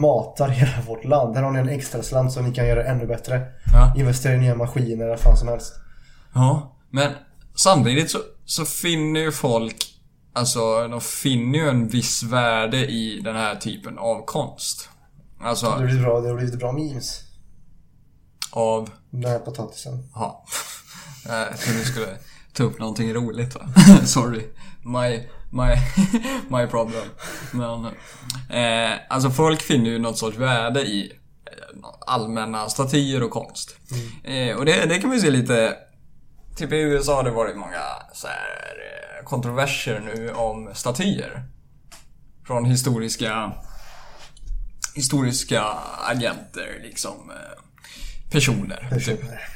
matar 0.00 0.48
hela 0.48 0.82
vårt 0.88 1.04
land. 1.04 1.36
Här 1.36 1.42
har 1.42 1.50
ni 1.52 1.58
en 1.58 1.68
extra 1.68 2.02
slant 2.02 2.32
så 2.32 2.40
ni 2.40 2.54
kan 2.54 2.66
göra 2.66 2.84
ännu 2.84 3.06
bättre. 3.06 3.42
Ja. 3.72 3.92
Investera 3.96 4.34
i 4.34 4.38
nya 4.38 4.54
maskiner 4.54 4.96
eller 5.04 5.08
vad 5.08 5.20
fan 5.20 5.36
som 5.36 5.48
helst. 5.48 5.72
Ja, 6.34 6.76
men 6.90 7.12
samtidigt 7.56 8.10
så, 8.10 8.18
så 8.54 8.64
finner 8.64 9.20
ju 9.20 9.32
folk, 9.32 9.94
alltså 10.32 10.88
de 10.88 11.00
finner 11.00 11.58
ju 11.58 11.68
en 11.68 11.88
viss 11.88 12.22
värde 12.22 12.86
i 12.86 13.20
den 13.24 13.36
här 13.36 13.56
typen 13.56 13.98
av 13.98 14.24
konst. 14.24 14.88
Det 15.38 15.44
Alltså, 15.44 15.66
har 15.66 15.78
blivit 15.84 16.02
bra, 16.02 16.20
det 16.20 16.28
har 16.28 16.36
blivit 16.36 16.58
bra 16.58 16.72
memes. 16.72 17.20
av, 18.50 18.90
Den 19.10 19.30
här 19.30 19.38
potatisen. 19.38 20.08
ja. 20.14 20.44
Eh, 21.28 21.34
Jag 21.34 21.58
trodde 21.60 21.78
du 21.78 21.84
skulle 21.84 22.16
ta 22.52 22.62
upp 22.64 22.78
någonting 22.78 23.14
roligt 23.14 23.54
va? 23.54 23.68
Sorry. 24.06 24.42
My, 24.84 25.22
my, 25.50 25.76
my 26.60 26.66
problem. 26.66 27.04
Men, 27.52 27.84
eh, 28.50 28.98
alltså 29.08 29.30
folk 29.30 29.62
finner 29.62 29.90
ju 29.90 29.98
något 29.98 30.18
sorts 30.18 30.36
värde 30.36 30.80
i 30.82 31.12
eh, 31.46 31.88
allmänna 32.06 32.68
statyer 32.68 33.22
och 33.22 33.30
konst. 33.30 33.76
Eh, 34.24 34.56
och 34.56 34.64
det, 34.64 34.86
det 34.86 34.98
kan 34.98 35.10
vi 35.10 35.20
se 35.20 35.30
lite 35.30 35.76
Typ 36.56 36.72
i 36.72 36.76
USA 36.76 37.14
har 37.16 37.22
det 37.24 37.30
varit 37.30 37.56
många 37.56 37.82
så 38.12 38.26
här, 38.26 38.74
eh, 39.18 39.24
kontroverser 39.24 40.00
nu 40.00 40.30
om 40.32 40.70
statyer. 40.74 41.44
Från 42.46 42.64
historiska 42.64 43.52
historiska 44.94 45.62
agenter 46.08 46.80
liksom. 46.82 47.30
eh, 47.30 47.62
Personer. 48.32 48.88
Typ. 48.90 49.20
Personer. 49.20 49.48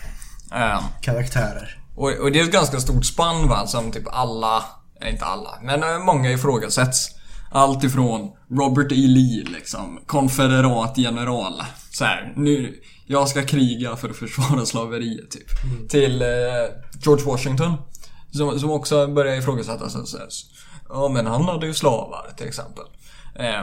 Eh, 0.54 0.84
Karaktärer. 1.02 1.78
och, 1.96 2.10
och 2.20 2.32
det 2.32 2.40
är 2.40 2.44
ett 2.44 2.52
ganska 2.52 2.80
stort 2.80 3.04
spann 3.04 3.48
va, 3.48 3.66
som 3.66 3.92
typ 3.92 4.06
alla, 4.10 4.64
eh, 5.00 5.10
inte 5.12 5.24
alla, 5.24 5.58
men 5.62 6.02
många 6.02 6.30
ifrågasätts. 6.30 7.10
Allt 7.50 7.84
ifrån 7.84 8.32
Robert 8.50 8.92
E. 8.92 8.94
Lee 8.94 9.44
liksom, 9.44 10.00
konfederat 10.06 10.98
general. 10.98 11.62
Så 11.90 12.04
här, 12.04 12.32
nu, 12.36 12.80
jag 13.06 13.28
ska 13.28 13.42
kriga 13.42 13.96
för 13.96 14.08
att 14.10 14.16
försvara 14.16 14.66
slaveriet 14.66 15.30
typ. 15.30 15.48
Till 15.90 16.22
eh, 16.22 16.28
George 17.04 17.24
Washington. 17.24 17.72
Som, 18.30 18.60
som 18.60 18.70
också 18.70 19.06
börjar 19.06 19.36
ifrågasättas. 19.36 19.92
Så, 19.92 20.06
så 20.06 20.18
här, 20.18 20.28
ja 20.88 21.08
men 21.08 21.26
han 21.26 21.44
hade 21.44 21.66
ju 21.66 21.74
slavar 21.74 22.32
till 22.36 22.48
exempel. 22.48 22.84
Eh, 23.34 23.62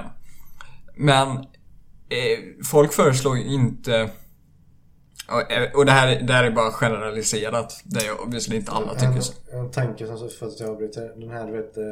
men 0.95 1.27
eh, 2.09 2.39
folk 2.65 2.93
föreslår 2.93 3.37
ju 3.37 3.43
inte 3.43 4.09
och, 5.27 5.51
eh, 5.51 5.71
och 5.71 5.85
det 5.85 5.91
här, 5.91 6.21
det 6.21 6.33
här 6.33 6.43
är 6.43 6.51
bara 6.51 6.71
generaliserat. 6.71 7.81
Det 7.83 7.99
är 8.07 8.21
obviously 8.21 8.55
inte 8.55 8.71
alla 8.71 8.95
tycker 8.95 9.19
så. 9.19 9.33
En, 9.51 9.59
en 9.59 9.71
tanke 9.71 10.07
som 10.07 10.17
så 10.17 10.29
för 10.29 10.47
att 10.47 10.59
jag 10.59 10.69
avbryter. 10.69 11.19
Den 11.19 11.29
här 11.29 11.47
du 11.47 11.51
vet 11.51 11.77
eh, 11.77 11.83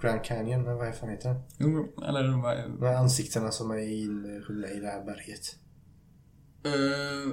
Grand 0.00 0.24
Canyon, 0.24 0.64
vad 0.64 0.94
fan 0.94 1.08
heter 1.08 1.28
den? 1.28 1.42
Jo, 1.58 1.88
Eller 2.08 2.22
här, 2.22 2.68
De 2.80 2.86
här 2.86 2.94
ansiktena 2.94 3.50
som 3.50 3.70
är 3.70 4.02
inhuggna 4.02 4.68
i 4.68 4.80
det 4.80 4.86
här 4.86 5.04
berget. 5.04 5.56
Eh, 6.64 7.32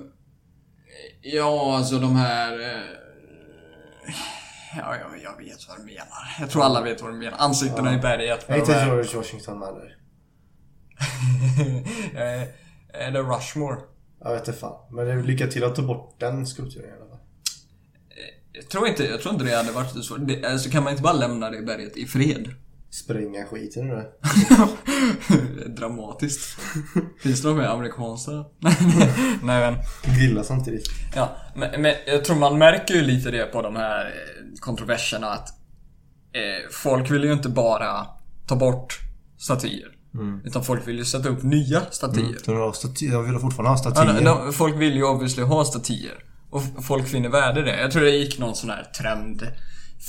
ja, 1.21 1.77
alltså 1.77 1.99
de 1.99 2.15
här... 2.15 2.59
eh, 2.59 3.06
ja, 4.77 4.95
jag, 4.95 5.21
jag 5.23 5.37
vet 5.37 5.67
vad 5.67 5.77
du 5.77 5.83
menar. 5.83 6.35
Jag 6.39 6.49
tror 6.49 6.63
alla 6.63 6.81
vet 6.81 7.01
vad 7.01 7.11
du 7.11 7.17
menar. 7.17 7.37
Ansiktena 7.37 7.93
i 7.95 7.97
berget. 7.97 8.45
Jag 8.47 8.57
med 8.57 8.67
heter 8.67 8.85
George 8.85 9.17
Washington 9.17 9.63
eller? 9.63 9.97
Eh, 12.15 12.47
Är 12.93 13.11
det 13.11 13.19
Rushmore? 13.21 13.77
Jag 14.19 14.33
vet 14.33 14.47
inte 14.47 14.59
fan. 14.59 14.75
Men 14.95 15.21
lycka 15.25 15.47
till 15.47 15.63
att 15.63 15.75
ta 15.75 15.81
bort 15.81 16.15
den 16.19 16.47
skulpturen 16.47 16.89
i 16.89 16.91
alla 16.91 17.09
fall. 17.09 17.19
Jag 18.51 18.69
tror 18.69 18.87
inte, 18.87 19.03
jag 19.03 19.21
tror 19.21 19.33
inte 19.33 19.45
det 19.45 19.55
hade 19.55 19.71
varit 19.71 19.91
så 19.91 20.01
svårt. 20.01 20.19
Alltså 20.45 20.69
kan 20.69 20.83
man 20.83 20.91
inte 20.91 21.03
bara 21.03 21.13
lämna 21.13 21.49
det 21.49 21.61
berget 21.61 21.97
i 21.97 22.05
fred? 22.05 22.53
Spränga 22.89 23.45
skiten 23.45 23.89
ur 23.89 23.95
det. 23.95 24.07
Dramatiskt. 25.77 26.57
Finns 27.23 27.41
det 27.41 27.47
något 27.47 27.57
mer 27.57 27.65
amerikanskt? 27.67 28.27
Nej 29.43 29.71
men. 29.71 29.75
Grilla 30.17 30.43
samtidigt. 30.43 30.89
Ja, 31.15 31.35
men, 31.55 31.81
men 31.81 31.93
jag 32.07 32.25
tror 32.25 32.35
man 32.35 32.57
märker 32.57 32.93
ju 32.93 33.01
lite 33.01 33.31
det 33.31 33.45
på 33.45 33.61
de 33.61 33.75
här 33.75 34.05
eh, 34.05 34.59
kontroverserna 34.59 35.27
att 35.27 35.49
eh, 36.33 36.71
folk 36.71 37.11
vill 37.11 37.23
ju 37.23 37.33
inte 37.33 37.49
bara 37.49 38.07
ta 38.47 38.55
bort 38.55 38.99
statyer. 39.37 39.87
Utan 40.43 40.63
folk 40.63 40.87
vill 40.87 40.97
ju 40.97 41.05
sätta 41.05 41.29
upp 41.29 41.43
nya 41.43 41.81
statyer. 41.91 42.37
Så 42.45 42.51
de, 42.51 42.57
har 42.59 42.71
staty- 42.71 43.11
de 43.11 43.25
vill 43.25 43.39
fortfarande 43.39 43.69
ha 43.69 43.77
Ja, 43.85 43.91
statyer. 43.91 44.13
de, 44.13 44.23
de, 44.45 44.53
folk 44.53 44.75
vill 44.81 44.95
ju 44.95 45.03
obviously 45.03 45.43
ha 45.43 45.65
statyer. 45.65 46.23
Och 46.49 46.63
folk 46.83 47.07
finner 47.07 47.29
värde 47.29 47.59
i 47.59 47.63
det. 47.63 47.79
Jag 47.81 47.91
tror 47.91 48.01
det 48.03 48.09
gick 48.11 48.39
någon 48.39 48.55
sån 48.55 48.69
här 48.69 48.83
trend 48.83 49.47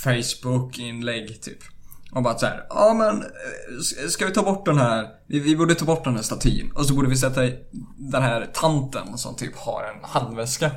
Facebook-inlägg 0.03 1.41
typ. 1.41 1.57
Och 2.11 2.23
bara 2.23 2.37
så 2.37 2.45
här, 2.45 2.65
ja 2.69 2.93
men 2.93 3.21
eh, 3.21 4.07
ska 4.09 4.25
vi 4.25 4.33
ta 4.33 4.43
bort 4.43 4.65
den 4.65 4.77
här, 4.77 5.07
vi, 5.27 5.39
vi 5.39 5.55
borde 5.55 5.75
ta 5.75 5.85
bort 5.85 6.03
den 6.03 6.15
här 6.15 6.23
statyn. 6.23 6.71
Och 6.75 6.85
så 6.85 6.93
borde 6.93 7.09
vi 7.09 7.17
sätta 7.17 7.41
den 7.97 8.23
här 8.23 8.49
tanten 8.53 9.17
som 9.17 9.35
typ 9.35 9.55
har 9.57 9.83
en 9.83 10.09
handväska. 10.09 10.71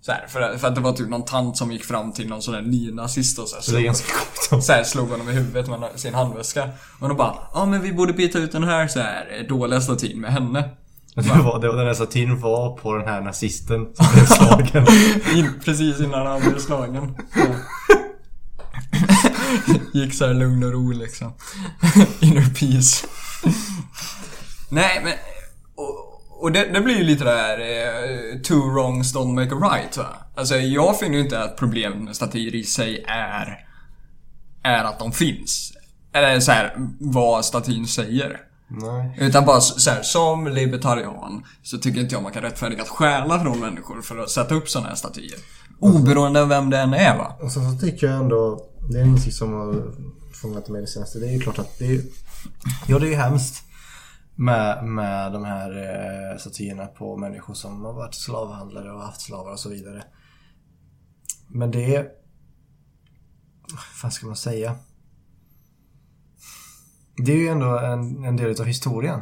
Så 0.00 0.12
här, 0.12 0.26
för, 0.28 0.58
för 0.58 0.68
att 0.68 0.74
det 0.74 0.80
var 0.80 0.92
typ 0.92 1.08
någon 1.08 1.24
tant 1.24 1.56
som 1.56 1.72
gick 1.72 1.84
fram 1.84 2.12
till 2.12 2.28
någon 2.28 2.42
sån 2.42 2.54
här 2.54 2.62
nynazist 2.62 3.38
och 3.38 3.48
så 3.48 3.56
här, 3.56 3.62
Så 3.62 3.72
det 3.72 3.86
är 3.86 3.92
slog, 3.92 4.62
så 4.62 4.72
här, 4.72 4.84
slog 4.84 5.08
honom 5.08 5.28
i 5.28 5.32
huvudet 5.32 5.68
med 5.68 5.88
sin 5.94 6.14
handväska. 6.14 6.68
Och 7.00 7.08
de 7.08 7.16
bara, 7.16 7.34
ja 7.54 7.66
men 7.66 7.82
vi 7.82 7.92
borde 7.92 8.12
byta 8.12 8.38
ut 8.38 8.52
den 8.52 8.64
här 8.64 8.88
så 8.88 9.00
här 9.00 9.46
dåliga 9.48 9.80
statyn 9.80 10.20
med 10.20 10.32
henne. 10.32 10.70
Det 11.14 11.22
var, 11.22 11.60
det 11.60 11.68
var 11.68 11.76
den 11.76 11.86
här 11.86 11.94
statyn 11.94 12.40
var 12.40 12.76
på 12.76 12.94
den 12.94 13.08
här 13.08 13.20
nazisten 13.20 13.86
som 13.94 14.06
blev 14.14 14.26
slagen. 14.26 14.86
In, 15.36 15.60
precis 15.64 16.00
innan 16.00 16.26
han 16.26 16.40
blev 16.40 16.58
slagen. 16.58 17.16
Ja. 17.34 17.44
Gick 19.94 20.14
så 20.14 20.26
här 20.26 20.34
lugn 20.34 20.64
och 20.64 20.72
ro 20.72 20.92
liksom. 20.92 21.32
Inner 22.20 22.54
peace. 22.54 23.06
Nej 24.68 25.00
men... 25.04 25.12
Och, 25.74 26.12
och 26.44 26.52
det, 26.52 26.64
det 26.64 26.80
blir 26.80 26.96
ju 26.96 27.04
lite 27.04 27.24
det 27.24 27.30
här 27.30 27.58
eh, 27.60 28.40
two 28.40 28.72
wrongs 28.72 29.14
don't 29.14 29.34
make 29.34 29.54
a 29.54 29.74
right 29.74 29.96
va. 29.96 30.06
Alltså 30.36 30.56
jag 30.56 30.98
finner 30.98 31.14
ju 31.14 31.20
inte 31.20 31.42
att 31.42 31.56
problemet 31.56 32.02
med 32.02 32.16
statyer 32.16 32.54
i 32.54 32.64
sig 32.64 33.04
är... 33.08 33.62
Är 34.62 34.84
att 34.84 34.98
de 34.98 35.12
finns. 35.12 35.72
Eller 36.12 36.40
så 36.40 36.52
här, 36.52 36.74
vad 37.00 37.44
statyn 37.44 37.86
säger. 37.86 38.40
Nej. 38.68 39.16
Utan 39.20 39.44
bara 39.44 39.60
så 39.60 39.80
så 39.80 39.90
här, 39.90 40.02
som 40.02 40.48
libertarian 40.48 41.44
så 41.62 41.78
tycker 41.78 42.00
inte 42.00 42.14
jag 42.14 42.22
man 42.22 42.32
kan 42.32 42.42
rättfärdiga 42.42 42.82
att 42.82 42.88
stjäla 42.88 43.40
från 43.40 43.60
människor 43.60 44.02
för 44.02 44.18
att 44.18 44.30
sätta 44.30 44.54
upp 44.54 44.68
sådana 44.68 44.88
här 44.88 44.96
statyer. 44.96 45.38
Oberoende 45.80 46.42
av 46.42 46.48
vem 46.48 46.70
det 46.70 46.78
än 46.78 46.94
är 46.94 47.18
va? 47.18 47.36
Och 47.40 47.52
sen 47.52 47.72
så 47.72 47.86
tycker 47.86 48.06
jag 48.06 48.16
ändå, 48.16 48.60
det 48.88 48.98
är 48.98 49.02
en 49.02 49.08
insikt 49.08 49.36
som 49.36 49.52
har 49.52 49.92
fångat 50.32 50.68
mig 50.68 50.80
det 50.80 50.86
senaste. 50.86 51.18
Det 51.18 51.26
är 51.26 51.32
ju 51.32 51.40
klart 51.40 51.58
att 51.58 51.78
det 51.78 51.86
är, 51.86 52.00
ja 52.86 52.98
det 52.98 53.06
är 53.06 53.10
ju 53.10 53.16
hemskt 53.16 53.64
med, 54.34 54.84
med 54.84 55.32
de 55.32 55.44
här 55.44 55.70
eh, 55.70 56.38
statyerna 56.38 56.86
på 56.86 57.16
människor 57.16 57.54
som 57.54 57.84
har 57.84 57.92
varit 57.92 58.14
slavhandlare 58.14 58.92
och 58.92 59.02
haft 59.02 59.20
slavar 59.20 59.52
och 59.52 59.60
så 59.60 59.68
vidare. 59.68 60.04
Men 61.48 61.70
det 61.70 61.94
är, 61.94 62.08
vad 64.02 64.12
ska 64.12 64.26
man 64.26 64.36
säga? 64.36 64.76
Det 67.16 67.32
är 67.32 67.36
ju 67.36 67.48
ändå 67.48 67.78
en, 67.78 68.24
en 68.24 68.36
del 68.36 68.60
av 68.60 68.66
historien. 68.66 69.20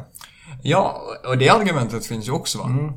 Ja, 0.63 1.01
och 1.27 1.37
det 1.37 1.49
argumentet 1.49 2.05
finns 2.05 2.27
ju 2.27 2.31
också 2.31 2.57
va? 2.57 2.65
Mm. 2.65 2.93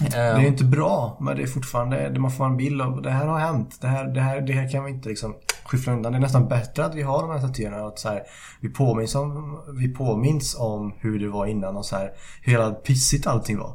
Det 0.00 0.16
är 0.16 0.46
inte 0.46 0.64
bra, 0.64 1.18
men 1.20 1.36
det 1.36 1.42
är 1.42 1.46
fortfarande, 1.46 2.18
man 2.18 2.30
får 2.30 2.46
en 2.46 2.56
bild 2.56 2.82
av 2.82 3.02
det 3.02 3.10
här 3.10 3.26
har 3.26 3.38
hänt. 3.38 3.78
Det 3.80 3.88
här, 3.88 4.04
det 4.04 4.20
här, 4.20 4.40
det 4.40 4.52
här 4.52 4.70
kan 4.70 4.84
vi 4.84 4.90
inte 4.90 5.08
liksom 5.08 5.34
skyffla 5.68 5.92
undan. 5.92 6.12
Det 6.12 6.18
är 6.18 6.20
nästan 6.20 6.48
bättre 6.48 6.84
att 6.84 6.94
vi 6.94 7.02
har 7.02 7.22
de 7.22 7.30
här 7.30 7.38
statyerna. 7.38 7.76
Att 7.76 7.98
så 7.98 8.08
här, 8.08 8.22
vi, 8.60 8.68
påminns 8.68 9.14
om, 9.14 9.58
vi 9.78 9.88
påminns 9.88 10.56
om 10.58 10.94
hur 10.98 11.18
det 11.18 11.28
var 11.28 11.46
innan 11.46 11.76
och 11.76 11.86
så 11.86 11.96
här, 11.96 12.10
hur 12.42 12.52
jävla 12.52 12.70
pissigt 12.70 13.26
allting 13.26 13.58
var. 13.58 13.74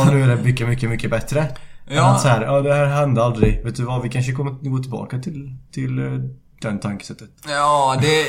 Och 0.00 0.12
nu 0.12 0.22
är 0.22 0.28
det 0.28 0.42
mycket, 0.42 0.68
mycket, 0.68 0.90
mycket 0.90 1.10
bättre. 1.10 1.48
Ja. 1.88 2.14
Att 2.14 2.20
så 2.20 2.28
här, 2.28 2.42
ja 2.42 2.60
det 2.60 2.74
här 2.74 2.86
hände 2.86 3.24
aldrig. 3.24 3.64
Vet 3.64 3.76
du 3.76 3.84
vad, 3.84 4.02
vi 4.02 4.08
kanske 4.08 4.32
kommer 4.32 4.50
gå 4.50 4.78
tillbaka 4.78 5.18
till, 5.18 5.56
till 5.72 5.98
eh, 5.98 6.12
den 6.60 6.80
tankesättet. 6.80 7.30
Ja, 7.48 7.98
det, 8.02 8.24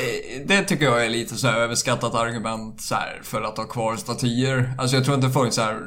det 0.46 0.62
tycker 0.62 0.84
jag 0.84 1.04
är 1.04 1.08
lite 1.08 1.36
så 1.36 1.48
överskattat 1.48 2.14
argument 2.14 2.80
så 2.80 2.94
här, 2.94 3.20
för 3.22 3.42
att 3.42 3.56
ha 3.56 3.64
kvar 3.64 3.96
statyer. 3.96 4.74
Alltså 4.78 4.96
jag 4.96 5.04
tror 5.04 5.16
inte 5.16 5.30
folk 5.30 5.52
så 5.52 5.62
här, 5.62 5.80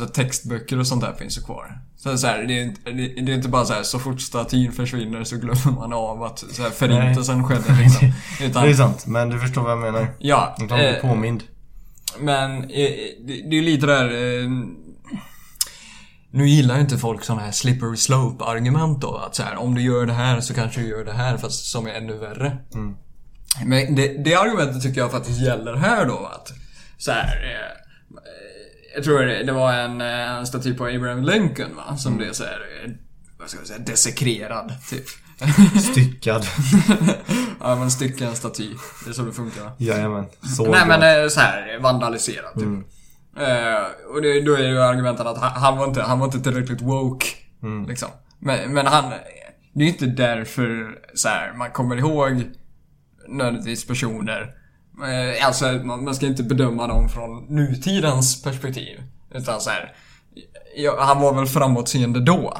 alltså 0.00 0.14
textböcker 0.14 0.78
och 0.78 0.86
sånt 0.86 1.00
där 1.02 1.12
finns 1.12 1.38
ju 1.38 1.42
kvar. 1.42 1.78
Så, 1.96 2.18
så 2.18 2.26
här, 2.26 2.42
det, 2.42 2.62
är, 2.62 2.66
det, 2.84 3.20
det 3.22 3.32
är 3.32 3.36
inte 3.36 3.48
bara 3.48 3.64
så 3.64 3.72
här, 3.72 3.82
så 3.82 3.98
fort 3.98 4.20
statyn 4.20 4.72
försvinner 4.72 5.24
så 5.24 5.36
glömmer 5.36 5.72
man 5.80 5.92
av 5.92 6.22
att 6.22 6.38
så 6.38 6.62
här, 6.62 6.70
förintelsen 6.70 7.44
skedde 7.44 7.72
liksom. 7.82 8.12
Utan, 8.46 8.64
Det 8.64 8.70
är 8.70 8.74
sant, 8.74 9.06
men 9.06 9.28
du 9.28 9.38
förstår 9.40 9.62
vad 9.62 9.72
jag 9.72 9.78
menar. 9.78 10.06
ja, 10.18 10.56
Man 10.58 10.66
blir 10.66 10.94
eh, 10.96 11.00
påmind. 11.00 11.42
men 12.18 12.64
eh, 12.64 12.90
det, 13.26 13.50
det 13.50 13.58
är 13.58 13.62
lite 13.62 13.86
där... 13.86 14.04
Eh, 14.04 14.50
nu 16.30 16.48
gillar 16.48 16.74
ju 16.74 16.80
inte 16.80 16.98
folk 16.98 17.24
sådana 17.24 17.42
här 17.44 17.50
slippery 17.52 17.96
slope 17.96 18.44
argument 18.44 19.00
då. 19.00 19.16
Att 19.16 19.34
så 19.34 19.42
här, 19.42 19.56
om 19.56 19.74
du 19.74 19.82
gör 19.82 20.06
det 20.06 20.12
här 20.12 20.40
så 20.40 20.54
kanske 20.54 20.80
du 20.80 20.88
gör 20.88 21.04
det 21.04 21.12
här 21.12 21.36
fast 21.36 21.64
som 21.66 21.86
är 21.86 21.90
ännu 21.90 22.18
värre. 22.18 22.58
Men 23.64 23.94
det, 23.94 24.24
det 24.24 24.34
argumentet 24.34 24.82
tycker 24.82 25.00
jag 25.00 25.10
faktiskt 25.10 25.40
gäller 25.40 25.74
här 25.76 26.06
då. 26.06 26.26
Att 26.34 26.52
så 26.98 27.10
här, 27.12 27.44
eh, 27.44 27.74
jag 28.94 29.04
tror 29.04 29.20
det, 29.20 29.42
det 29.42 29.52
var 29.52 29.72
en, 29.72 30.00
eh, 30.00 30.30
en 30.30 30.46
staty 30.46 30.74
på 30.74 30.86
Abraham 30.86 31.24
Lincoln 31.24 31.76
va? 31.76 31.96
Som 31.96 32.16
blev 32.16 32.32
så 32.32 32.44
här, 32.44 32.60
eh, 32.84 32.90
vad 33.38 33.48
ska 33.48 33.58
jag 33.58 33.66
säga, 33.66 33.78
desekrerad 33.78 34.72
typ. 34.90 35.04
Styckad. 35.92 36.46
ja 37.60 37.76
men 37.76 37.90
stycka 37.90 38.26
en 38.26 38.36
staty. 38.36 38.68
Det 39.04 39.10
är 39.10 39.14
så 39.14 39.22
det 39.22 39.32
funkar 39.32 39.62
va? 39.62 39.72
Jajamän. 39.78 40.26
Så 40.56 40.62
Nej 40.62 40.86
bra. 40.86 40.98
men 40.98 41.22
eh, 41.22 41.28
så 41.28 41.40
här 41.40 41.78
vandaliserad 41.78 42.54
typ. 42.54 42.68
Eh, 43.38 44.14
och 44.14 44.22
det, 44.22 44.40
då 44.40 44.54
är 44.54 44.68
ju 44.68 44.82
argumentet 44.82 45.26
att 45.26 45.38
han, 45.38 45.50
han, 45.50 45.78
var 45.78 45.86
inte, 45.86 46.02
han 46.02 46.18
var 46.18 46.26
inte 46.26 46.40
tillräckligt 46.40 46.82
woke. 46.82 47.26
Liksom. 47.88 48.08
Men, 48.38 48.74
men 48.74 48.86
han... 48.86 49.12
Det 49.72 49.84
är 49.84 49.86
ju 49.86 49.92
inte 49.92 50.06
därför 50.06 50.98
så 51.14 51.28
här, 51.28 51.52
man 51.52 51.70
kommer 51.70 51.96
ihåg 51.96 52.44
nödvändigtvis 53.28 53.86
personer. 53.86 54.54
Eh, 55.04 55.46
alltså 55.46 55.72
man, 55.72 56.14
ska 56.14 56.26
inte 56.26 56.42
bedöma 56.42 56.86
dem 56.86 57.08
från 57.08 57.44
nutidens 57.48 58.42
perspektiv. 58.42 59.02
Utan 59.34 59.60
så 59.60 59.70
här, 59.70 59.94
han 60.98 61.20
var 61.20 61.34
väl 61.34 61.46
framåtseende 61.46 62.20
då. 62.20 62.58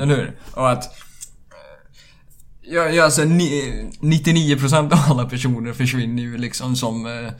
Eller 0.00 0.16
hur? 0.16 0.36
Och 0.54 0.70
att 0.70 0.94
Ja, 2.64 2.88
ja 2.88 3.04
alltså 3.04 3.24
ni, 3.24 3.90
99% 4.00 4.92
av 4.92 4.98
alla 5.10 5.28
personer 5.28 5.72
försvinner 5.72 6.22
ju 6.22 6.38
liksom 6.38 6.76
som, 6.76 7.06
eh, 7.06 7.32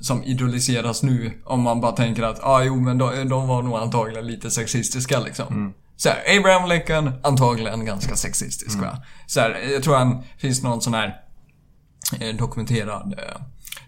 som 0.00 0.24
idoliseras 0.24 1.02
nu. 1.02 1.32
Om 1.44 1.60
man 1.60 1.80
bara 1.80 1.92
tänker 1.92 2.22
att, 2.22 2.44
ah, 2.44 2.62
jo 2.62 2.76
men 2.76 2.98
de, 2.98 3.28
de 3.28 3.48
var 3.48 3.62
nog 3.62 3.76
antagligen 3.76 4.26
lite 4.26 4.50
sexistiska 4.50 5.20
liksom. 5.20 5.74
Så 5.96 6.08
här, 6.08 6.38
Abraham 6.38 6.68
Lincoln, 6.68 7.12
antagligen 7.22 7.84
ganska 7.84 8.16
sexistisk 8.16 8.78
va. 8.80 9.02
Så 9.26 9.40
här, 9.40 9.58
jag 9.72 9.82
tror 9.82 9.96
han 9.96 10.22
finns 10.38 10.62
någon 10.62 10.80
sån 10.80 10.94
här 10.94 11.20
eh, 12.20 12.36
dokumenterad 12.36 13.14
eh, 13.18 13.42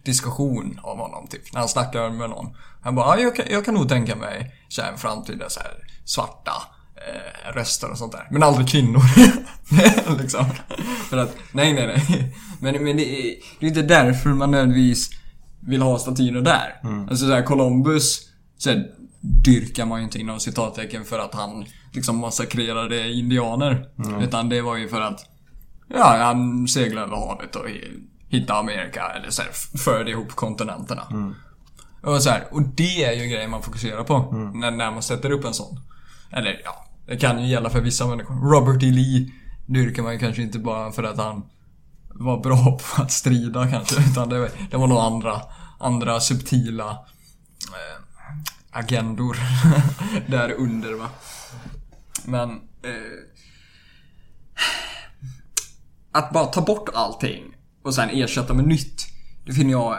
diskussion 0.05 0.80
av 0.82 0.98
honom 0.98 1.26
typ. 1.26 1.53
När 1.53 1.61
han 1.61 1.68
snackar 1.68 2.11
med 2.11 2.30
någon. 2.30 2.57
Han 2.82 2.94
bara, 2.94 3.07
ah, 3.07 3.18
jag, 3.18 3.36
kan, 3.36 3.46
jag 3.50 3.64
kan 3.64 3.74
nog 3.74 3.88
tänka 3.88 4.16
mig 4.16 4.55
så 4.68 4.82
här, 4.82 4.96
framtida 4.96 5.50
så 5.50 5.61
här, 5.61 5.72
svarta 6.05 6.53
eh, 6.96 7.55
röster 7.55 7.90
och 7.90 7.98
sånt 7.98 8.12
där. 8.12 8.28
Men 8.30 8.42
aldrig 8.42 8.68
kvinnor. 8.68 9.03
liksom. 10.22 10.44
För 11.11 11.16
att, 11.16 11.36
nej 11.53 11.72
nej 11.72 11.86
nej. 11.86 12.34
Men, 12.61 12.84
men 12.84 12.96
det, 12.96 13.03
är, 13.03 13.34
det 13.61 13.66
är 13.66 13.68
inte 13.68 13.82
därför 13.82 14.30
man 14.30 14.50
nödvändigtvis 14.50 15.11
vill 15.61 15.82
ha 15.82 15.98
statyer 15.98 16.40
där. 16.40 16.80
Alltså 17.11 17.26
såhär 17.26 17.42
Columbus, 17.42 18.28
så 18.59 18.70
här, 18.70 18.86
dyrkar 19.20 19.86
man 19.86 19.98
ju 19.98 20.05
inte 20.05 20.18
inom 20.18 20.40
citattecken 20.40 21.05
för 21.05 21.18
att 21.18 21.34
han 21.34 21.64
liksom 21.92 22.16
massakrerade 22.18 23.12
indianer. 23.12 23.86
Utan 24.22 24.48
det 24.48 24.61
var 24.62 24.76
ju 24.76 24.88
för 24.88 25.00
att, 25.00 25.26
ja, 25.88 26.16
han 26.18 26.68
seglade 26.68 27.07
över 27.07 27.16
havet 27.16 27.57
och 27.57 27.66
hi- 28.33 28.39
hittade 28.41 28.59
Amerika, 28.59 29.03
eller 29.16 29.30
så 29.30 29.43
här, 29.43 29.51
förde 29.78 30.11
ihop 30.11 30.33
kontinenterna. 30.35 31.03
Och, 32.03 32.22
så 32.22 32.30
här, 32.30 32.47
och 32.51 32.62
det 32.62 33.05
är 33.05 33.12
ju 33.12 33.28
grejen 33.28 33.51
man 33.51 33.62
fokuserar 33.62 34.05
på 34.05 34.33
när, 34.55 34.70
när 34.70 34.91
man 34.91 35.03
sätter 35.03 35.30
upp 35.30 35.45
en 35.45 35.55
sån. 35.55 35.80
Eller 36.30 36.61
ja, 36.64 36.87
det 37.07 37.16
kan 37.16 37.41
ju 37.43 37.47
gälla 37.49 37.70
för 37.70 37.80
vissa 37.80 38.07
människor. 38.07 38.51
Robert 38.51 38.83
E. 38.83 38.87
Lee 38.87 39.30
dyrkar 39.66 40.03
man 40.03 40.12
ju 40.12 40.18
kanske 40.18 40.43
inte 40.43 40.59
bara 40.59 40.93
för 40.93 41.03
att 41.03 41.16
han 41.18 41.43
var 42.09 42.41
bra 42.41 42.78
på 42.97 43.03
att 43.03 43.12
strida 43.12 43.68
kanske. 43.70 44.01
Utan 44.11 44.28
det, 44.28 44.51
det 44.70 44.76
var 44.76 44.87
nog 44.87 44.99
andra, 44.99 45.43
andra 45.80 46.20
subtila 46.20 46.91
eh, 47.62 48.03
agendor 48.70 49.37
där 50.26 50.53
under 50.53 50.93
va. 50.95 51.09
Men 52.24 52.51
eh, 52.83 52.93
att 56.12 56.33
bara 56.33 56.47
ta 56.47 56.61
bort 56.61 56.89
allting 56.95 57.51
och 57.83 57.95
sen 57.95 58.11
ersätta 58.11 58.55
med 58.55 58.66
nytt. 58.66 59.07
Det 59.47 59.53
finner 59.53 59.70
jag, 59.70 59.93
eh, 59.93 59.99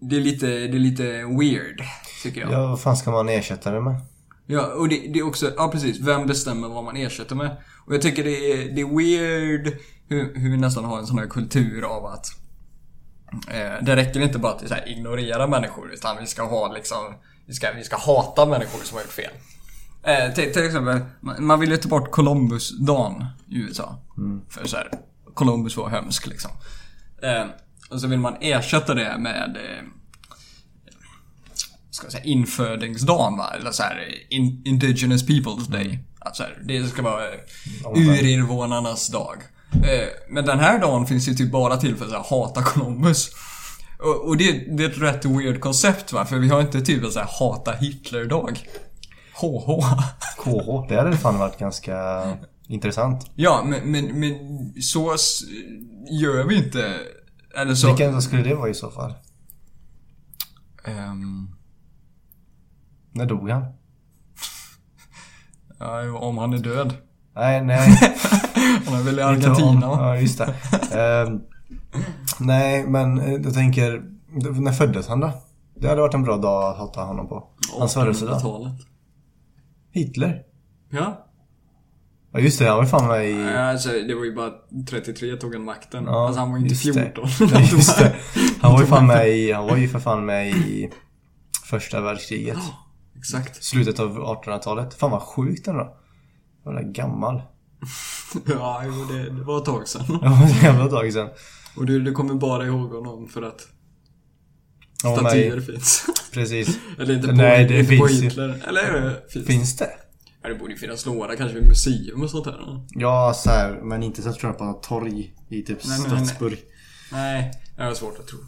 det 0.00 0.16
är 0.16 0.20
lite, 0.20 0.46
det 0.46 0.76
är 0.76 0.78
lite 0.78 1.02
weird. 1.24 1.82
Tycker 2.22 2.40
jag. 2.40 2.52
Ja, 2.52 2.66
vad 2.66 2.80
fan 2.80 2.96
ska 2.96 3.10
man 3.10 3.28
ersätta 3.28 3.70
det 3.70 3.80
med? 3.80 4.00
Ja, 4.46 4.66
och 4.66 4.88
det, 4.88 4.96
det 5.12 5.18
är 5.18 5.26
också, 5.26 5.52
ja 5.56 5.68
precis, 5.72 6.00
vem 6.00 6.26
bestämmer 6.26 6.68
vad 6.68 6.84
man 6.84 6.96
ersätter 6.96 7.34
med? 7.34 7.56
Och 7.86 7.94
jag 7.94 8.02
tycker 8.02 8.24
det 8.24 8.52
är, 8.52 8.70
det 8.70 8.80
är 8.80 8.96
weird 8.96 9.78
hur, 10.08 10.34
hur 10.34 10.50
vi 10.50 10.56
nästan 10.56 10.84
har 10.84 10.98
en 10.98 11.06
sån 11.06 11.18
här 11.18 11.26
kultur 11.26 11.82
av 11.82 12.06
att 12.06 12.26
eh, 13.48 13.84
det 13.84 13.96
räcker 13.96 14.20
inte 14.20 14.38
bara 14.38 14.52
att 14.52 14.68
så 14.68 14.74
här, 14.74 14.88
ignorera 14.88 15.46
människor 15.46 15.92
utan 15.92 16.16
vi 16.20 16.26
ska 16.26 16.42
ha 16.42 16.72
liksom, 16.72 17.14
vi 17.46 17.54
ska, 17.54 17.72
vi 17.72 17.84
ska 17.84 17.96
hata 17.96 18.46
människor 18.46 18.84
som 18.84 18.96
har 18.96 19.02
gjort 19.02 19.12
fel. 19.12 19.32
Eh, 20.02 20.34
till, 20.34 20.52
till 20.52 20.66
exempel, 20.66 21.00
man, 21.20 21.46
man 21.46 21.60
vill 21.60 21.70
ju 21.70 21.76
ta 21.76 21.88
bort 21.88 22.10
Columbus-dagen 22.10 23.24
i 23.48 23.56
USA. 23.56 23.98
För 24.48 24.66
så 24.66 24.76
här, 24.76 24.90
Columbus 25.34 25.76
var 25.76 25.88
hemsk 25.88 26.26
liksom. 26.26 26.50
Eh, 27.26 27.46
och 27.90 28.00
så 28.00 28.06
vill 28.06 28.18
man 28.18 28.36
ersätta 28.40 28.94
det 28.94 29.18
med 29.18 29.56
eh, 29.56 29.84
ska 31.90 32.06
jag 32.06 32.12
säga, 32.12 32.24
infödingsdagen 32.24 33.38
va? 33.38 33.52
Eller 33.60 33.70
så 33.70 33.82
här, 33.82 34.04
in, 34.30 34.62
Indigenous 34.64 35.26
Peoples 35.26 35.66
Day. 35.66 35.98
Att 36.18 36.36
så 36.36 36.42
här, 36.42 36.58
det 36.64 36.86
ska 36.86 37.02
vara 37.02 37.24
eh, 37.24 37.38
urinvånarnas 37.94 39.08
dag. 39.08 39.36
Eh, 39.72 40.08
Men 40.28 40.44
den 40.44 40.58
här 40.58 40.78
dagen 40.78 41.06
finns 41.06 41.28
ju 41.28 41.34
typ 41.34 41.52
bara 41.52 41.76
till 41.76 41.96
för 41.96 42.16
att 42.16 42.26
hata 42.26 42.62
Columbus. 42.62 43.30
Och, 43.98 44.28
och 44.28 44.36
det, 44.36 44.76
det 44.76 44.84
är 44.84 44.88
ett 44.90 44.98
rätt 44.98 45.24
weird 45.24 45.60
koncept 45.60 46.12
va? 46.12 46.24
För 46.24 46.36
vi 46.38 46.48
har 46.48 46.60
inte 46.60 46.80
typ 46.80 47.04
en 47.04 47.10
så 47.10 47.18
här 47.20 47.28
hata 47.40 47.72
Hitler-dag. 47.72 48.58
HH. 49.40 49.82
KH, 50.38 50.88
det 50.88 50.96
hade 50.96 51.16
fan 51.16 51.38
varit 51.38 51.58
ganska 51.58 52.22
intressant. 52.68 53.30
Ja, 53.34 53.62
men, 53.66 53.90
men, 53.90 54.20
men 54.20 54.34
så 54.82 55.16
gör 56.10 56.44
vi 56.44 56.56
inte. 56.64 56.94
Eller 57.56 57.74
så... 57.74 57.86
Vilken 57.88 58.22
skulle 58.22 58.42
det 58.42 58.54
vara 58.54 58.68
i 58.70 58.74
så 58.74 58.90
fall? 58.90 59.14
Ehm, 60.84 61.48
När 63.12 63.26
dog 63.26 63.50
han? 63.50 63.62
ja, 65.78 66.18
om 66.18 66.38
han 66.38 66.52
är 66.52 66.58
död. 66.58 66.94
Nej, 67.34 67.64
nej. 67.64 67.78
Han 68.86 68.94
är 69.00 69.02
väl 69.02 69.18
i 69.18 69.22
om- 69.22 69.28
Argentina? 69.28 69.80
Ja, 69.82 70.16
just 70.16 70.38
det. 70.38 70.54
Ehm, 70.92 71.40
nej, 72.40 72.86
men 72.86 73.18
eh, 73.20 73.32
jag 73.32 73.54
tänker... 73.54 74.02
När 74.60 74.72
föddes 74.72 75.08
han 75.08 75.20
då? 75.20 75.32
Det 75.74 75.88
hade 75.88 76.00
varit 76.00 76.14
en 76.14 76.22
bra 76.22 76.36
dag 76.36 76.70
att 76.70 76.76
hata 76.78 77.00
honom 77.00 77.28
på. 77.28 77.48
Hans 77.78 77.94
födelsedag. 77.94 78.34
1800-talet. 78.38 78.80
Hitler? 79.90 80.42
Ja. 80.90 81.25
Ja 82.36 82.42
just 82.42 82.58
det, 82.58 82.68
han 82.68 82.76
var 82.76 82.84
fan 82.84 83.08
med 83.08 83.30
i... 83.30 83.42
Ja, 83.42 83.70
Alltså, 83.70 83.88
det 83.88 84.14
var 84.14 84.24
ju 84.24 84.34
bara 84.34 84.52
33 84.90 85.36
tog 85.36 85.54
han 85.54 85.64
makten. 85.64 86.04
Ja, 86.04 86.26
alltså 86.26 86.40
han 86.40 86.50
var 86.50 86.58
ju 86.58 86.64
inte 86.64 86.74
just 86.74 86.98
det. 86.98 87.12
14. 87.14 87.28
Ja, 87.52 87.60
just 87.60 87.98
det. 87.98 88.16
Han 88.60 88.72
var 88.72 88.80
ju 88.80 88.86
fan 88.86 89.06
med 89.06 89.28
i, 89.28 89.52
han 89.52 89.66
var 89.66 89.76
ju 89.76 89.88
för 89.88 89.98
fan 89.98 90.26
med 90.26 90.50
i 90.50 90.90
första 91.64 92.00
världskriget. 92.00 92.58
Exakt. 93.18 93.64
Slutet 93.64 94.00
av 94.00 94.18
1800-talet. 94.18 94.94
Fan 94.94 95.10
vad 95.10 95.22
sjukt 95.22 95.68
ändå. 95.68 95.96
Var 96.64 96.82
gammal. 96.82 97.42
Ja, 98.48 98.82
jo, 98.86 99.04
det, 99.14 99.30
det 99.30 99.42
var 99.42 99.58
ett 99.58 99.64
tag 99.64 99.88
sedan. 99.88 100.02
Det 100.08 100.28
var 100.28 100.44
ett 100.46 100.62
jävla 100.62 100.88
tag 100.88 101.12
sedan. 101.12 101.28
Och 101.76 101.86
du, 101.86 102.00
du 102.00 102.12
kommer 102.12 102.34
bara 102.34 102.66
ihåg 102.66 102.90
honom 102.92 103.28
för 103.28 103.42
att 103.42 103.68
statyer 104.98 105.58
i, 105.58 105.60
finns. 105.60 106.06
precis. 106.32 106.78
Eller 106.98 107.14
inte 107.14 107.28
på, 107.28 107.34
Nej, 107.34 107.64
det 107.64 107.78
inte 107.78 107.96
på 107.96 108.06
finns 108.06 108.20
ju. 108.20 108.24
Hitler. 108.24 108.62
Eller 108.68 108.82
är 108.82 109.00
det 109.00 109.32
finns? 109.32 109.46
Finns 109.46 109.76
det? 109.76 109.90
Ja, 110.46 110.52
det 110.52 110.58
borde 110.58 110.72
ju 110.72 110.78
finnas 110.78 111.06
några, 111.06 111.36
kanske 111.36 111.58
vid 111.58 111.68
museum 111.68 112.22
och 112.22 112.30
sånt 112.30 112.44
där. 112.44 112.80
Ja, 112.88 113.34
så 113.36 113.50
här, 113.50 113.80
men 113.82 114.02
inte 114.02 114.22
så 114.22 114.34
jag 114.42 114.58
på 114.58 114.64
något 114.64 114.82
torg 114.82 115.34
i 115.48 115.62
typ 115.62 115.78
Nej, 115.84 115.98
nej, 115.98 116.08
nej. 116.10 116.26
Strasbourg. 116.26 116.58
Nej, 117.12 117.52
det 117.76 117.84
var 117.84 117.94
svårt 117.94 118.18
att 118.18 118.26
tro. 118.26 118.38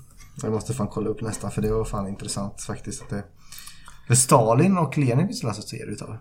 Jag 0.43 0.53
måste 0.53 0.75
fan 0.75 0.89
kolla 0.89 1.09
upp 1.09 1.21
nästan 1.21 1.51
för 1.51 1.63
det 1.63 1.73
var 1.73 1.85
fan 1.85 2.09
intressant 2.09 2.63
faktiskt. 2.63 3.03
Att 3.03 3.11
det... 3.11 3.25
För 4.07 4.15
Stalin 4.15 4.79
och 4.79 4.99
Lenin 4.99 5.27
finns 5.27 5.41
det 5.41 5.47
alltså 5.47 5.63
serier 5.63 5.87
utav. 5.87 6.17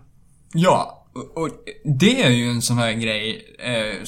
Ja, 0.52 1.06
och, 1.14 1.42
och 1.42 1.50
det 1.98 2.22
är 2.22 2.30
ju 2.30 2.50
en 2.50 2.62
sån 2.62 2.78
här 2.78 2.92
grej. 2.92 3.56
Eh, 3.58 4.04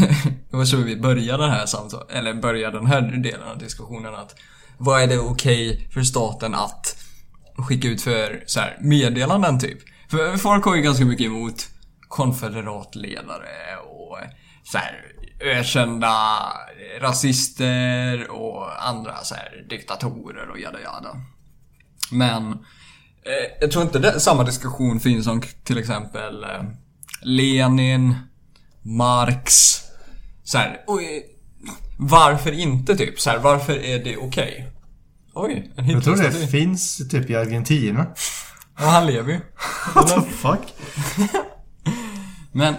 det 0.50 0.56
var 0.56 0.64
så 0.64 0.76
vi 0.76 0.96
började 0.96 1.42
det 1.42 1.50
här 1.50 1.66
samtalet, 1.66 2.10
eller 2.10 2.34
började 2.34 2.78
den 2.78 2.86
här 2.86 3.00
delen 3.00 3.48
av 3.48 3.58
diskussionen 3.58 4.14
att 4.14 4.34
vad 4.78 5.02
är 5.02 5.06
det 5.06 5.18
okej 5.18 5.88
för 5.94 6.02
staten 6.02 6.54
att 6.54 6.96
skicka 7.56 7.88
ut 7.88 8.02
för 8.02 8.44
så 8.46 8.60
här, 8.60 8.78
meddelanden 8.80 9.58
typ? 9.58 9.89
För 10.10 10.36
folk 10.36 10.64
har 10.64 10.76
ju 10.76 10.82
ganska 10.82 11.04
mycket 11.04 11.26
emot 11.26 11.68
konfederatledare 12.08 13.76
och 13.84 14.18
så 14.64 14.78
här, 14.78 15.12
ökända 15.40 16.12
rasister 17.00 18.30
och 18.30 18.88
andra 18.88 19.16
så 19.24 19.34
här, 19.34 19.66
diktatorer 19.68 20.48
och 20.48 20.60
jada 20.60 20.80
jada. 20.80 21.16
Men 22.12 22.52
eh, 22.52 23.58
jag 23.60 23.70
tror 23.70 23.84
inte 23.84 23.98
det, 23.98 24.20
samma 24.20 24.44
diskussion 24.44 25.00
finns 25.00 25.26
om 25.26 25.42
till 25.64 25.78
exempel 25.78 26.44
eh, 26.44 26.62
Lenin, 27.22 28.14
Marx. 28.82 29.76
Så 30.44 30.58
här, 30.58 30.84
oj, 30.86 31.26
varför 31.98 32.52
inte 32.52 32.96
typ? 32.96 33.20
Så 33.20 33.30
här, 33.30 33.38
varför 33.38 33.78
är 33.78 34.04
det 34.04 34.16
okej? 34.16 34.66
Oj, 35.34 35.72
en 35.76 35.90
Jag 35.90 36.04
tror 36.04 36.16
det 36.16 36.46
finns 36.48 37.08
typ 37.10 37.30
i 37.30 37.36
Argentina. 37.36 38.06
Han 38.80 39.06
lever 39.06 39.32
ju. 39.32 39.40
What 39.94 40.08
the 40.08 40.20
fuck? 40.30 40.74
Men... 42.52 42.74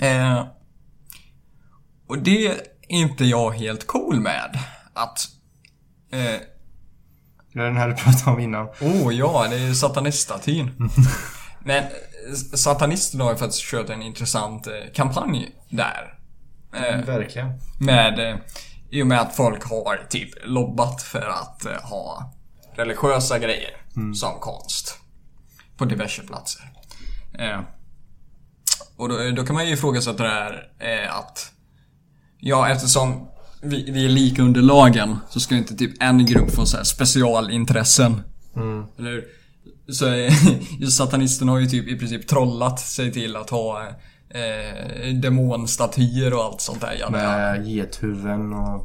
Eh, 0.00 0.44
och 2.08 2.18
det 2.18 2.46
är 2.46 2.56
inte 2.88 3.24
jag 3.24 3.50
helt 3.50 3.86
cool 3.86 4.20
med. 4.20 4.58
Att... 4.94 5.18
Eh, 6.12 6.40
Det 7.52 7.60
är 7.60 7.64
den 7.64 7.76
här 7.76 7.88
du 7.88 7.94
pratade 7.94 8.30
om 8.36 8.40
innan. 8.40 8.66
oh 8.80 9.14
ja, 9.14 9.46
det 9.50 9.56
är 9.56 9.72
sataniststatyn. 9.74 10.90
Men 11.64 11.84
satanisterna 12.54 13.24
har 13.24 13.30
ju 13.32 13.36
faktiskt 13.38 13.62
kört 13.62 13.90
en 13.90 14.02
intressant 14.02 14.66
eh, 14.66 14.72
kampanj 14.94 15.48
där. 15.70 16.18
Eh, 16.74 17.04
Verkligen. 17.04 17.52
med... 17.80 18.18
Eh, 18.32 18.36
I 18.90 19.02
och 19.02 19.06
med 19.06 19.20
att 19.20 19.36
folk 19.36 19.64
har 19.64 20.06
typ 20.10 20.30
lobbat 20.44 21.02
för 21.02 21.28
att 21.28 21.64
eh, 21.64 21.72
ha 21.82 22.32
religiösa 22.78 23.38
grejer 23.38 23.70
som 24.14 24.40
konst. 24.40 24.98
På 25.76 25.84
diverse 25.84 26.22
platser. 26.22 26.62
Eh, 27.38 27.60
och 28.96 29.08
då, 29.08 29.30
då 29.36 29.46
kan 29.46 29.54
man 29.54 29.66
ju 29.66 29.72
ifrågasätta 29.72 30.22
det 30.22 30.28
här 30.28 30.70
eh, 30.78 31.16
att... 31.16 31.52
Ja, 32.40 32.68
eftersom 32.68 33.28
vi, 33.62 33.90
vi 33.90 34.04
är 34.04 34.08
lika 34.08 34.42
under 34.42 34.62
lagen 34.62 35.16
så 35.28 35.40
ska 35.40 35.56
inte 35.56 35.76
typ 35.76 36.02
en 36.02 36.26
grupp 36.26 36.50
få 36.50 36.66
så 36.66 36.76
här 36.76 36.84
specialintressen. 36.84 38.22
Eller 38.98 39.10
hur? 39.10 39.24
Så 39.92 40.06
är, 40.06 40.30
just 40.80 40.96
satanisterna 40.96 41.52
har 41.52 41.58
ju 41.58 41.66
typ 41.66 41.88
i 41.88 41.98
princip 41.98 42.28
trollat 42.28 42.80
sig 42.80 43.12
till 43.12 43.36
att 43.36 43.50
ha 43.50 43.86
eh, 44.30 45.14
demonstatyer 45.14 46.34
och 46.34 46.44
allt 46.44 46.60
sånt 46.60 46.80
där. 46.80 46.96
Ja, 47.00 47.10
Med 47.10 47.66
gethuvuden 47.68 48.52
och 48.52 48.84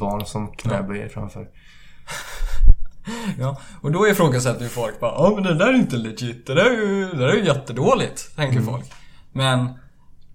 barn 0.00 0.26
som 0.26 0.52
knäböjer 0.52 1.08
framför. 1.08 1.46
Ja, 3.38 3.60
och 3.80 3.92
då 3.92 4.08
ifrågasätter 4.08 4.62
ju 4.62 4.68
folk 4.68 5.00
bara 5.00 5.10
Ja 5.10 5.32
men 5.34 5.44
det 5.44 5.54
där 5.54 5.66
är 5.66 5.74
inte 5.74 5.96
legit, 5.96 6.46
det 6.46 6.54
där 6.54 6.64
är 6.64 6.70
ju, 6.70 7.06
det 7.06 7.18
där 7.18 7.28
är 7.28 7.36
ju 7.36 7.44
jättedåligt, 7.44 8.36
tänker 8.36 8.60
folk. 8.60 8.92
Men 9.32 9.68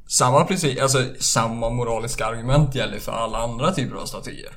samma 0.07 0.45
princip, 0.45 0.81
alltså 0.81 1.05
samma 1.19 1.69
moraliska 1.69 2.25
argument 2.25 2.75
gäller 2.75 2.99
för 2.99 3.11
alla 3.11 3.37
andra 3.37 3.71
typer 3.71 3.95
av 3.95 4.05
statyer. 4.05 4.51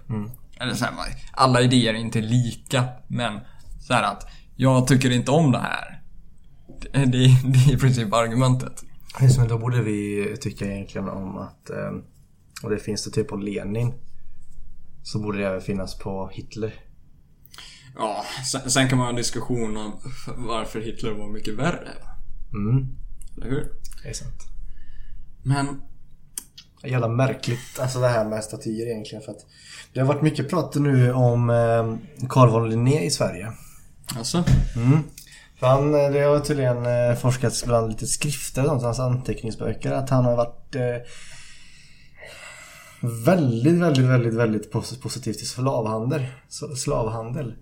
Eller 0.60 0.74
så 0.74 0.84
här, 0.84 0.94
alla 1.32 1.60
idéer 1.60 1.94
är 1.94 1.98
inte 1.98 2.20
lika, 2.20 2.84
men 3.08 3.40
så 3.80 3.94
här 3.94 4.02
att 4.02 4.26
jag 4.56 4.86
tycker 4.86 5.10
inte 5.10 5.30
om 5.30 5.52
det 5.52 5.58
här. 5.58 6.02
Det, 6.80 6.98
det, 6.98 7.28
det 7.44 7.58
är 7.58 7.74
i 7.74 7.78
princip 7.78 8.14
argumentet. 8.14 8.82
Just, 9.20 9.38
men 9.38 9.48
då 9.48 9.58
borde 9.58 9.82
vi 9.82 10.36
tycka 10.40 10.64
egentligen 10.66 11.08
om 11.08 11.38
att, 11.38 11.70
eh, 11.70 11.92
och 12.62 12.70
det 12.70 12.78
finns 12.78 13.04
det 13.04 13.10
typ 13.10 13.28
på 13.28 13.36
Lenin. 13.36 13.94
Så 15.02 15.18
borde 15.18 15.38
det 15.38 15.46
även 15.46 15.60
finnas 15.60 15.98
på 15.98 16.30
Hitler. 16.32 16.74
Ja, 17.96 18.24
sen, 18.50 18.70
sen 18.70 18.88
kan 18.88 18.98
man 18.98 19.04
ha 19.04 19.10
en 19.10 19.16
diskussion 19.16 19.76
om 19.76 19.92
varför 20.36 20.80
Hitler 20.80 21.10
var 21.12 21.28
mycket 21.28 21.54
värre. 21.54 21.88
Mm, 22.52 22.86
Eller 23.36 23.46
hur? 23.50 23.72
det 24.02 24.08
är 24.08 24.12
sant. 24.12 24.42
Men 25.42 25.80
Jävla 26.86 27.08
märkligt, 27.08 27.78
alltså 27.80 28.00
det 28.00 28.08
här 28.08 28.24
med 28.24 28.44
statyer 28.44 28.86
egentligen 28.86 29.22
för 29.24 29.32
att 29.32 29.46
Det 29.92 30.00
har 30.00 30.06
varit 30.06 30.22
mycket 30.22 30.50
prat 30.50 30.74
nu 30.74 31.12
om 31.12 31.50
eh, 31.50 31.96
Carl 32.28 32.50
von 32.50 32.70
Linné 32.70 33.04
i 33.04 33.10
Sverige. 33.10 33.52
alltså, 34.16 34.44
Mm. 34.76 34.98
För 35.58 35.66
han, 35.66 35.94
eh, 35.94 36.10
det 36.10 36.20
har 36.20 36.40
tydligen 36.40 36.86
eh, 36.86 37.14
forskats 37.16 37.64
bland 37.64 37.88
lite 37.88 38.06
skrifter 38.06 38.62
och 38.62 38.68
sånt, 38.68 38.82
hans 38.82 38.98
anteckningsböcker, 39.00 39.92
att 39.92 40.10
han 40.10 40.24
har 40.24 40.36
varit 40.36 40.76
väldigt, 43.26 43.74
väldigt, 43.80 44.04
väldigt, 44.04 44.34
väldigt 44.34 44.72
pos- 44.72 45.00
positiv 45.02 45.32
till 45.32 45.48
slavhandel. 45.48 46.26
Slavhandel. 46.76 47.54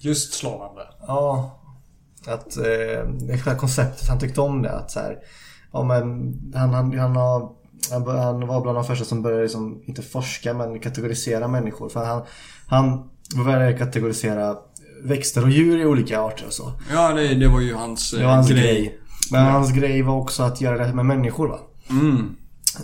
Just 0.00 0.34
slavande. 0.34 0.82
Ja. 1.06 1.56
Att 2.26 2.56
eh, 2.56 3.08
det 3.20 3.58
konceptet, 3.58 4.08
han 4.08 4.18
tyckte 4.18 4.40
om 4.40 4.62
det. 4.62 4.70
Att 4.70 4.90
så 4.90 5.00
här, 5.00 5.18
ja, 5.72 5.82
men 5.82 6.34
han, 6.54 6.74
han, 6.74 6.98
han, 6.98 7.16
har, 7.16 7.52
han, 7.90 8.46
var 8.46 8.60
bland 8.60 8.78
de 8.78 8.84
första 8.84 9.04
som 9.04 9.22
började 9.22 9.42
liksom, 9.42 9.82
inte 9.86 10.02
forska 10.02 10.54
men 10.54 10.80
kategorisera 10.80 11.48
människor. 11.48 11.88
För 11.88 12.04
han, 12.04 12.22
han 12.66 13.10
började 13.44 13.72
kategorisera 13.72 14.56
växter 15.02 15.42
och 15.42 15.50
djur 15.50 15.80
i 15.80 15.86
olika 15.86 16.20
arter 16.20 16.46
och 16.46 16.52
så. 16.52 16.72
Ja, 16.92 17.12
det, 17.12 17.34
det 17.34 17.48
var 17.48 17.60
ju 17.60 17.74
hans, 17.74 18.10
Det 18.10 18.24
var 18.24 18.32
hans 18.32 18.50
eh, 18.50 18.56
grej. 18.56 18.98
Men 19.32 19.46
hans 19.46 19.72
grej 19.72 20.02
var 20.02 20.14
också 20.14 20.42
att 20.42 20.60
göra 20.60 20.86
det 20.86 20.94
med 20.94 21.06
människor 21.06 21.48
va. 21.48 21.58
Mm. 21.90 22.36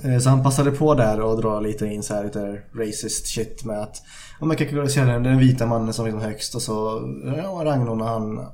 Eh, 0.04 0.18
Så 0.18 0.30
han 0.30 0.42
passade 0.42 0.70
på 0.70 0.94
där 0.94 1.20
och 1.20 1.40
dra 1.42 1.60
lite 1.60 1.86
in 1.86 2.02
så 2.02 2.14
här 2.14 2.24
lite 2.24 2.62
racist 2.74 3.26
shit 3.26 3.64
med 3.64 3.82
att 3.82 4.02
om 4.40 4.48
man 4.48 4.56
kategoriserar 4.56 5.06
den, 5.06 5.22
den 5.22 5.38
vita 5.38 5.66
mannen 5.66 5.92
som 5.92 6.04
liksom 6.04 6.20
högst 6.22 6.54
och 6.54 6.62
så 6.62 7.02
ja, 7.36 7.62
rangordnar 7.64 8.06
han 8.06 8.46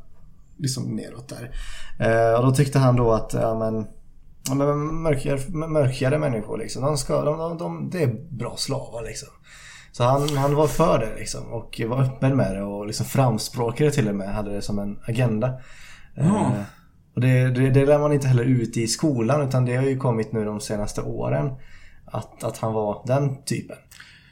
liksom 0.58 0.96
neråt 0.96 1.28
där. 1.28 1.50
Eh, 1.98 2.40
och 2.40 2.46
då 2.46 2.54
tyckte 2.54 2.78
han 2.78 2.96
då 2.96 3.12
att 3.12 3.32
ja, 3.32 3.54
men, 3.58 3.86
ja, 4.48 4.54
men 4.54 5.02
mörkhyade, 5.02 5.42
mörkhyade 5.68 6.18
människor 6.18 6.58
liksom, 6.58 6.82
de, 6.82 6.96
ska, 6.96 7.22
de, 7.22 7.38
de, 7.38 7.58
de, 7.58 7.90
det 7.90 8.02
är 8.02 8.14
bra 8.30 8.56
slavar 8.56 9.02
liksom. 9.02 9.28
Så 9.92 10.04
han, 10.04 10.28
han 10.36 10.54
var 10.54 10.66
för 10.66 10.98
det 10.98 11.14
liksom 11.18 11.52
och 11.52 11.80
var 11.86 12.02
öppen 12.02 12.36
med 12.36 12.56
det 12.56 12.62
och 12.62 12.86
liksom 12.86 13.06
framspråkade 13.06 13.90
till 13.90 14.08
och 14.08 14.14
med, 14.14 14.34
hade 14.34 14.54
det 14.54 14.62
som 14.62 14.78
en 14.78 14.98
agenda. 15.06 15.52
Ja. 16.14 16.52
Och 17.14 17.20
det, 17.20 17.50
det, 17.50 17.70
det 17.70 17.86
lär 17.86 17.98
man 17.98 18.12
inte 18.12 18.28
heller 18.28 18.44
ut 18.44 18.76
i 18.76 18.86
skolan 18.86 19.48
utan 19.48 19.64
det 19.64 19.76
har 19.76 19.84
ju 19.84 19.98
kommit 19.98 20.32
nu 20.32 20.44
de 20.44 20.60
senaste 20.60 21.02
åren. 21.02 21.50
Att, 22.04 22.44
att 22.44 22.58
han 22.58 22.72
var 22.72 23.02
den 23.06 23.44
typen. 23.44 23.76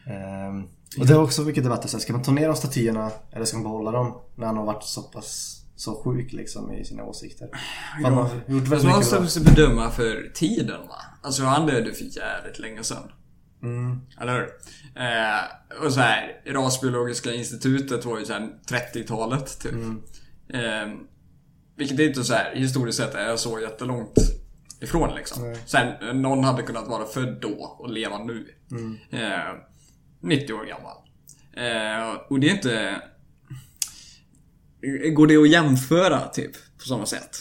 Ehm, 0.07 0.63
och 0.99 1.07
det 1.07 1.13
är 1.13 1.23
också 1.23 1.43
mycket 1.43 1.65
debatter. 1.65 1.89
Ska 1.89 2.13
man 2.13 2.23
ta 2.23 2.33
ner 2.33 2.47
de 2.47 2.57
statyerna 2.57 3.11
eller 3.33 3.45
ska 3.45 3.57
man 3.57 3.65
behålla 3.65 3.91
dem? 3.91 4.21
När 4.35 4.47
han 4.47 4.57
har 4.57 4.65
varit 4.65 4.85
så 4.85 5.03
pass 5.03 5.61
så 5.77 6.03
sjuk 6.03 6.33
liksom 6.33 6.73
i 6.73 6.85
sina 6.85 7.05
åsikter. 7.05 7.49
Han 8.03 8.15
har 8.15 8.29
gjort 8.47 8.69
väldigt 8.69 8.89
man 8.89 8.99
mycket 8.99 9.21
måste 9.21 9.41
bedöma 9.41 9.91
för 9.91 10.31
tiden 10.35 10.81
va? 10.89 10.97
Alltså 11.23 11.43
han 11.43 11.67
dödade 11.67 11.93
för 11.93 12.05
jävligt 12.05 12.59
länge 12.59 12.83
sedan. 12.85 13.13
Mm. 13.63 14.01
Eller 14.21 14.33
hur? 14.33 14.49
Eh, 15.03 15.87
och 15.87 15.93
så 15.93 16.01
här, 16.01 16.43
Rasbiologiska 16.47 17.33
institutet 17.33 18.05
var 18.05 18.19
ju 18.19 18.25
såhär 18.25 18.49
30-talet 18.69 19.61
typ. 19.61 19.73
Mm. 19.73 20.03
Eh, 20.49 20.99
vilket 21.81 22.01
inte 22.01 22.25
så 22.25 22.35
här 22.35 22.55
historiskt 22.55 22.99
sett 22.99 23.15
är 23.15 23.37
så 23.37 23.61
jättelångt 23.61 24.19
ifrån 24.81 25.15
liksom. 25.15 25.43
Nej. 25.43 25.59
Sen, 25.67 26.23
någon 26.23 26.45
hade 26.45 26.63
kunnat 26.63 26.89
vara 26.89 27.05
född 27.05 27.39
då 27.41 27.77
och 27.79 27.91
leva 27.91 28.19
nu. 28.25 28.47
Mm. 28.71 28.97
Eh, 29.11 29.55
90 30.21 30.53
år 30.53 30.65
gammal. 30.65 30.97
Eh, 31.53 32.21
och 32.29 32.41
det 32.41 32.51
är 32.51 32.55
inte... 32.55 33.03
Går 35.15 35.27
det 35.27 35.37
att 35.37 35.49
jämföra 35.49 36.29
typ 36.29 36.53
på 36.79 36.85
samma 36.85 37.07
sätt? 37.07 37.37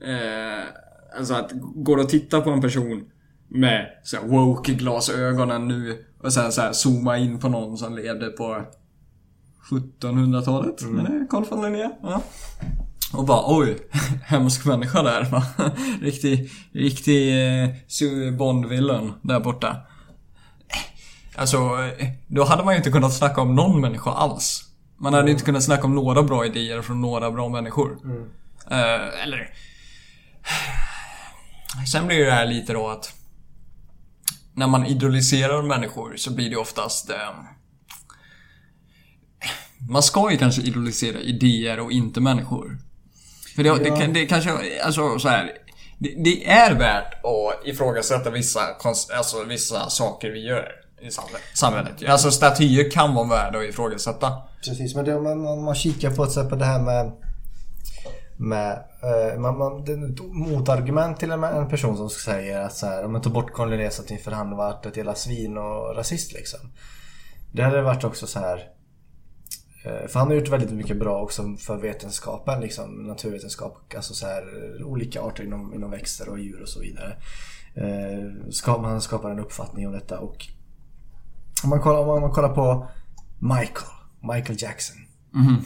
Eh, 0.00 0.64
Alltså 1.18 1.34
att 1.34 1.50
går 1.74 1.96
och 1.96 2.08
titta 2.08 2.40
på 2.40 2.50
en 2.50 2.60
person 2.60 3.10
med 3.48 3.86
så 4.02 4.16
här 4.16 4.28
woke-glasögonen 4.28 5.68
nu 5.68 6.04
och 6.18 6.32
sen 6.32 6.52
så 6.52 6.60
här 6.60 6.72
zooma 6.72 7.18
in 7.18 7.40
på 7.40 7.48
någon 7.48 7.78
som 7.78 7.96
levde 7.96 8.28
på 8.28 8.64
1700-talet. 9.70 10.82
Mm. 10.82 11.06
Eller 11.06 11.26
Carl 11.26 11.44
von 11.50 11.62
Linné. 11.62 11.90
Ja. 12.02 12.22
Och 13.16 13.24
bara 13.24 13.42
oj, 13.46 13.78
hemsk 14.24 14.64
människa 14.64 15.02
där 15.02 15.24
va. 15.24 15.44
Riktig, 16.00 16.50
riktig 16.72 17.32
eh, 17.62 18.32
Bond-villain 18.32 19.12
där 19.22 19.40
borta. 19.40 19.76
Alltså, 21.36 21.58
då 22.26 22.44
hade 22.44 22.64
man 22.64 22.74
ju 22.74 22.78
inte 22.78 22.90
kunnat 22.90 23.14
snacka 23.14 23.40
om 23.40 23.54
någon 23.54 23.80
människa 23.80 24.10
alls. 24.10 24.64
Man 24.96 25.14
hade 25.14 25.22
mm. 25.22 25.32
inte 25.32 25.44
kunnat 25.44 25.62
snacka 25.62 25.84
om 25.84 25.94
några 25.94 26.22
bra 26.22 26.46
idéer 26.46 26.82
från 26.82 27.00
några 27.00 27.30
bra 27.30 27.48
människor. 27.48 27.98
Mm. 28.04 28.22
Uh, 28.70 29.22
eller... 29.22 29.54
Sen 31.92 32.06
blir 32.06 32.24
det 32.24 32.32
här 32.32 32.46
lite 32.46 32.72
då 32.72 32.88
att... 32.88 33.14
När 34.52 34.66
man 34.66 34.86
idoliserar 34.86 35.62
människor 35.62 36.16
så 36.16 36.32
blir 36.32 36.50
det 36.50 36.56
oftast... 36.56 37.10
Uh, 37.10 37.16
man 39.90 40.02
ska 40.02 40.30
ju 40.30 40.38
kanske 40.38 40.62
idolisera 40.62 41.18
idéer 41.18 41.80
och 41.80 41.92
inte 41.92 42.20
människor. 42.20 42.78
För 43.54 43.62
det, 43.62 43.68
ja. 43.68 43.76
det, 43.76 44.06
det, 44.06 44.26
kanske, 44.26 44.50
alltså 44.84 45.18
så 45.18 45.28
här, 45.28 45.52
det, 45.98 46.14
det, 46.24 46.48
är 46.48 46.74
värt 46.74 47.24
att 47.24 47.66
ifrågasätta 47.66 48.30
vissa, 48.30 48.60
alltså, 49.16 49.44
vissa 49.44 49.90
saker 49.90 50.30
vi 50.30 50.46
gör 50.46 50.72
i 51.02 51.10
samhället. 51.54 52.08
Alltså 52.08 52.30
statyer 52.30 52.90
kan 52.90 53.14
vara 53.14 53.28
värda 53.28 53.58
att 53.58 53.64
ifrågasätta. 53.64 54.32
Precis, 54.64 54.94
men 54.94 55.04
det, 55.04 55.14
om, 55.14 55.24
man, 55.24 55.46
om 55.46 55.64
man 55.64 55.74
kikar 55.74 56.10
på 56.10 56.26
till 56.26 56.30
exempel 56.30 56.58
det 56.58 56.64
här 56.64 56.80
med 56.80 57.12
med, 58.36 58.84
eh, 59.02 59.38
man, 59.40 59.58
man, 59.58 59.84
motargument 60.32 61.20
till 61.20 61.30
en, 61.30 61.44
en 61.44 61.68
person 61.68 61.96
som 61.96 62.10
säger 62.10 62.60
att 62.60 62.76
så 62.76 62.86
här, 62.86 63.04
om 63.04 63.12
man 63.12 63.22
tar 63.22 63.30
bort 63.30 63.52
Conny 63.52 63.76
Resat 63.76 64.20
för 64.24 64.30
han 64.30 64.56
varit 64.56 64.86
ett 64.86 64.96
jävla 64.96 65.14
svin 65.14 65.58
och 65.58 65.96
rasist 65.96 66.32
liksom. 66.32 66.60
Det 67.52 67.62
hade 67.62 67.82
varit 67.82 68.04
också 68.04 68.26
så 68.26 68.38
här 68.38 68.68
för 69.84 70.18
han 70.18 70.28
har 70.28 70.34
gjort 70.34 70.48
väldigt 70.48 70.70
mycket 70.70 70.98
bra 70.98 71.22
också 71.22 71.56
för 71.58 71.76
vetenskapen, 71.76 72.60
liksom 72.60 73.06
naturvetenskap, 73.06 73.94
alltså 73.96 74.14
så 74.14 74.26
här, 74.26 74.44
olika 74.84 75.22
arter 75.22 75.44
inom, 75.44 75.74
inom 75.74 75.90
växter 75.90 76.28
och 76.28 76.38
djur 76.38 76.62
och 76.62 76.68
så 76.68 76.80
vidare. 76.80 77.16
Eh, 77.74 78.80
man 78.80 79.00
skapar 79.00 79.30
en 79.30 79.38
uppfattning 79.38 79.86
om 79.86 79.92
detta 79.92 80.18
och 80.18 80.46
om 81.64 81.70
man 81.70 81.80
kollar, 81.80 81.98
om 81.98 82.20
man 82.20 82.30
kollar 82.30 82.54
på 82.54 82.88
Michael, 83.38 83.90
Michael 84.22 84.62
Jackson. 84.62 84.96
Mm. 85.34 85.62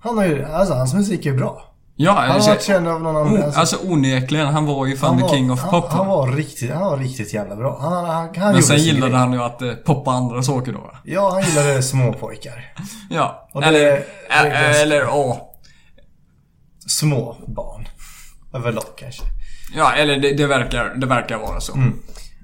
Han 0.00 0.18
har 0.18 0.24
ju, 0.24 0.44
alltså 0.44 0.74
hans 0.74 0.94
musik 0.94 1.26
är 1.26 1.34
bra. 1.34 1.65
Ja, 1.98 2.12
han 2.12 2.40
har 2.40 2.48
varit 2.48 2.62
känd 2.62 2.88
av 2.88 3.02
någon 3.02 3.16
annan. 3.16 3.42
Alltså, 3.42 3.60
alltså 3.60 3.76
onekligen, 3.84 4.46
han 4.46 4.66
var 4.66 4.86
ju 4.86 4.96
fan 4.96 5.22
the 5.22 5.28
king 5.28 5.52
of 5.52 5.62
pop. 5.62 5.84
Han, 5.88 5.98
han, 5.98 6.06
var 6.06 6.32
riktigt, 6.32 6.70
han 6.70 6.82
var 6.82 6.98
riktigt 6.98 7.34
jävla 7.34 7.56
bra. 7.56 7.78
Han, 7.80 7.92
han, 7.92 8.28
han 8.36 8.52
Men 8.52 8.62
sen 8.62 8.78
gillade 8.78 9.10
grej. 9.10 9.20
han 9.20 9.32
ju 9.32 9.42
att 9.42 9.62
eh, 9.62 9.72
poppa 9.72 10.10
andra 10.10 10.42
saker 10.42 10.72
då 10.72 10.90
Ja, 11.04 11.30
han 11.32 11.42
gillade 11.42 11.82
småpojkar. 11.82 12.74
ja. 13.10 13.48
Det, 13.52 13.64
eller, 13.64 13.80
det, 13.80 14.04
det, 14.28 14.82
eller, 14.82 15.08
åh. 15.08 15.36
Små 16.88 17.36
barn. 17.46 17.88
Överlag 18.54 18.96
kanske. 18.96 19.22
Ja, 19.74 19.92
eller 19.92 20.16
det, 20.16 20.32
det, 20.32 20.46
verkar, 20.46 20.94
det 20.94 21.06
verkar 21.06 21.38
vara 21.38 21.60
så. 21.60 21.74
Mm. 21.74 21.98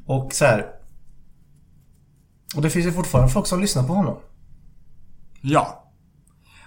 Och 0.06 0.32
så 0.32 0.44
här. 0.44 0.66
Och 2.56 2.62
det 2.62 2.70
finns 2.70 2.86
ju 2.86 2.92
fortfarande 2.92 3.32
folk 3.32 3.46
som 3.46 3.60
lyssnar 3.60 3.82
på 3.82 3.92
honom. 3.92 4.16
Ja. 5.40 5.81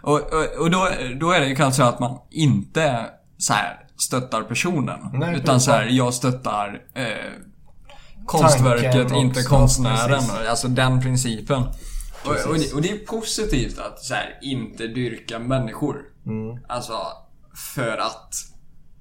Och, 0.05 0.33
och, 0.33 0.61
och 0.61 0.71
då, 0.71 0.89
då 1.19 1.31
är 1.31 1.39
det 1.39 1.47
ju 1.47 1.55
kanske 1.55 1.83
att 1.83 1.99
man 1.99 2.19
inte 2.31 3.05
så 3.37 3.53
här 3.53 3.79
stöttar 3.97 4.43
personen. 4.43 4.99
Nej, 5.13 5.35
utan 5.35 5.61
så 5.61 5.71
här, 5.71 5.85
jag 5.85 6.13
stöttar 6.13 6.81
eh, 6.93 7.05
konstverket, 8.25 9.11
inte 9.11 9.43
konstnären. 9.43 10.23
Ja, 10.43 10.49
alltså 10.49 10.67
den 10.67 11.01
principen. 11.01 11.63
Och, 12.25 12.49
och, 12.49 12.59
det, 12.59 12.73
och, 12.73 12.81
det, 12.81 12.91
är 12.91 13.05
positivt 13.05 13.79
att 13.79 14.03
så 14.03 14.13
här, 14.13 14.39
inte 14.41 14.87
dyrka 14.87 15.39
människor. 15.39 16.01
Mm. 16.25 16.59
Alltså, 16.67 16.97
för 17.75 17.97
att 17.97 18.33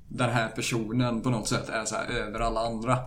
den 0.09 0.31
här 0.31 0.49
personen 0.49 1.23
på 1.23 1.31
något 1.31 1.49
sätt 1.49 1.69
är 1.69 1.85
så 1.85 1.95
här, 1.95 2.07
över 2.07 2.41
alla 2.41 2.61
andra. 2.61 2.99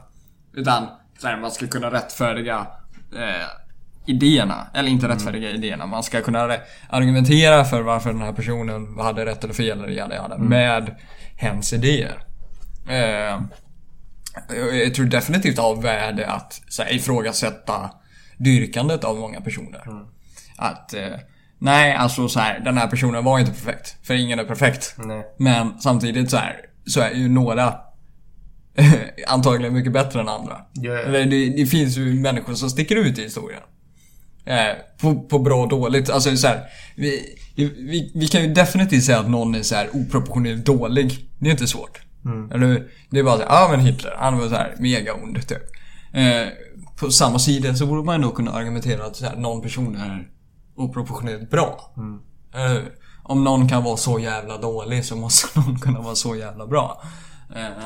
Utan 0.53 0.87
så 1.19 1.27
här, 1.27 1.37
man 1.37 1.51
ska 1.51 1.67
kunna 1.67 1.91
rättfärdiga 1.91 2.67
eh, 3.15 3.66
idéerna. 4.07 4.67
Eller 4.73 4.89
inte 4.89 5.07
rättfärdiga 5.07 5.49
mm. 5.49 5.63
idéerna. 5.63 5.85
Man 5.85 6.03
ska 6.03 6.21
kunna 6.21 6.57
argumentera 6.89 7.65
för 7.65 7.81
varför 7.81 8.13
den 8.13 8.21
här 8.21 8.33
personen 8.33 8.99
hade 8.99 9.25
rätt 9.25 9.43
eller 9.43 9.53
fel 9.53 9.83
eller 9.83 9.93
jada, 9.93 10.15
jada, 10.15 10.35
mm. 10.35 10.47
med 10.47 10.95
hens 11.35 11.73
idéer. 11.73 12.23
Eh, 12.89 13.41
jag 14.73 14.95
tror 14.95 15.05
definitivt 15.05 15.59
av 15.59 15.81
värde 15.81 16.27
att 16.27 16.61
så 16.69 16.83
här, 16.83 16.93
ifrågasätta 16.93 17.91
dyrkandet 18.37 19.03
av 19.03 19.17
många 19.17 19.41
personer. 19.41 19.83
Mm. 19.87 20.05
Att 20.57 20.93
eh, 20.93 21.17
Nej, 21.59 21.93
alltså 21.93 22.29
så 22.29 22.39
här, 22.39 22.59
den 22.59 22.77
här 22.77 22.87
personen 22.87 23.23
var 23.23 23.39
inte 23.39 23.51
perfekt. 23.51 23.95
För 24.03 24.13
ingen 24.13 24.39
är 24.39 24.43
perfekt. 24.43 24.95
Nej. 24.97 25.23
Men 25.37 25.79
samtidigt 25.79 26.29
så 26.29 26.37
här, 26.37 26.55
så 26.85 27.01
är 27.01 27.11
ju 27.11 27.29
några 27.29 27.73
antagligen 29.27 29.73
mycket 29.73 29.93
bättre 29.93 30.21
än 30.21 30.29
andra. 30.29 30.61
Yeah. 30.83 31.11
Det, 31.11 31.49
det, 31.49 31.65
finns 31.65 31.97
ju 31.97 32.13
människor 32.13 32.53
som 32.53 32.69
sticker 32.69 32.95
ut 32.95 33.19
i 33.19 33.23
historien. 33.23 33.61
Eh, 34.47 34.75
på, 35.01 35.21
på, 35.21 35.39
bra 35.39 35.61
och 35.63 35.69
dåligt. 35.69 36.09
Alltså 36.09 36.37
så 36.37 36.47
här, 36.47 36.63
vi, 36.95 37.37
vi, 37.55 38.11
vi, 38.15 38.27
kan 38.27 38.41
ju 38.41 38.53
definitivt 38.53 39.03
säga 39.03 39.19
att 39.19 39.29
någon 39.29 39.55
är 39.55 39.63
så 39.63 39.75
här 39.75 39.89
oproportionerligt 39.93 40.65
dålig. 40.65 41.29
Det 41.39 41.47
är 41.47 41.51
inte 41.51 41.67
svårt. 41.67 42.01
Mm. 42.25 42.51
Eller, 42.51 42.87
det 43.09 43.19
är 43.19 43.23
bara 43.23 43.37
såhär, 43.37 43.49
ja 43.49 43.65
ah, 43.65 43.71
men 43.71 43.79
Hitler, 43.79 44.15
han 44.17 44.37
var 44.37 44.49
så 44.49 44.55
här 44.55 44.75
mega 44.79 45.13
ond 45.13 45.47
typ. 45.47 45.63
Eh, 46.13 46.47
på 46.99 47.11
samma 47.11 47.39
sida 47.39 47.75
så 47.75 47.85
borde 47.85 48.03
man 48.03 48.15
ändå 48.15 48.31
kunna 48.31 48.51
argumentera 48.51 49.05
att 49.05 49.15
så 49.15 49.25
här, 49.25 49.35
någon 49.35 49.61
person 49.61 49.95
är 49.95 50.27
oproportionerligt 50.75 51.51
bra. 51.51 51.93
Mm. 51.97 52.19
Eh, 52.55 52.83
om 53.23 53.43
någon 53.43 53.69
kan 53.69 53.83
vara 53.83 53.97
så 53.97 54.19
jävla 54.19 54.57
dålig 54.57 55.05
så 55.05 55.15
måste 55.15 55.59
någon 55.59 55.79
kunna 55.79 56.01
vara 56.01 56.15
så 56.15 56.35
jävla 56.35 56.67
bra. 56.67 57.03
Eh, 57.55 57.83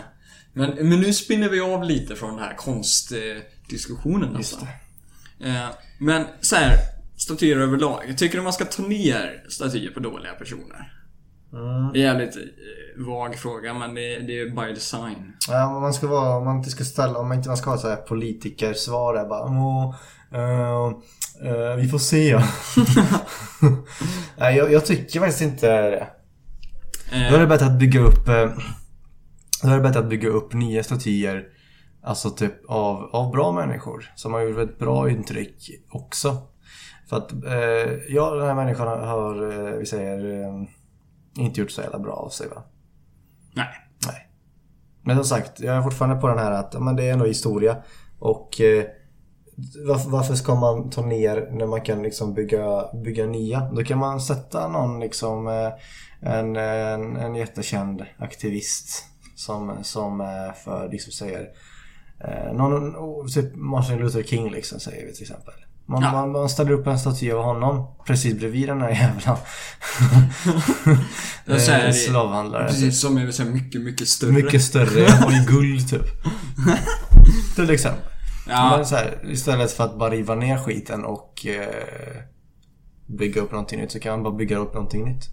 men, 0.54 0.90
men 0.90 1.00
nu 1.00 1.14
spinner 1.14 1.50
vi 1.50 1.62
av 1.62 1.84
lite 1.84 2.16
från 2.16 2.30
den 2.30 2.40
här 2.40 2.56
konstdiskussionen. 2.56 4.36
Just 4.38 4.54
alltså. 4.54 4.68
Men 6.04 6.26
så 6.42 6.56
här, 6.56 6.78
statyer 7.18 7.58
överlag. 7.58 8.18
Tycker 8.18 8.38
du 8.38 8.44
man 8.44 8.54
ska 8.54 8.66
ta 8.66 8.84
ner 8.84 9.44
statyer 9.50 9.92
på 9.92 10.00
dåliga 10.00 10.34
personer? 10.34 10.94
Mm. 11.54 11.94
Det 11.94 12.04
är 12.04 12.12
en 12.12 12.20
jävligt 12.20 12.36
eh, 12.36 13.06
vag 13.06 13.36
fråga 13.36 13.74
men 13.74 13.96
det, 13.96 14.20
det 14.20 14.40
är 14.40 14.46
by 14.46 14.74
design. 14.74 15.34
Ja, 15.50 15.80
man 15.80 15.94
ska 15.94 16.08
vara, 16.08 16.38
om 16.38 16.46
man 16.46 16.58
inte 16.58 16.70
ska 16.70 16.84
ställa, 16.84 17.20
om 17.20 17.28
man 17.28 17.38
inte 17.38 17.56
ska 17.56 17.70
ha 17.70 17.78
så 17.78 17.90
här 17.90 17.96
politikersvar 17.96 19.14
där 19.14 19.26
bara 19.26 19.46
Åh, 19.46 19.96
uh, 20.36 20.92
uh, 21.52 21.76
vi 21.76 21.88
får 21.88 22.00
se. 22.00 22.34
Nej, 24.38 24.58
jag, 24.58 24.72
jag, 24.72 24.86
tycker 24.86 25.20
faktiskt 25.20 25.42
inte 25.42 25.68
det. 25.92 26.08
Då 27.12 27.36
är 27.36 27.40
det 27.40 27.48
bättre 27.48 27.66
att 27.66 27.80
bygga 27.80 28.00
upp 28.00 28.26
Då 29.64 29.70
är 29.70 29.76
det 29.76 29.82
bättre 29.82 30.00
att 30.00 30.10
bygga 30.10 30.30
upp 30.30 30.54
nya 30.54 30.84
statyer 30.84 31.44
Alltså 32.04 32.30
typ 32.30 32.54
av, 32.68 33.10
av 33.16 33.32
bra 33.32 33.52
människor 33.52 34.12
som 34.16 34.34
har 34.34 34.42
gjort 34.42 34.58
ett 34.58 34.80
bra 34.80 35.10
intryck 35.10 35.70
också. 35.90 36.38
För 37.10 37.18
att 37.18 37.32
eh, 37.32 37.94
ja, 38.10 38.36
den 38.36 38.48
här 38.48 38.56
människan 38.56 38.88
har, 38.88 39.52
eh, 39.52 39.78
vi 39.78 39.86
säger, 39.86 40.44
eh, 40.44 40.64
inte 41.36 41.60
gjort 41.60 41.72
så 41.72 41.82
jävla 41.82 42.00
bra 42.00 42.14
av 42.14 42.30
sig 42.30 42.50
va? 42.50 42.64
Nej. 43.54 43.68
Nej. 44.08 44.28
Men 45.04 45.16
som 45.16 45.26
sagt, 45.26 45.60
jag 45.60 45.76
är 45.76 45.82
fortfarande 45.82 46.22
på 46.22 46.28
den 46.28 46.38
här 46.38 46.52
att 46.52 46.82
men 46.82 46.96
det 46.96 47.04
är 47.04 47.14
ändå 47.14 47.26
historia. 47.26 47.78
Och 48.20 48.62
eh, 48.62 48.86
varför, 49.88 50.10
varför, 50.10 50.36
ska 50.36 50.56
man 50.56 50.90
ta 50.90 51.06
ner 51.06 51.50
när 51.52 51.68
man 51.68 51.82
kan 51.82 52.04
liksom 52.04 52.34
bygga, 52.34 52.94
bygga 53.04 53.26
nya? 53.26 53.72
Då 53.72 53.84
kan 53.84 53.98
man 53.98 54.22
sätta 54.22 54.68
någon 54.68 55.00
liksom 55.00 55.48
eh, 55.48 55.72
en, 56.22 56.56
en, 56.56 57.16
en 57.16 57.36
jättekänd 57.36 58.06
aktivist 58.18 59.06
som, 59.36 59.84
som 59.84 60.18
för, 60.64 60.90
liksom 60.92 61.12
säger 61.12 61.50
Eh, 62.24 62.54
någon, 62.54 63.28
typ 63.30 63.56
Martin 63.56 63.98
Luther 63.98 64.24
King 64.24 64.52
liksom 64.52 64.80
säger 64.80 65.06
vi 65.06 65.14
till 65.14 65.24
exempel. 65.24 65.54
Man, 65.86 66.04
ja. 66.04 66.12
man, 66.12 66.32
man, 66.32 66.50
ställer 66.50 66.72
upp 66.72 66.88
en 66.88 67.00
staty 67.00 67.32
av 67.32 67.44
honom 67.44 67.96
precis 68.06 68.40
bredvid 68.40 68.68
den 68.68 68.82
här 68.82 68.90
jävla 68.90 69.38
eh, 71.88 71.92
slavhandlaren. 71.92 72.68
Precis 72.68 72.84
typ. 72.84 72.94
som 72.94 73.18
är 73.18 73.32
så 73.32 73.46
mycket, 73.46 73.82
mycket 73.82 74.08
större. 74.08 74.32
Mycket 74.32 74.64
större 74.64 75.04
och 75.26 75.32
i 75.32 75.46
guld 75.48 75.90
typ. 75.90 76.06
till 77.56 77.70
exempel. 77.70 78.04
Ja. 78.48 78.78
Men 78.78 78.86
så 78.86 78.96
här, 78.96 79.32
istället 79.32 79.72
för 79.72 79.84
att 79.84 80.00
bara 80.00 80.10
riva 80.10 80.36
ner 80.36 80.58
skiten 80.58 81.06
och 81.06 81.46
eh, 81.46 82.22
bygga 83.06 83.42
upp 83.42 83.52
någonting 83.52 83.80
nytt 83.80 83.92
så 83.92 84.00
kan 84.00 84.12
man 84.12 84.24
bara 84.24 84.34
bygga 84.36 84.58
upp 84.58 84.74
någonting 84.74 85.06
nytt. 85.06 85.30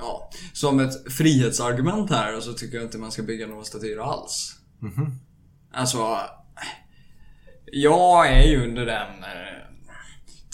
Ja, 0.00 0.30
som 0.52 0.80
ett 0.80 1.12
frihetsargument 1.12 2.10
här 2.10 2.40
så 2.40 2.52
tycker 2.52 2.76
jag 2.76 2.86
inte 2.86 2.98
man 2.98 3.10
ska 3.10 3.22
bygga 3.22 3.46
några 3.46 3.64
statyer 3.64 3.98
alls. 3.98 4.56
Mm 4.82 4.94
-hmm. 4.94 5.10
Alltså... 5.72 6.18
Jag 7.72 8.28
är 8.28 8.42
ju 8.42 8.62
under 8.64 8.86
den 8.86 9.08
eh, 9.22 9.62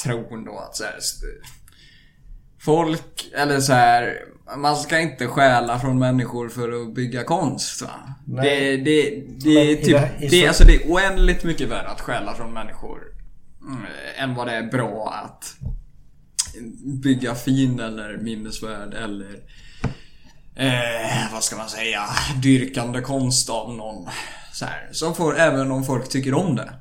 tron 0.04 0.44
då 0.44 0.58
att 0.58 0.76
så 0.76 0.84
här, 0.84 0.94
Folk, 2.60 3.30
eller 3.34 3.60
så 3.60 3.72
här, 3.72 4.18
man 4.56 4.76
ska 4.76 4.98
inte 4.98 5.26
stjäla 5.26 5.78
från 5.78 5.98
människor 5.98 6.48
för 6.48 6.82
att 6.82 6.94
bygga 6.94 7.24
konst 7.24 7.82
va? 7.82 8.14
Det, 8.24 8.76
det, 8.76 9.22
det, 9.44 9.50
är 9.72 9.76
typ, 9.76 10.30
det- 10.30 10.48
alltså, 10.48 10.64
det 10.64 10.74
är 10.74 10.90
oändligt 10.92 11.44
mycket 11.44 11.68
värre 11.68 11.88
att 11.88 12.00
stjäla 12.00 12.34
från 12.34 12.52
människor 12.52 12.98
mm, 13.68 13.82
än 14.18 14.34
vad 14.34 14.46
det 14.46 14.52
är 14.52 14.62
bra 14.62 15.14
att 15.24 15.54
bygga 17.02 17.34
fin 17.34 17.80
eller 17.80 18.18
minnesvärd 18.18 18.94
eller 18.94 19.30
eh, 20.56 21.32
vad 21.32 21.44
ska 21.44 21.56
man 21.56 21.68
säga, 21.68 22.02
dyrkande 22.42 23.00
konst 23.00 23.50
av 23.50 23.74
någon. 23.74 24.08
Så 24.58 24.64
här, 24.64 24.88
som 24.92 25.14
får, 25.14 25.38
även 25.38 25.70
om 25.70 25.84
folk 25.84 26.08
tycker 26.08 26.34
om 26.34 26.56
det. 26.56 26.72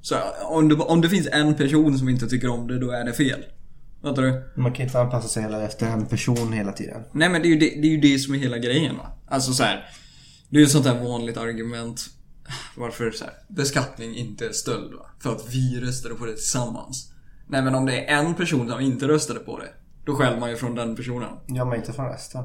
Så 0.00 0.16
om 0.44 0.68
det, 0.68 0.74
om 0.74 1.00
det 1.00 1.08
finns 1.08 1.28
en 1.32 1.54
person 1.54 1.98
som 1.98 2.08
inte 2.08 2.26
tycker 2.26 2.48
om 2.48 2.66
det, 2.66 2.78
då 2.78 2.90
är 2.90 3.04
det 3.04 3.12
fel. 3.12 3.44
Fattar 4.02 4.22
du? 4.22 4.52
Man 4.56 4.72
kan 4.72 4.86
inte 4.86 5.00
anpassa 5.00 5.28
sig 5.28 5.42
hela 5.42 5.62
efter 5.62 5.86
en 5.86 6.06
person 6.06 6.52
hela 6.52 6.72
tiden. 6.72 7.02
Nej 7.12 7.28
men 7.28 7.42
det 7.42 7.48
är 7.48 7.50
ju 7.50 7.58
det, 7.58 7.66
det, 7.66 7.86
är 7.86 7.90
ju 7.90 8.00
det 8.00 8.18
som 8.18 8.34
är 8.34 8.38
hela 8.38 8.58
grejen 8.58 8.96
va. 8.96 9.06
Alltså 9.28 9.52
så 9.52 9.62
här. 9.62 9.88
Det 10.48 10.56
är 10.56 10.60
ju 10.60 10.64
ett 10.64 10.72
sånt 10.72 10.86
här 10.86 11.04
vanligt 11.04 11.36
argument. 11.36 12.06
Varför 12.76 13.10
så 13.10 13.24
här, 13.24 13.34
beskattning 13.48 14.16
inte 14.16 14.46
är 14.46 14.52
stöld 14.52 14.94
va? 14.94 15.06
För 15.18 15.32
att 15.32 15.54
vi 15.54 15.80
röstade 15.80 16.14
på 16.14 16.26
det 16.26 16.34
tillsammans. 16.34 17.12
Nej 17.48 17.62
men 17.62 17.74
om 17.74 17.86
det 17.86 18.04
är 18.06 18.18
en 18.18 18.34
person 18.34 18.68
som 18.68 18.80
inte 18.80 19.08
röstade 19.08 19.40
på 19.40 19.58
det. 19.58 19.68
Då 20.04 20.14
skäller 20.14 20.40
man 20.40 20.50
ju 20.50 20.56
från 20.56 20.74
den 20.74 20.96
personen. 20.96 21.30
Ja, 21.46 21.64
men 21.64 21.78
inte 21.78 21.92
från 21.92 22.06
resten. 22.06 22.44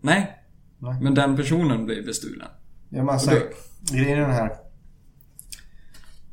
Nej. 0.00 0.38
Nej. 0.78 1.00
Men 1.00 1.14
den 1.14 1.36
personen 1.36 1.84
blir 1.86 2.06
bestulen. 2.06 2.48
Ja, 2.88 3.02
men 3.04 3.08
alltså, 3.08 3.30
Och 3.30 3.71
grejen 3.90 4.18
är 4.18 4.20
den 4.22 4.30
här. 4.30 4.50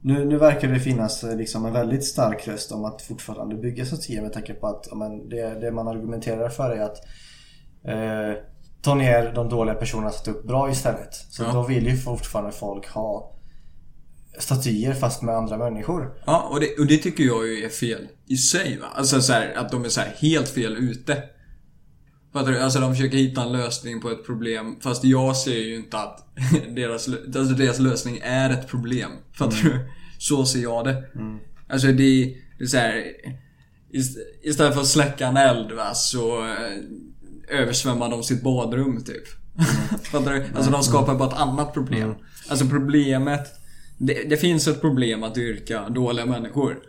Nu, 0.01 0.25
nu 0.25 0.37
verkar 0.37 0.67
det 0.67 0.79
finnas 0.79 1.23
eh, 1.23 1.37
liksom 1.37 1.65
en 1.65 1.73
väldigt 1.73 2.05
stark 2.05 2.47
röst 2.47 2.71
om 2.71 2.85
att 2.85 3.01
fortfarande 3.01 3.55
bygga 3.55 3.85
statyer 3.85 4.21
med 4.21 4.33
tanke 4.33 4.53
på 4.53 4.67
att 4.67 4.97
men 4.97 5.29
det, 5.29 5.59
det 5.61 5.71
man 5.71 5.87
argumenterar 5.87 6.49
för 6.49 6.69
är 6.71 6.81
att 6.81 6.97
eh, 7.85 8.43
ta 8.81 8.95
ner 8.95 9.33
de 9.35 9.49
dåliga 9.49 9.75
personerna 9.75 10.07
och 10.07 10.13
sätta 10.13 10.31
upp 10.31 10.47
bra 10.47 10.71
istället. 10.71 11.13
Så 11.13 11.43
Ja. 11.43 11.51
då 11.53 11.63
vill 11.67 11.87
ju 11.87 11.97
fortfarande 11.97 12.51
folk 12.51 12.87
ha 12.87 13.35
statyer 14.39 14.93
fast 14.93 15.21
med 15.21 15.35
andra 15.35 15.57
människor. 15.57 16.13
Ja, 16.25 16.49
och 16.51 16.59
det, 16.59 16.77
och 16.79 16.87
det 16.87 16.97
tycker 16.97 17.23
jag 17.23 17.47
ju 17.47 17.65
är 17.65 17.69
fel 17.69 18.07
i 18.25 18.37
sig 18.37 18.77
va. 18.77 18.87
Alltså 18.95 19.21
så 19.21 19.33
här, 19.33 19.53
att 19.57 19.71
de 19.71 19.85
är 19.85 19.89
så 19.89 20.01
här 20.01 20.13
helt 20.19 20.49
fel 20.49 20.77
ute. 20.77 21.23
Fattar 22.33 22.51
du? 22.51 22.59
Alltså 22.59 22.79
de 22.79 22.95
försöker 22.95 23.17
hitta 23.17 23.41
en 23.43 23.51
lösning 23.51 24.01
på 24.01 24.09
ett 24.09 24.25
problem. 24.25 24.75
Fast 24.81 25.03
jag 25.03 25.35
ser 25.37 25.59
ju 25.59 25.75
inte 25.75 25.97
att 25.97 26.25
deras, 26.75 27.07
alltså 27.07 27.53
deras 27.53 27.79
lösning 27.79 28.19
är 28.23 28.49
ett 28.49 28.67
problem. 28.67 29.11
Fattar 29.33 29.57
du? 29.63 29.79
Så 30.17 30.45
ser 30.45 30.59
jag 30.59 30.85
det. 30.85 31.03
Alltså 31.69 31.87
det, 31.87 31.93
det 32.57 32.63
är 32.63 32.67
så 32.67 32.77
här, 32.77 33.03
ist- 33.93 34.17
Istället 34.43 34.73
för 34.73 34.81
att 34.81 34.87
släcka 34.87 35.27
en 35.27 35.37
eld 35.37 35.71
va, 35.71 35.93
så 35.93 36.45
eh, 36.45 37.59
översvämmar 37.59 38.09
de 38.09 38.23
sitt 38.23 38.43
badrum 38.43 39.03
typ. 39.03 39.23
Fattar 40.11 40.33
du? 40.33 40.43
Alltså 40.55 40.71
de 40.71 40.83
skapar 40.83 41.15
bara 41.15 41.29
ett 41.29 41.37
annat 41.39 41.73
problem. 41.73 42.13
Alltså 42.49 42.65
problemet 42.65 43.47
det, 43.97 44.29
det 44.29 44.37
finns 44.37 44.67
ett 44.67 44.81
problem 44.81 45.23
att 45.23 45.37
yrka 45.37 45.89
dåliga 45.89 46.25
människor. 46.25 46.79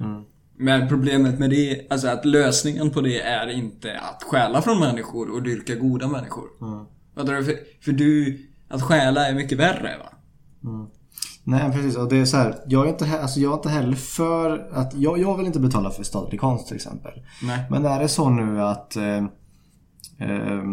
Men 0.61 0.89
problemet 0.89 1.39
med 1.39 1.51
det, 1.51 1.87
alltså 1.91 2.09
att 2.09 2.25
lösningen 2.25 2.91
på 2.91 3.01
det 3.01 3.21
är 3.21 3.51
inte 3.51 3.99
att 3.99 4.23
stjäla 4.23 4.63
från 4.63 4.81
människor 4.81 5.31
och 5.35 5.43
dyrka 5.43 5.75
goda 5.75 6.09
människor. 6.09 6.49
Du? 7.15 7.45
För, 7.45 7.55
för 7.85 7.93
du, 7.93 8.41
att 8.69 8.83
stjäla 8.83 9.29
är 9.29 9.35
mycket 9.35 9.59
värre 9.59 9.99
va? 9.99 10.13
Nej 11.45 11.73
precis 11.73 11.97
och 11.97 12.09
det 12.09 12.17
är 12.17 12.25
så 12.25 12.37
här, 12.37 12.57
jag 12.67 12.87
är 12.87 12.91
inte, 12.91 13.21
alltså, 13.21 13.41
jag 13.41 13.53
är 13.53 13.57
inte 13.57 13.69
heller 13.69 13.97
för 13.97 14.69
att, 14.73 14.95
jag, 14.95 15.19
jag 15.19 15.37
vill 15.37 15.47
inte 15.47 15.61
betala 15.61 15.91
för 15.91 16.03
statlig 16.03 16.41
konst 16.41 16.67
till 16.67 16.77
exempel. 16.77 17.13
Nej. 17.43 17.65
Men 17.71 17.87
är 17.87 18.01
det 18.01 18.09
så 18.09 18.31
nu 18.31 18.63
att 18.63 18.97
eh, 18.97 19.17
eh, 20.19 20.65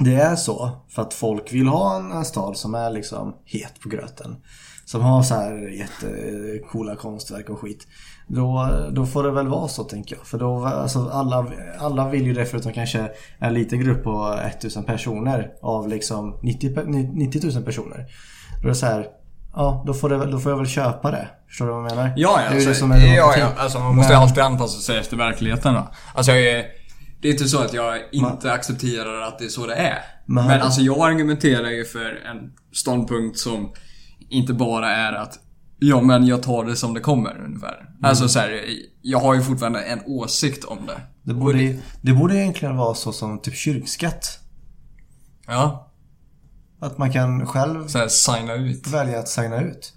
det 0.00 0.14
är 0.14 0.36
så 0.36 0.70
för 0.88 1.02
att 1.02 1.14
folk 1.14 1.52
vill 1.52 1.66
ha 1.66 1.96
en, 1.96 2.12
en 2.12 2.24
stad 2.24 2.56
som 2.56 2.74
är 2.74 2.90
liksom 2.90 3.34
het 3.44 3.80
på 3.80 3.88
gröten. 3.88 4.36
Som 4.84 5.00
har 5.00 5.22
så 5.22 5.34
här 5.34 5.68
jättecoola 5.68 6.96
konstverk 6.96 7.50
och 7.50 7.58
skit. 7.58 7.86
Då, 8.32 8.68
då 8.92 9.06
får 9.06 9.22
det 9.22 9.30
väl 9.30 9.48
vara 9.48 9.68
så 9.68 9.84
tänker 9.84 10.16
jag. 10.16 10.26
För 10.26 10.38
då, 10.38 10.64
alltså 10.64 11.08
alla, 11.12 11.46
alla 11.78 12.08
vill 12.08 12.26
ju 12.26 12.32
det 12.34 12.46
förutom 12.46 12.72
kanske 12.72 13.08
en 13.38 13.54
liten 13.54 13.80
grupp 13.80 14.04
på 14.04 14.38
1000 14.46 14.84
personer 14.84 15.50
av 15.62 15.88
liksom 15.88 16.38
90, 16.42 16.74
pe- 16.76 17.10
90 17.14 17.40
000 17.54 17.64
personer. 17.64 18.06
Då 18.62 18.64
är 18.64 18.68
det 18.68 18.74
så 18.74 18.86
här, 18.86 19.06
ja 19.54 19.84
då 19.86 19.94
får, 19.94 20.08
det, 20.08 20.26
då 20.30 20.38
får 20.38 20.52
jag 20.52 20.56
väl 20.58 20.66
köpa 20.66 21.10
det. 21.10 21.28
Förstår 21.48 21.66
du 21.66 21.72
vad 21.72 21.80
jag 21.90 21.96
menar? 21.96 22.12
Ja, 22.16 22.36
Det 22.36 22.42
är 22.42 22.44
ja. 22.44 22.50
det 22.50 22.56
Alltså, 22.56 22.74
som 22.74 22.92
är 22.92 23.16
ja, 23.16 23.34
ja. 23.38 23.48
Alltså 23.58 23.78
man 23.78 23.96
måste 23.96 24.12
ju 24.12 24.18
Men- 24.18 24.22
alltid 24.28 24.42
anpassa 24.42 24.80
sig 24.80 24.98
efter 24.98 25.16
verkligheten 25.16 25.74
va. 25.74 25.88
Alltså 26.14 26.32
jag 26.32 26.40
är, 26.42 26.64
Det 27.22 27.28
är 27.28 27.32
inte 27.32 27.44
så 27.48 27.58
att 27.62 27.72
jag 27.74 27.94
inte 28.12 28.52
accepterar 28.52 29.20
att 29.22 29.38
det 29.38 29.44
är 29.44 29.48
så 29.48 29.66
det 29.66 29.74
är. 29.74 29.98
Men- 30.26 30.46
Men 30.46 30.60
alltså 30.60 30.80
jag 30.80 31.10
argumenterar 31.10 31.70
ju 31.70 31.84
för 31.84 32.22
en 32.30 32.52
ståndpunkt 32.72 33.38
som 33.38 33.72
inte 34.30 34.52
bara 34.52 34.90
är 34.90 35.12
att 35.12 35.38
Ja 35.82 36.00
men 36.00 36.26
jag 36.26 36.42
tar 36.42 36.64
det 36.64 36.76
som 36.76 36.94
det 36.94 37.00
kommer 37.00 37.44
ungefär. 37.44 37.88
Alltså 38.02 38.28
så 38.28 38.38
här, 38.38 38.64
jag 39.02 39.18
har 39.18 39.34
ju 39.34 39.42
fortfarande 39.42 39.80
en 39.82 40.00
åsikt 40.06 40.64
om 40.64 40.78
det. 40.86 41.00
Det 41.22 41.34
borde, 41.34 41.76
det 42.02 42.12
borde 42.12 42.36
egentligen 42.36 42.76
vara 42.76 42.94
så 42.94 43.12
som 43.12 43.38
typ 43.42 43.54
kyrkskatt. 43.54 44.38
Ja. 45.46 45.90
Att 46.80 46.98
man 46.98 47.12
kan 47.12 47.46
själv 47.46 47.86
Så 47.86 47.98
här, 47.98 48.08
signa 48.08 48.54
ut. 48.54 48.86
välja 48.86 49.18
att 49.18 49.28
signa 49.28 49.60
ut. 49.60 49.92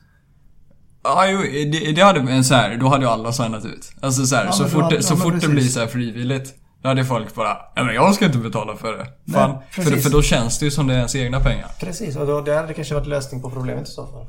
Ja, 1.03 1.27
jo, 1.27 1.41
det, 1.71 1.91
det 1.91 2.01
hade 2.01 2.23
men 2.23 2.43
så 2.43 2.55
här, 2.55 2.77
då 2.77 2.87
hade 2.87 3.03
ju 3.05 3.09
alla 3.09 3.33
signat 3.33 3.65
ut. 3.65 3.91
Alltså 4.01 4.25
så 4.25 4.35
här, 4.35 4.45
Ja, 4.45 4.51
så 4.51 4.65
fort, 4.67 4.89
det, 4.89 4.95
ja, 4.95 5.01
så 5.01 5.13
men 5.13 5.21
fort 5.23 5.41
det 5.41 5.47
blir 5.47 5.63
så 5.63 5.87
frivilligt. 5.87 6.53
Då 6.81 6.89
hade 6.89 7.05
folk 7.05 7.35
bara, 7.35 7.57
ja 7.75 7.83
men 7.83 7.95
jag 7.95 8.15
ska 8.15 8.25
inte 8.25 8.37
betala 8.37 8.75
för 8.75 8.97
det. 8.97 9.31
Fan. 9.33 9.57
för, 9.71 9.81
för 9.81 10.09
då 10.09 10.21
känns 10.21 10.59
det 10.59 10.65
ju 10.65 10.71
som 10.71 10.87
det 10.87 10.93
är 10.93 10.97
ens 10.97 11.15
egna 11.15 11.39
pengar. 11.39 11.67
Precis, 11.79 12.15
och 12.15 12.27
då, 12.27 12.41
det 12.41 12.55
hade 12.55 12.73
kanske 12.73 12.93
varit 12.93 13.07
lösning 13.07 13.41
på 13.41 13.49
problemet 13.49 13.87
i 13.87 13.91
så 13.91 14.07
fall. 14.07 14.25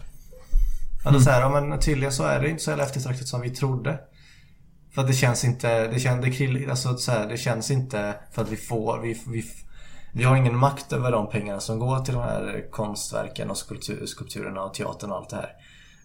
Alltså 1.04 1.20
så 1.20 1.30
här, 1.30 1.40
ja, 1.40 1.60
men 1.60 1.80
tydligen 1.80 2.12
så 2.12 2.24
är 2.24 2.40
det 2.40 2.50
inte 2.50 2.62
så 2.62 2.70
jävla 2.70 2.84
eftertraktat 2.84 3.28
som 3.28 3.40
vi 3.40 3.50
trodde. 3.50 3.98
För 4.94 5.02
att 5.02 5.08
det 5.08 5.14
känns 5.14 5.44
inte, 5.44 5.88
det 5.88 6.00
känns, 6.00 6.24
det, 6.24 6.30
krill, 6.30 6.70
alltså 6.70 6.96
så 6.96 7.12
här, 7.12 7.28
det 7.28 7.36
känns 7.36 7.70
inte 7.70 8.14
för 8.32 8.42
att 8.42 8.48
vi 8.48 8.56
får, 8.56 8.98
vi, 8.98 9.22
vi, 9.26 9.44
vi 10.12 10.24
har 10.24 10.36
ingen 10.36 10.56
makt 10.56 10.92
över 10.92 11.12
de 11.12 11.30
pengarna 11.30 11.60
som 11.60 11.78
går 11.78 11.98
till 11.98 12.14
de 12.14 12.22
här 12.22 12.70
konstverken 12.70 13.50
och 13.50 13.56
skulptur, 13.56 14.06
skulpturerna 14.06 14.64
och 14.64 14.74
teatern 14.74 15.10
och 15.10 15.16
allt 15.16 15.30
det 15.30 15.36
här. 15.36 15.52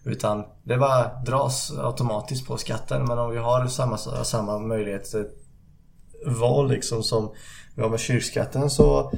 Utan 0.04 0.44
det 0.64 0.76
bara 0.76 1.22
dras 1.22 1.72
automatiskt 1.78 2.46
på 2.46 2.56
skatten. 2.56 3.04
Men 3.04 3.18
om 3.18 3.30
vi 3.30 3.38
har 3.38 3.66
samma, 3.66 3.96
samma 4.24 4.58
möjlighet 4.58 5.14
val 6.26 6.68
liksom 6.68 7.02
som 7.02 7.34
vi 7.74 7.82
har 7.82 7.88
med 7.88 8.00
kyrkskatten 8.00 8.70
så 8.70 9.12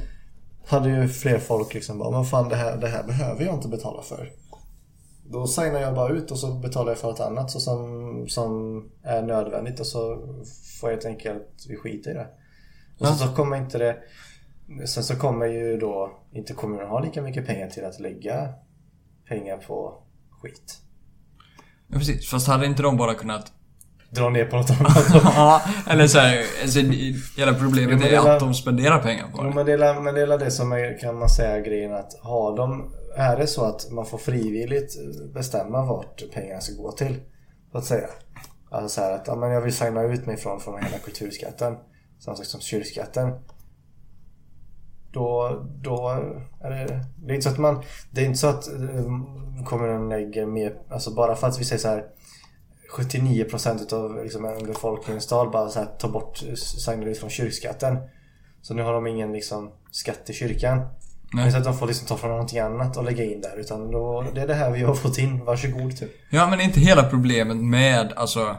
hade 0.67 0.89
ju 0.89 1.09
fler 1.09 1.39
folk 1.39 1.75
liksom 1.75 1.99
bara, 1.99 2.11
men 2.11 2.25
fan 2.25 2.49
det 2.49 2.57
här, 2.57 2.77
det 2.77 2.89
här 2.89 3.03
behöver 3.03 3.45
jag 3.45 3.55
inte 3.55 3.69
betala 3.69 4.03
för. 4.03 4.42
Då 5.33 5.47
signar 5.47 5.81
jag 5.81 5.95
bara 5.95 6.13
ut 6.13 6.31
och 6.31 6.39
så 6.39 6.55
betalar 6.55 6.91
jag 6.93 6.99
för 6.99 7.09
något 7.09 7.21
annat 7.21 7.51
så 7.51 7.61
som, 7.61 8.25
som 8.29 8.83
är 9.03 9.23
nödvändigt 9.23 9.81
och 9.81 9.87
så 9.87 10.17
får 10.81 10.91
jag 10.91 10.97
helt 10.97 11.07
enkelt, 11.07 11.49
vi 11.69 11.77
skiter 11.77 12.11
i 12.11 12.15
det. 12.15 12.27
Och 12.99 13.07
sen 13.07 13.17
så 13.17 13.35
kommer 13.35 13.57
inte 13.57 13.79
det 13.79 13.97
Sen 14.87 15.05
så 15.05 15.17
kommer 15.17 15.47
ju 15.47 15.77
då 15.79 16.11
inte 16.33 16.53
kommunen 16.55 16.89
ha 16.89 17.01
lika 17.01 17.23
mycket 17.23 17.47
pengar 17.47 17.69
till 17.69 17.85
att 17.85 18.01
lägga 18.01 18.49
pengar 19.29 19.57
på 19.57 20.03
skit. 20.43 20.79
Ja, 21.89 21.99
precis. 21.99 22.31
Fast 22.31 22.47
hade 22.49 22.67
inte 22.67 22.83
de 22.83 22.97
bara 22.97 23.15
kunnat... 23.15 23.53
Dra 24.11 24.29
ner 24.31 24.45
på 24.45 24.57
något 24.57 24.71
annat. 24.81 25.07
Ja, 25.25 25.63
eller 25.89 26.07
så 26.07 26.19
här, 26.19 26.45
alltså, 26.63 26.79
hela 27.37 27.55
problemet 27.55 27.99
men 28.01 28.09
är 28.09 28.31
att 28.35 28.41
de 28.41 28.55
spenderar 28.55 28.99
pengar 29.03 29.29
på 29.37 29.43
det. 29.43 29.55
men 29.55 29.67
det 29.67 29.73
är, 29.73 29.79
la- 29.79 30.01
men 30.01 30.15
det 30.15 30.21
är 30.23 30.27
la 30.27 30.37
det 30.37 30.51
som 30.51 30.73
är, 30.73 30.99
kan 30.99 31.19
man 31.19 31.29
säga 31.29 31.61
grejen 31.61 31.95
att 31.95 32.19
har 32.21 32.57
de 32.57 32.93
är 33.17 33.37
det 33.37 33.47
så 33.47 33.65
att 33.65 33.91
man 33.91 34.07
får 34.07 34.19
frivilligt 34.19 34.97
bestämma 35.35 35.85
vart 35.85 36.23
pengarna 36.33 36.61
ska 36.61 36.83
gå 36.83 36.93
till? 36.93 37.21
Så 37.73 37.79
att 37.79 37.85
säga. 37.85 38.09
Alltså 38.71 38.89
så 38.89 39.01
här 39.01 39.13
att 39.13 39.27
ja, 39.27 39.37
men 39.37 39.51
jag 39.51 39.61
vill 39.61 39.75
signa 39.75 40.03
ut 40.03 40.27
mig 40.27 40.37
från, 40.37 40.61
från 40.61 40.83
hela 40.83 40.99
kulturskatten. 40.99 41.77
Samma 42.19 42.37
sak 42.37 42.47
som 42.47 42.61
kyrkskatten. 42.61 43.33
Då, 45.13 45.63
då 45.83 46.09
är 46.61 46.71
det, 46.71 47.05
det 47.17 47.33
är 47.33 47.35
inte 47.35 47.43
så 47.43 47.51
att 47.51 47.59
man 47.59 47.83
Det 48.11 48.21
är 48.21 48.25
inte 48.25 48.39
så 48.39 48.47
att 48.47 48.69
eh, 48.69 49.65
kommunen 49.65 50.09
lägger 50.09 50.47
mer 50.47 50.79
Alltså 50.89 51.15
bara 51.15 51.37
för 51.37 51.47
att 51.47 51.61
vi 51.61 51.65
säger 51.65 51.81
så 51.81 51.89
här 51.89 52.05
79% 52.93 53.83
utav 53.83 54.25
liksom 54.25 54.45
en 54.45 54.67
befolkningstal 54.67 55.51
bara 55.51 55.69
så 55.69 55.79
här, 55.79 55.87
tar 55.87 56.09
bort 56.09 56.43
signar 56.57 57.07
ut 57.07 57.19
från 57.19 57.31
kyrkskatten. 57.31 57.99
Så 58.63 58.75
nu 58.75 58.83
har 58.83 58.93
de 58.93 59.07
ingen 59.07 59.33
liksom 59.33 59.73
skatt 59.91 60.27
till 60.27 60.35
kyrkan. 60.35 60.87
Nej. 61.33 61.53
Så 61.53 61.59
att 61.59 61.65
de 61.65 61.79
får 61.79 61.87
liksom 61.87 62.07
ta 62.07 62.17
från 62.17 62.31
någonting 62.31 62.59
annat 62.59 62.97
och 62.97 63.05
lägga 63.05 63.25
in 63.25 63.41
där. 63.41 63.61
Utan 63.61 63.91
då, 63.91 64.25
det 64.35 64.41
är 64.41 64.47
det 64.47 64.55
här 64.55 64.71
vi 64.71 64.83
har 64.83 64.95
fått 64.95 65.19
in. 65.19 65.45
Varsågod 65.45 65.97
typ. 65.97 66.11
Ja, 66.31 66.51
men 66.51 66.61
inte 66.61 66.81
hela 66.81 67.03
problemet 67.03 67.57
med, 67.57 68.13
alltså... 68.13 68.57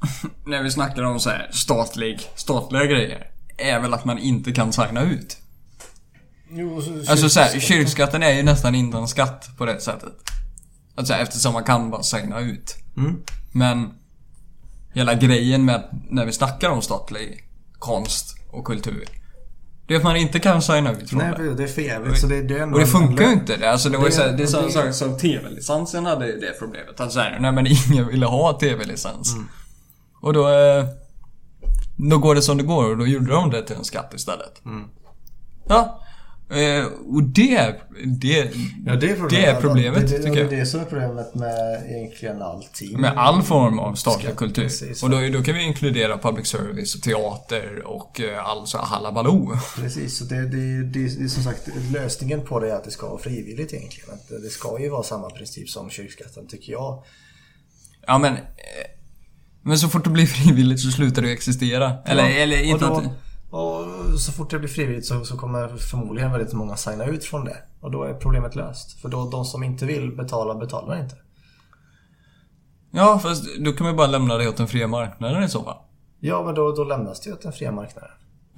när 0.46 0.62
vi 0.62 0.70
snackar 0.70 1.02
om 1.02 1.20
så 1.20 1.30
här 1.30 1.48
statlig, 1.52 2.20
statliga 2.34 2.84
grejer. 2.84 3.26
Är 3.58 3.80
väl 3.80 3.94
att 3.94 4.04
man 4.04 4.18
inte 4.18 4.52
kan 4.52 4.72
signa 4.72 5.02
ut. 5.02 5.36
Jo, 6.50 6.82
så, 6.82 7.10
Alltså 7.10 7.28
så 7.28 7.40
här, 7.40 7.60
kyrkskatten 7.60 8.22
är 8.22 8.32
ju 8.32 8.42
nästan 8.42 8.74
inte 8.74 8.98
en 8.98 9.08
skatt 9.08 9.48
på 9.58 9.66
det 9.66 9.80
sättet. 9.80 10.12
Alltså 10.94 11.14
eftersom 11.14 11.52
man 11.52 11.64
kan 11.64 11.90
bara 11.90 12.02
signa 12.02 12.40
ut. 12.40 12.76
Mm. 12.96 13.22
Men 13.52 13.94
hela 14.94 15.14
grejen 15.14 15.64
med 15.64 16.04
när 16.10 16.26
vi 16.26 16.32
snackar 16.32 16.70
om 16.70 16.82
statlig 16.82 17.44
konst 17.78 18.36
och 18.52 18.64
kultur. 18.64 19.19
Det 19.90 19.94
är 19.94 19.98
att 19.98 20.04
man 20.04 20.16
inte 20.16 20.38
kan 20.38 20.62
signa 20.62 20.92
ut 20.92 21.10
från 21.10 21.18
Nej, 21.18 21.34
det. 21.38 21.54
det 21.54 21.62
är 21.62 21.66
för 21.66 21.82
jävligt. 21.82 22.18
Så 22.20 22.26
det, 22.26 22.42
det 22.42 22.58
är 22.58 22.62
ändå 22.62 22.74
Och 22.74 22.80
det 22.80 22.86
funkar 22.86 23.24
ju 23.24 23.32
inte. 23.32 23.56
Det, 23.56 23.70
alltså 23.70 23.88
det 23.88 23.98
var 23.98 24.04
Det- 24.04 24.12
så 24.12 24.22
här, 24.22 24.32
det 24.32 24.42
är 24.42 24.46
samma 24.46 24.68
sak 24.68 24.94
som 24.94 25.18
TV-licensen 25.18 26.06
hade 26.06 26.26
ju 26.26 26.40
det 26.40 26.58
problemet. 26.58 27.00
Alltså 27.00 27.14
så 27.18 27.20
här, 27.20 27.38
nej 27.40 27.52
men 27.52 27.66
ingen 27.66 28.08
ville 28.08 28.26
ha 28.26 28.52
TV-licens. 28.58 29.34
Mm. 29.34 29.48
Och 30.20 30.32
då... 30.32 30.48
Eh, 30.48 30.84
då 31.96 32.18
går 32.18 32.34
det 32.34 32.42
som 32.42 32.56
det 32.56 32.62
går 32.62 32.90
och 32.90 32.96
då 32.98 33.06
gjorde 33.06 33.32
de 33.32 33.50
det 33.50 33.62
till 33.62 33.76
en 33.76 33.84
skatt 33.84 34.14
istället. 34.14 34.64
Mm. 34.64 34.84
Ja. 35.68 36.00
Eh, 36.50 36.84
och 36.84 37.22
det... 37.22 37.74
Det, 38.04 38.50
Ja, 38.86 38.96
det 38.96 39.10
är 39.10 39.16
problemet. 39.16 39.30
det 39.30 39.44
är 39.44 39.60
problemet, 39.60 40.00
det, 40.00 40.18
det, 40.18 40.22
tycker 40.22 40.40
jag. 40.40 40.50
Det 40.50 40.56
är 40.56 40.60
det 40.60 40.66
som 40.66 40.80
är 40.80 40.84
problemet 40.84 41.34
med 41.34 41.86
egentligen 41.88 42.42
allting. 42.42 43.00
Med 43.00 43.18
all 43.18 43.42
form 43.42 43.78
av 43.78 43.94
statlig 43.94 44.36
kultur. 44.36 44.62
precis. 44.62 45.02
Och 45.02 45.10
då, 45.10 45.20
då 45.32 45.42
kan 45.42 45.54
vi 45.54 45.62
inkludera 45.62 46.18
public 46.18 46.46
service 46.46 46.94
och 46.94 47.02
teater 47.02 47.82
och 47.86 48.20
all 48.44 48.66
så 48.66 48.78
här 48.78 48.84
halabaloo. 48.84 49.58
Precis, 49.76 50.18
så 50.18 50.24
det, 50.24 50.48
det, 50.48 50.82
det, 50.82 51.24
är 51.24 51.28
som 51.28 51.42
sagt 51.42 51.68
lösningen 51.92 52.40
på 52.40 52.60
det 52.60 52.70
är 52.70 52.74
att 52.74 52.84
det 52.84 52.90
ska 52.90 53.08
vara 53.08 53.18
frivilligt 53.18 53.72
egentligen. 53.72 54.18
Det 54.28 54.50
ska 54.50 54.80
ju 54.80 54.88
vara 54.88 55.02
samma 55.02 55.30
princip 55.30 55.68
som 55.68 55.90
kyrkskatten 55.90 56.46
tycker 56.46 56.72
jag. 56.72 57.02
Ja 58.06 58.18
men... 58.18 58.32
Eh, 58.32 58.40
men 59.62 59.78
så 59.78 59.88
fort 59.88 60.04
det 60.04 60.10
blir 60.10 60.26
frivilligt 60.44 60.80
så 60.80 60.90
slutar 60.90 61.22
det 61.22 61.32
existera. 61.32 61.92
Eller, 62.06 62.28
Ja, 62.28 62.28
eller 62.28 62.62
inte 62.62 62.84
och, 62.84 62.98
att... 62.98 63.29
och 63.50 63.86
så 64.20 64.32
fort 64.32 64.50
det 64.50 64.58
blir 64.58 64.68
frivilligt 64.68 65.06
så, 65.06 65.24
så 65.24 65.36
kommer 65.36 65.68
förmodligen 65.68 66.32
väldigt 66.32 66.52
många 66.52 66.76
signa 66.76 67.04
ut 67.04 67.24
från 67.24 67.44
det. 67.44 67.56
Och 67.80 67.90
då 67.90 68.02
är 68.02 68.14
problemet 68.14 68.54
löst. 68.54 69.00
För 69.00 69.08
då 69.08 69.30
de 69.30 69.44
som 69.44 69.62
inte 69.62 69.86
vill 69.86 70.16
betala, 70.16 70.54
betalar 70.54 71.02
inte. 71.02 71.16
Ja, 72.90 73.18
fast 73.18 73.44
då 73.58 73.72
kan 73.72 73.84
man 73.84 73.92
ju 73.92 73.96
bara 73.96 74.06
lämna 74.06 74.36
det 74.36 74.48
åt 74.48 74.56
den 74.56 74.68
fria 74.68 74.86
marknaden 74.86 75.42
i 75.42 75.48
så 75.48 75.62
fall. 75.62 75.76
Ja, 76.20 76.42
men 76.42 76.54
då, 76.54 76.72
då 76.72 76.84
lämnas 76.84 77.20
det 77.20 77.32
åt 77.32 77.42
den 77.42 77.52
fria 77.52 77.72
marknaden. 77.72 78.10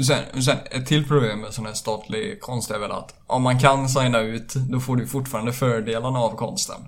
Sen, 0.06 0.42
sen 0.42 0.56
ett 0.70 0.86
till 0.86 1.08
problem 1.08 1.40
med 1.40 1.52
sån 1.52 1.66
här 1.66 1.72
statlig 1.72 2.40
konst 2.40 2.70
är 2.70 2.78
väl 2.78 2.92
att 2.92 3.14
om 3.26 3.42
man 3.42 3.58
kan 3.58 3.88
signa 3.88 4.20
ut, 4.20 4.54
då 4.54 4.80
får 4.80 4.96
du 4.96 5.06
fortfarande 5.06 5.52
fördelarna 5.52 6.18
av 6.18 6.36
konsten. 6.36 6.80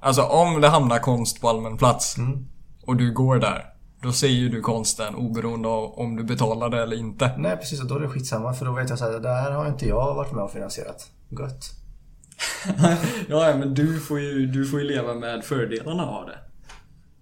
Alltså 0.00 0.22
om 0.22 0.60
det 0.60 0.68
hamnar 0.68 0.98
konst 0.98 1.40
på 1.40 1.48
allmän 1.48 1.76
plats 1.76 2.16
och 2.86 2.96
du 2.96 3.12
går 3.12 3.38
där, 3.38 3.69
då 4.02 4.12
ser 4.12 4.28
ju 4.28 4.48
du 4.48 4.60
konsten 4.60 5.14
oberoende 5.14 5.68
av 5.68 5.98
om 5.98 6.16
du 6.16 6.24
betalar 6.24 6.70
det 6.70 6.82
eller 6.82 6.96
inte. 6.96 7.30
Nej, 7.38 7.56
precis. 7.56 7.80
Och 7.80 7.86
då 7.86 7.96
är 7.96 8.00
det 8.00 8.08
skitsamma. 8.08 8.54
För 8.54 8.66
då 8.66 8.72
vet 8.72 8.90
jag 8.90 8.98
så 8.98 9.04
här, 9.04 9.20
det 9.20 9.28
här 9.28 9.50
har 9.50 9.68
inte 9.68 9.88
jag 9.88 10.14
varit 10.14 10.32
med 10.32 10.44
och 10.44 10.52
finansierat. 10.52 11.10
Gött. 11.28 11.70
ja, 13.28 13.56
men 13.56 13.74
du 13.74 14.00
får, 14.00 14.20
ju, 14.20 14.46
du 14.46 14.66
får 14.66 14.80
ju 14.80 14.86
leva 14.86 15.14
med 15.14 15.44
fördelarna 15.44 16.06
av 16.06 16.26
det. 16.26 16.38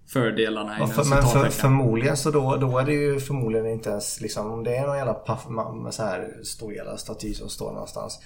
Fördelarna 0.07 0.75
Ja, 0.79 0.87
för, 0.87 1.09
men 1.09 1.23
för, 1.23 1.49
förmodligen 1.49 2.17
så 2.17 2.31
då, 2.31 2.55
då 2.55 2.77
är 2.77 2.85
det 2.85 2.93
ju 2.93 3.19
förmodligen 3.19 3.67
inte 3.67 3.89
ens 3.89 4.21
liksom, 4.21 4.51
om 4.51 4.63
det 4.63 4.75
är 4.75 4.87
någon 4.87 4.97
jävla 4.97 5.13
paff, 5.13 5.45
med 5.83 5.93
så 5.93 6.03
här 6.03 6.43
stor 6.43 6.73
jävla 6.73 6.97
staty 6.97 7.33
som 7.33 7.49
står 7.49 7.71
någonstans. 7.71 8.19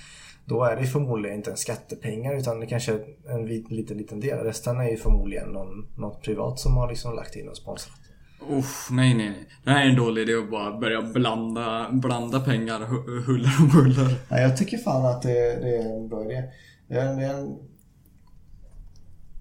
Då 0.45 0.63
är 0.63 0.75
det 0.75 0.81
ju 0.81 0.87
förmodligen 0.87 1.37
inte 1.37 1.51
en 1.51 1.57
skattepengar 1.57 2.37
utan 2.37 2.59
det 2.59 2.65
kanske 2.65 2.93
är 2.93 3.05
en 3.29 3.45
vit, 3.45 3.71
liten, 3.71 3.97
liten 3.97 4.19
del. 4.19 4.39
Resten 4.39 4.79
är 4.79 4.89
ju 4.89 4.97
förmodligen 4.97 5.49
någon, 5.49 5.87
något 5.97 6.21
privat 6.21 6.59
som 6.59 6.77
har 6.77 6.89
liksom 6.89 7.15
lagt 7.15 7.35
in 7.35 7.49
och 7.49 7.57
sponsrat. 7.57 8.02
Uff, 8.49 8.87
nej, 8.91 9.13
nej, 9.13 9.29
nej. 9.29 9.47
Det 9.63 9.69
här 9.71 9.85
är 9.85 9.89
en 9.89 9.95
dålig 9.95 10.21
idé 10.21 10.35
att 10.35 10.51
bara 10.51 10.79
börja 10.79 11.01
blanda, 11.01 11.89
blanda 11.91 12.39
pengar 12.39 12.79
hu- 12.79 13.23
huller 13.25 13.51
om 13.59 13.69
buller. 13.69 14.15
Nej, 14.29 14.41
jag 14.41 14.57
tycker 14.57 14.77
fan 14.77 15.05
att 15.05 15.21
det, 15.21 15.31
det 15.61 15.77
är 15.77 15.95
en 15.97 16.07
bra 16.09 16.25
idé. 16.25 16.43
Det 16.87 16.95
är 16.95 17.05
en, 17.05 17.17
det 17.17 17.25
är 17.25 17.33
en, 17.33 17.57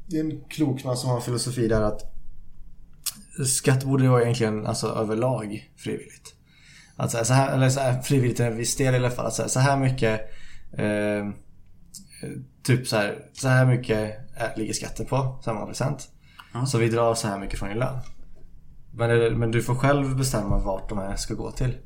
det 0.07 0.17
är 0.17 0.21
en 0.25 0.41
klok 0.49 0.85
man 0.85 0.97
som 0.97 1.09
har 1.11 1.17
en 1.17 1.23
filosofi 1.23 1.69
där 1.69 1.83
att 1.83 2.01
skatt 3.47 3.85
borde 3.85 4.09
vara 4.09 4.23
egentligen 4.23 4.67
alltså, 4.67 4.87
överlag 4.87 5.71
frivilligt. 5.77 6.35
Att 6.97 7.11
säga 7.11 7.25
så 7.25 7.33
här, 7.35 7.55
eller 7.55 7.69
så 7.69 7.81
här, 7.81 8.03
frivilligt 8.03 8.37
till 8.37 8.45
en 8.47 8.57
viss 8.57 8.77
del 8.77 8.95
i 8.95 8.97
alla 8.97 9.11
fall. 9.11 9.27
Att 9.27 9.35
säga 9.35 9.49
så 9.49 9.61
här 9.61 9.77
mycket 9.77 10.21
eh, 10.79 11.29
Typ 12.63 12.87
så 12.89 12.97
här, 12.97 13.19
så 13.33 13.49
här 13.49 13.67
mycket 13.67 13.99
är, 14.37 14.57
ligger 14.57 14.73
skatten 14.73 15.07
på, 15.07 15.41
samma 15.45 15.67
procent. 15.67 16.09
Ja. 16.55 16.67
Så 16.67 16.79
vi 16.79 16.89
drar 16.89 17.15
så 17.15 17.29
här 17.29 17.39
mycket 17.39 17.59
från 17.59 17.69
din 17.69 17.79
lön. 17.79 17.99
Men, 18.95 19.11
det- 19.11 19.31
men 19.37 19.51
du 19.51 19.63
får 19.63 19.75
själv 19.75 20.17
bestämma 20.17 20.59
vart 20.59 20.89
de 20.89 20.99
här 20.99 21.17
ska 21.17 21.35
gå 21.35 21.51
till. 21.53 21.77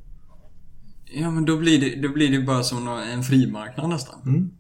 Ja, 1.04 1.30
men 1.30 1.44
då 1.44 1.56
blir 1.56 1.80
det, 1.80 2.08
då 2.08 2.14
blir 2.14 2.30
det 2.38 2.46
bara 2.46 2.62
som 2.62 2.88
en 2.88 3.22
frimarknad 3.22 3.88
nästan. 3.88 4.20
Mm. 4.26 4.50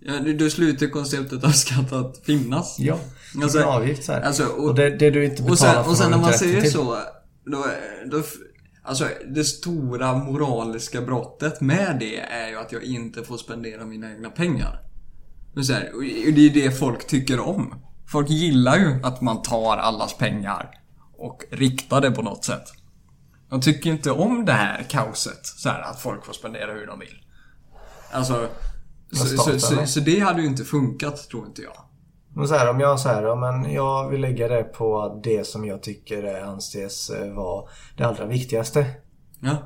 Ja, 0.00 0.32
då- 0.38 0.50
slutar 0.50 0.86
konceptet 0.86 1.44
av 1.44 1.50
skatt 1.50 1.92
att 1.92 2.18
finnas. 2.26 2.76
Ja, 2.78 2.98
Alltså, 3.42 3.58
en 3.58 3.64
avgift 3.64 4.04
så 4.04 4.12
här. 4.12 4.20
Alltså, 4.20 4.44
och, 4.46 4.64
och 4.68 4.74
det, 4.74 4.90
det 4.96 5.10
du 5.10 5.24
inte 5.24 5.42
betalar 5.42 5.50
och 5.50 5.58
sen, 5.58 5.84
för 5.84 5.90
och 5.90 5.96
sen 5.96 6.10
när 6.10 6.18
man 6.18 6.32
säger 6.32 6.60
till. 6.60 6.72
så, 6.72 6.96
då, 7.44 7.64
då... 8.10 8.22
Alltså, 8.84 9.08
det 9.34 9.44
stora 9.44 10.14
moraliska 10.14 11.00
brottet 11.02 11.60
med 11.60 11.96
det 12.00 12.20
är 12.20 12.48
ju 12.48 12.58
att 12.58 12.72
jag 12.72 12.82
inte 12.82 13.22
får 13.22 13.36
spendera 13.36 13.84
mina 13.86 14.12
egna 14.14 14.30
pengar. 14.30 14.80
Men 15.54 15.64
så 15.64 15.72
här, 15.72 15.90
och 15.94 16.02
det 16.34 16.46
är 16.46 16.50
det 16.54 16.78
folk 16.78 17.06
tycker 17.06 17.40
om. 17.40 17.74
Folk 18.06 18.30
gillar 18.30 18.76
ju 18.78 19.00
att 19.02 19.20
man 19.20 19.42
tar 19.42 19.76
allas 19.76 20.16
pengar 20.18 20.70
och 21.22 21.44
riktar 21.50 22.00
det 22.00 22.10
på 22.10 22.22
något 22.22 22.44
sätt. 22.44 22.72
De 23.50 23.60
tycker 23.60 23.90
inte 23.90 24.10
om 24.10 24.44
det 24.44 24.52
här 24.52 24.82
kaoset, 24.82 25.46
så 25.46 25.68
här, 25.68 25.80
att 25.80 26.00
folk 26.00 26.24
får 26.24 26.32
spendera 26.32 26.72
hur 26.72 26.86
de 26.86 26.98
vill. 26.98 27.24
Alltså, 28.12 28.48
så, 29.12 29.26
så, 29.26 29.60
så, 29.60 29.86
så 29.86 30.00
det 30.00 30.20
hade 30.20 30.42
ju 30.42 30.48
inte 30.48 30.64
funkat, 30.64 31.28
tror 31.28 31.46
inte 31.46 31.62
jag. 31.62 31.76
Men 32.34 32.48
så 32.48 32.54
här, 32.54 32.70
om 32.70 32.80
jag 32.80 33.00
så 33.00 33.08
här, 33.08 33.22
ja, 33.22 33.34
men 33.34 33.72
jag 33.72 34.08
vill 34.08 34.20
lägga 34.20 34.48
det 34.48 34.62
på 34.62 35.20
det 35.24 35.46
som 35.46 35.64
jag 35.64 35.82
tycker 35.82 36.22
är- 36.22 36.42
anses 36.42 37.10
eh, 37.10 37.32
vara 37.34 37.68
det 37.96 38.04
allra 38.04 38.26
viktigaste. 38.26 38.86
Ja. 39.40 39.56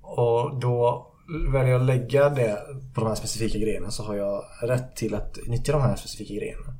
Och 0.00 0.60
då 0.60 1.08
väljer 1.52 1.72
jag 1.72 1.80
att 1.80 1.86
lägga 1.86 2.28
det 2.28 2.58
på 2.94 3.00
de 3.00 3.06
här 3.06 3.14
specifika 3.14 3.58
grejerna 3.58 3.90
så 3.90 4.02
har 4.04 4.14
jag 4.14 4.44
rätt 4.62 4.96
till 4.96 5.14
att 5.14 5.38
nyttja 5.46 5.72
de 5.72 5.82
här 5.82 5.96
specifika 5.96 6.34
grejerna. 6.34 6.74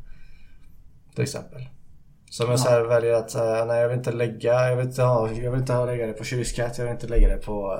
Till 1.14 1.22
exempel. 1.22 1.68
Så 2.32 2.44
om 2.44 2.50
jag 2.50 2.60
så 2.60 2.68
här 2.68 2.80
väljer 2.82 3.12
att 3.12 3.34
eh, 3.34 3.66
nej 3.66 3.80
jag 3.80 3.88
vill 3.88 3.98
inte 3.98 4.12
lägga, 4.12 4.68
jag 4.68 4.76
vill 4.76 4.86
inte 4.86 5.02
ha, 5.02 5.30
jag 5.32 5.50
vill 5.50 5.60
inte 5.60 5.72
ha 5.72 5.86
lägga 5.86 6.06
det 6.06 6.12
på 6.12 6.24
kyrkskatt, 6.24 6.78
jag 6.78 6.84
vill 6.84 6.92
inte 6.94 7.06
lägga 7.06 7.28
det 7.28 7.36
på 7.36 7.78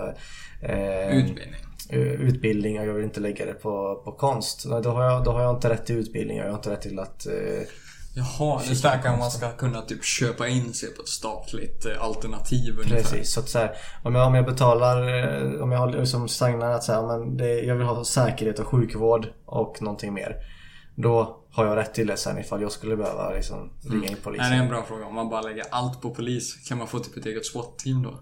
eh, 0.63 1.17
Utbildning. 1.17 1.61
eh, 1.89 1.99
utbildning 1.99 2.81
och 2.81 2.87
jag 2.87 2.95
vill 2.95 3.05
inte 3.05 3.21
lägga 3.21 3.47
det 3.47 3.53
på, 3.55 4.03
på 4.05 4.13
konst. 4.13 4.65
Då 4.65 4.91
har, 4.91 5.05
jag, 5.05 5.25
då 5.25 5.33
har 5.33 5.43
jag 5.43 5.57
inte 5.57 5.69
rätt 5.69 5.87
till 5.87 5.97
utbildning 5.97 6.41
och 6.41 6.47
jag 6.47 6.51
har 6.51 6.57
inte 6.59 6.71
rätt 6.71 6.83
till 6.83 6.99
att 6.99 7.27
eh, 7.27 7.33
Jaha, 8.15 8.61
det 8.69 8.75
snackar 8.75 9.13
om 9.13 9.19
man 9.19 9.31
ska 9.31 9.51
kunna 9.51 9.81
typ 9.81 10.05
köpa 10.05 10.49
in 10.49 10.75
sig 10.75 10.95
på 10.95 11.03
ett 11.03 11.09
statligt 11.09 11.87
eh, 11.87 12.05
alternativ 12.05 12.75
ungefär. 12.79 12.97
Precis, 12.97 13.33
så 13.33 13.41
att 13.41 13.49
så 13.49 13.59
här, 13.59 13.71
om, 14.03 14.15
jag, 14.15 14.27
om 14.27 14.35
jag 14.35 14.45
betalar, 14.45 15.03
om 15.63 15.73
jag 15.73 15.95
liksom 15.95 16.29
signar 16.29 16.71
att 16.71 16.85
så 16.85 16.93
här, 16.93 17.03
men 17.03 17.37
det, 17.37 17.61
jag 17.61 17.77
vill 17.77 17.87
ha 17.87 18.05
säkerhet 18.05 18.59
och 18.59 18.67
sjukvård 18.67 19.27
och 19.47 19.83
någonting 19.83 20.15
mer. 20.15 20.37
Då 20.95 21.42
har 21.53 21.67
jag 21.67 21.77
rätt 21.77 21.95
till 21.95 22.07
det 22.07 22.17
sen 22.17 22.39
ifall 22.39 22.63
jag 22.63 22.73
skulle 22.73 22.97
behöva 22.97 23.31
liksom 23.31 23.71
ringa 23.91 24.09
in 24.09 24.17
polisen. 24.23 24.47
Nej, 24.49 24.51
det 24.51 24.57
är 24.57 24.63
en 24.63 24.69
bra 24.69 24.83
fråga. 24.83 25.07
Om 25.07 25.15
man 25.15 25.29
bara 25.29 25.43
lägger 25.43 25.65
allt 25.71 26.01
på 26.01 26.15
polis, 26.15 26.69
kan 26.69 26.79
man 26.79 26.89
få 26.89 26.99
typ 26.99 27.17
ett 27.17 27.27
eget 27.27 27.47
SWAT-team 27.47 28.03
då? 28.03 28.21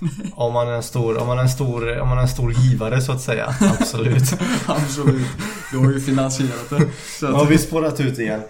Om 0.34 0.52
man 0.52 0.68
är 0.68 0.72
en 0.72 0.82
stor, 0.82 1.18
om 1.18 1.26
man 1.26 1.38
är 1.38 1.42
en 1.42 1.48
stor, 1.48 1.98
om 1.98 2.08
man 2.08 2.18
är 2.18 2.22
en 2.22 2.28
stor 2.28 2.52
givare 2.52 3.00
så 3.00 3.12
att 3.12 3.20
säga. 3.20 3.46
Absolut. 3.60 4.32
Absolut. 4.66 5.26
Du 5.72 5.78
har 5.78 5.92
ju 5.92 6.00
finansierat 6.00 6.70
det. 6.70 6.90
Så 7.18 7.26
att, 7.26 7.34
har 7.34 7.46
vi 7.46 7.58
spårat 7.58 8.00
ut 8.00 8.18
igen. 8.18 8.42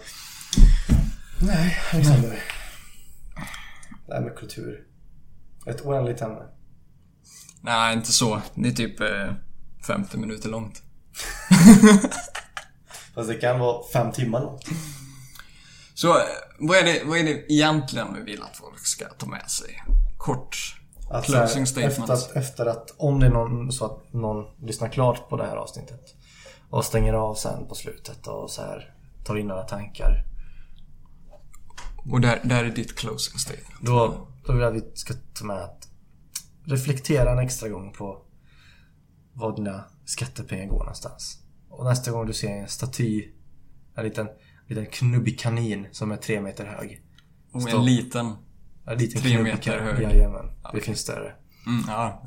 Nej, 1.42 1.78
Alexander. 1.92 2.38
Det 4.06 4.14
här 4.14 4.20
med 4.20 4.36
kultur. 4.36 4.80
Ett 5.66 5.80
oändligt 5.80 6.22
ämne. 6.22 6.42
Nej, 7.60 7.96
inte 7.96 8.12
så. 8.12 8.42
Det 8.54 8.68
är 8.68 8.72
typ 8.72 9.00
eh, 9.00 9.34
50 9.86 10.18
minuter 10.18 10.48
långt. 10.48 10.82
Fast 13.14 13.28
det 13.28 13.34
kan 13.34 13.58
vara 13.58 13.82
fem 13.92 14.12
timmar 14.12 14.40
långt. 14.40 14.64
Så 15.94 16.08
eh, 16.08 16.24
vad 16.58 16.76
är, 16.76 16.84
det, 16.84 17.02
vad 17.04 17.18
är 17.18 17.24
det 17.24 17.52
egentligen 17.52 18.14
vi 18.14 18.20
vill 18.32 18.42
att 18.42 18.56
folk 18.56 18.78
ska 18.86 19.04
ta 19.08 19.26
med 19.26 19.50
sig? 19.50 19.82
Kort 20.18 20.80
Att 21.10 21.26
så 21.26 21.32
här, 21.32 21.46
closing 21.46 21.62
efter, 21.62 21.90
statements. 21.90 22.28
att, 22.28 22.36
efter 22.36 22.66
att, 22.66 22.94
om 22.96 23.20
det 23.20 23.26
är 23.26 23.30
någon, 23.30 23.72
så 23.72 23.84
att 23.84 24.12
någon 24.12 24.66
lyssnar 24.66 24.88
klart 24.88 25.28
på 25.28 25.36
det 25.36 25.46
här 25.46 25.56
avsnittet 25.56 26.14
och 26.70 26.84
stänger 26.84 27.12
av 27.12 27.34
sen 27.34 27.66
på 27.68 27.74
slutet 27.74 28.26
och 28.26 28.50
så 28.50 28.62
här 28.62 28.94
tar 29.24 29.36
in 29.36 29.46
några 29.46 29.62
tankar. 29.62 30.24
Och 32.12 32.20
där, 32.20 32.40
där 32.44 32.64
är 32.64 32.70
ditt 32.70 32.96
closing 32.96 33.38
statement. 33.38 33.80
Då, 33.80 34.26
då 34.46 34.52
vill 34.52 34.62
jag 34.62 34.76
att 34.76 34.82
vi 34.82 34.90
ska 34.94 35.14
ta 35.34 35.44
med 35.44 35.56
att 35.56 35.88
reflektera 36.64 37.32
en 37.32 37.38
extra 37.38 37.68
gång 37.68 37.92
på 37.92 38.22
var 39.32 39.56
dina 39.56 39.84
skattepengar 40.04 40.66
går 40.66 40.78
någonstans. 40.78 41.38
Och 41.70 41.84
nästa 41.84 42.10
gång 42.10 42.26
du 42.26 42.32
ser 42.32 42.48
en 42.48 42.68
staty, 42.68 43.28
en 43.94 44.04
liten, 44.04 44.28
liten 44.66 44.86
knubbig 44.86 45.40
kanin 45.40 45.86
som 45.92 46.10
är 46.10 46.16
tre 46.16 46.40
meter 46.40 46.66
hög. 46.66 47.02
Och 47.52 47.70
en 47.70 47.84
liten... 47.84 48.36
En 48.86 48.98
liten 48.98 49.20
Tre 49.20 49.30
knubbig 49.30 49.52
meter 49.52 49.80
hög. 49.80 50.02
Jajamän, 50.02 50.50
det 50.72 50.80
finns 50.80 51.00
större. 51.00 51.32
Mm, 51.66 51.84
ja, 51.88 52.26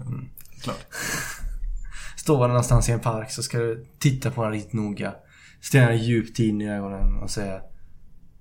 klart. 0.61 0.87
Står 2.17 2.39
man 2.39 2.49
någonstans 2.49 2.89
i 2.89 2.91
en 2.91 2.99
park 2.99 3.31
så 3.31 3.43
ska 3.43 3.57
du 3.57 3.87
titta 3.99 4.31
på 4.31 4.43
den 4.43 4.51
riktigt 4.51 4.73
noga. 4.73 5.15
Stirra 5.61 5.93
djupt 5.93 6.39
in 6.39 6.61
i 6.61 6.69
ögonen 6.69 7.15
och 7.15 7.29
säga 7.29 7.61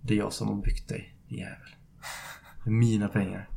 Det 0.00 0.14
är 0.14 0.18
jag 0.18 0.32
som 0.32 0.48
har 0.48 0.54
byggt 0.54 0.88
dig, 0.88 1.16
jävel. 1.28 1.56
Det 2.64 2.70
är 2.70 2.74
mina 2.74 3.08
pengar. 3.08 3.48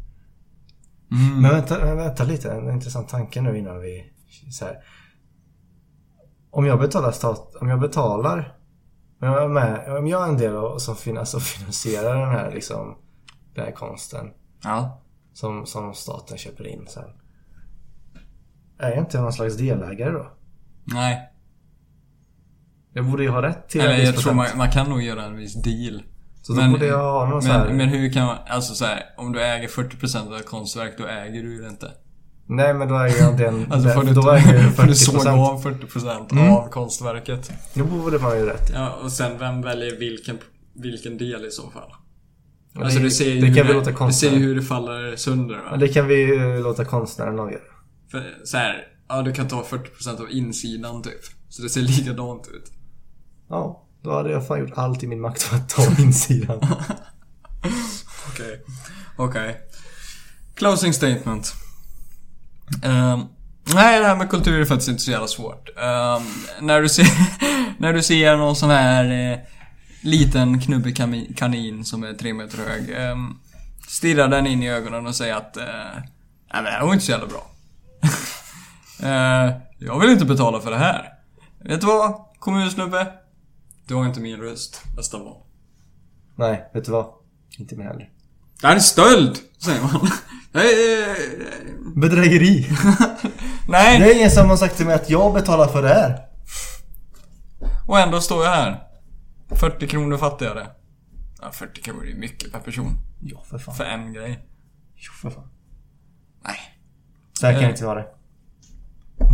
Mm. 1.11 1.41
Men 1.41 1.51
vänta, 1.51 1.95
vänta 1.95 2.23
lite, 2.23 2.51
en 2.51 2.69
intressant 2.69 3.09
tanke 3.09 3.41
nu 3.41 3.57
innan 3.57 3.81
vi... 3.81 4.11
Så 4.51 4.65
här. 4.65 4.75
Om 6.55 6.65
jag 6.65 6.79
betalar 6.79 7.11
stat, 7.11 7.55
om 7.55 7.69
jag 7.69 7.79
betalar... 7.79 8.57
Om 9.21 9.27
jag 9.27 9.43
är, 9.43 9.47
med, 9.47 9.97
om 9.97 10.07
jag 10.07 10.23
är 10.23 10.29
en 10.29 10.37
del 10.37 10.55
av, 10.55 10.77
som, 10.77 10.95
fin, 10.95 11.17
alltså, 11.17 11.39
finansierar 11.39 12.19
den 12.19 12.29
här 12.29 12.51
liksom... 12.51 12.97
Den 13.55 13.65
här 13.65 13.71
konsten. 13.71 14.31
Ja. 14.63 15.01
Som, 15.33 15.65
som 15.65 15.93
staten 15.93 16.37
köper 16.37 16.67
in 16.67 16.85
sen. 16.87 17.09
Är 18.79 18.89
jag 18.89 18.99
inte 18.99 19.21
någon 19.21 19.33
slags 19.33 19.57
delägare 19.57 20.11
då? 20.11 20.31
Nej. 20.83 21.31
Jag 22.93 23.05
borde 23.05 23.23
ju 23.23 23.29
ha 23.29 23.41
rätt 23.41 23.69
till 23.69 23.81
en 23.81 23.87
Eller 23.87 23.97
viss 23.97 24.05
jag 24.05 24.23
tror 24.23 24.33
man, 24.33 24.47
man 24.55 24.71
kan 24.71 24.89
nog 24.89 25.01
göra 25.01 25.23
en 25.23 25.35
viss 25.35 25.63
deal. 25.63 26.03
Så 26.41 26.53
då 26.53 26.69
borde 26.69 26.85
jag 26.85 27.11
ha 27.11 27.29
någon 27.29 27.41
så 27.41 27.51
här... 27.51 27.67
men, 27.67 27.77
men 27.77 27.89
hur 27.89 28.13
kan 28.13 28.25
man, 28.25 28.37
alltså 28.47 28.73
så 28.73 28.85
här, 28.85 29.03
om 29.17 29.31
du 29.31 29.41
äger 29.41 29.67
40% 29.67 30.27
av 30.27 30.35
ett 30.35 30.45
konstverk, 30.45 30.93
då 30.97 31.05
äger 31.05 31.43
du 31.43 31.55
ju 31.55 31.61
det 31.61 31.69
inte. 31.69 31.91
Nej 32.47 32.73
men 32.73 32.87
då 32.87 32.95
äger 32.99 33.17
jag 33.17 33.37
den... 33.37 33.65
Alltså 33.71 33.89
får 33.89 34.03
du, 34.03 34.13
då 34.13 34.21
jag 34.27 34.63
ju 34.63 34.69
får 34.69 34.83
du 34.83 34.95
såga 34.95 35.19
40%. 35.31 35.37
av 35.49 35.63
40% 35.63 36.31
Mm. 36.31 36.53
av 36.53 36.69
konstverket. 36.69 37.51
Då 37.73 37.83
borde 37.85 38.19
man 38.19 38.37
ju 38.37 38.45
rätt. 38.45 38.71
Ja, 38.73 38.89
och 39.03 39.11
sen 39.11 39.37
vem 39.39 39.61
väljer 39.61 39.99
vilken, 39.99 40.37
vilken 40.75 41.17
del 41.17 41.45
i 41.45 41.51
så 41.51 41.69
fall? 41.69 41.91
Alltså 42.79 42.97
det, 42.99 43.03
du 43.05 43.11
ser 43.11 43.29
ju 43.29 43.41
det 43.41 43.47
hur 43.47 43.55
kan 43.55 43.67
vi 43.67 43.73
det, 43.73 43.79
låta 43.79 43.91
du 43.91 43.91
ser 43.91 43.91
ju 43.91 43.97
konstnären... 43.97 44.41
hur 44.41 44.55
det 44.55 44.61
faller 44.61 45.15
sönder 45.15 45.55
va? 45.71 45.77
Det 45.77 45.87
kan 45.87 46.07
vi 46.07 46.37
eh, 46.37 46.59
låta 46.61 46.85
konstnären 46.85 47.39
avgöra. 47.39 47.61
För 48.11 48.37
så 48.43 48.57
här, 48.57 48.87
ja 49.09 49.21
du 49.21 49.33
kan 49.33 49.47
ta 49.47 49.63
40% 49.63 50.21
av 50.21 50.31
insidan 50.31 51.01
typ. 51.01 51.21
Så 51.49 51.61
det 51.61 51.69
ser 51.69 51.81
likadant 51.81 52.47
ut. 52.47 52.71
Ja, 53.49 53.87
då 54.03 54.13
hade 54.13 54.31
jag 54.31 54.47
fan 54.47 54.59
gjort 54.59 54.71
allt 54.75 55.03
i 55.03 55.07
min 55.07 55.21
makt 55.21 55.41
för 55.43 55.55
att 55.55 55.69
ta 55.69 55.83
insidan. 56.01 56.57
Okej. 58.31 58.61
Okej. 59.17 59.57
Closing 60.55 60.93
statement. 60.93 61.53
Ehm, 62.83 63.19
nej, 63.73 63.99
det 63.99 64.05
här 64.05 64.15
med 64.15 64.29
kultur 64.29 64.61
är 64.61 64.65
faktiskt 64.65 64.89
inte 64.89 65.01
så 65.01 65.11
jävla 65.11 65.27
svårt. 65.27 65.69
Ehm, 65.77 66.23
när, 66.61 66.81
du 66.81 66.89
ser, 66.89 67.07
när 67.81 67.93
du 67.93 68.03
ser 68.03 68.37
någon 68.37 68.55
sån 68.55 68.69
här 68.69 69.31
eh, 69.31 69.39
liten 70.01 70.61
knubbig 70.61 70.97
kanin 71.37 71.85
som 71.85 72.03
är 72.03 72.13
tre 72.13 72.33
meter 72.33 72.57
hög. 72.57 73.11
Um, 73.11 73.39
stirra 73.87 74.27
den 74.27 74.47
in 74.47 74.63
i 74.63 74.69
ögonen 74.69 75.07
och 75.07 75.15
säga 75.15 75.37
att 75.37 75.57
eh, 75.57 75.63
nej 75.65 76.03
men 76.53 76.63
det 76.63 76.69
här 76.69 76.85
var 76.85 76.93
inte 76.93 77.05
så 77.05 77.11
jävla 77.11 77.27
bra. 77.27 77.51
Eh, 79.03 79.51
jag 79.79 79.99
vill 79.99 80.09
inte 80.09 80.25
betala 80.25 80.61
för 80.61 80.71
det 80.71 80.77
här. 80.77 81.09
Vet 81.59 81.81
du 81.81 81.87
vad? 81.87 82.13
Kommunsnubbe. 82.39 83.07
Du 83.87 83.95
har 83.95 84.05
inte 84.05 84.19
min 84.19 84.37
röst 84.37 84.81
nästa 84.97 85.17
val. 85.17 85.37
Nej, 86.35 86.69
vet 86.73 86.85
du 86.85 86.91
vad? 86.91 87.05
Inte 87.57 87.75
mig 87.75 87.87
heller. 87.87 88.09
Det 88.61 88.67
här 88.67 88.75
är 88.75 88.79
stöld, 88.79 89.37
säger 89.57 89.81
man. 89.81 90.09
Eh, 90.55 91.15
Bedrägeri! 91.95 92.67
nej. 93.67 93.99
Det 93.99 94.11
är 94.11 94.15
ingen 94.17 94.31
som 94.31 94.49
har 94.49 94.57
sagt 94.57 94.77
till 94.77 94.85
mig 94.85 94.95
att 94.95 95.09
jag 95.09 95.33
betalar 95.33 95.67
för 95.67 95.81
det 95.81 95.87
här. 95.89 96.19
Och 97.87 97.99
ändå 97.99 98.21
står 98.21 98.45
jag 98.45 98.51
här. 98.51 98.81
40 99.55 99.87
kronor 99.87 100.17
fattigare. 100.17 100.67
Ja, 101.41 101.51
40 101.51 101.81
kronor 101.81 102.07
är 102.07 102.15
mycket 102.15 102.51
per 102.51 102.59
person. 102.59 102.97
Ja, 103.21 103.43
för 103.49 103.57
fan. 103.57 103.75
För 103.75 103.83
en 103.83 104.13
grej. 104.13 104.45
Jo, 104.95 105.11
för 105.21 105.29
fan. 105.29 105.49
Nej. 106.43 106.57
Så 107.33 107.45
här 107.45 107.53
kan 107.53 107.61
Eh. 107.61 107.67
det 107.67 107.71
inte 107.71 107.85
vara. 107.85 108.03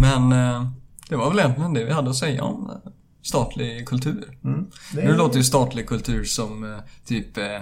Men 0.01 0.31
eh, 0.31 0.67
det 1.09 1.15
var 1.15 1.29
väl 1.29 1.39
egentligen 1.39 1.73
det 1.73 1.85
vi 1.85 1.91
hade 1.91 2.09
att 2.09 2.15
säga 2.15 2.43
om 2.43 2.69
eh, 2.69 2.91
statlig 3.21 3.87
kultur. 3.87 4.37
Mm. 4.43 4.65
Det 4.93 5.03
Nu 5.05 5.15
låter 5.15 5.37
ju 5.37 5.43
statlig 5.43 5.87
kultur 5.87 6.23
som 6.23 6.73
eh, 6.73 6.79
typ 7.05 7.37
eh, 7.37 7.59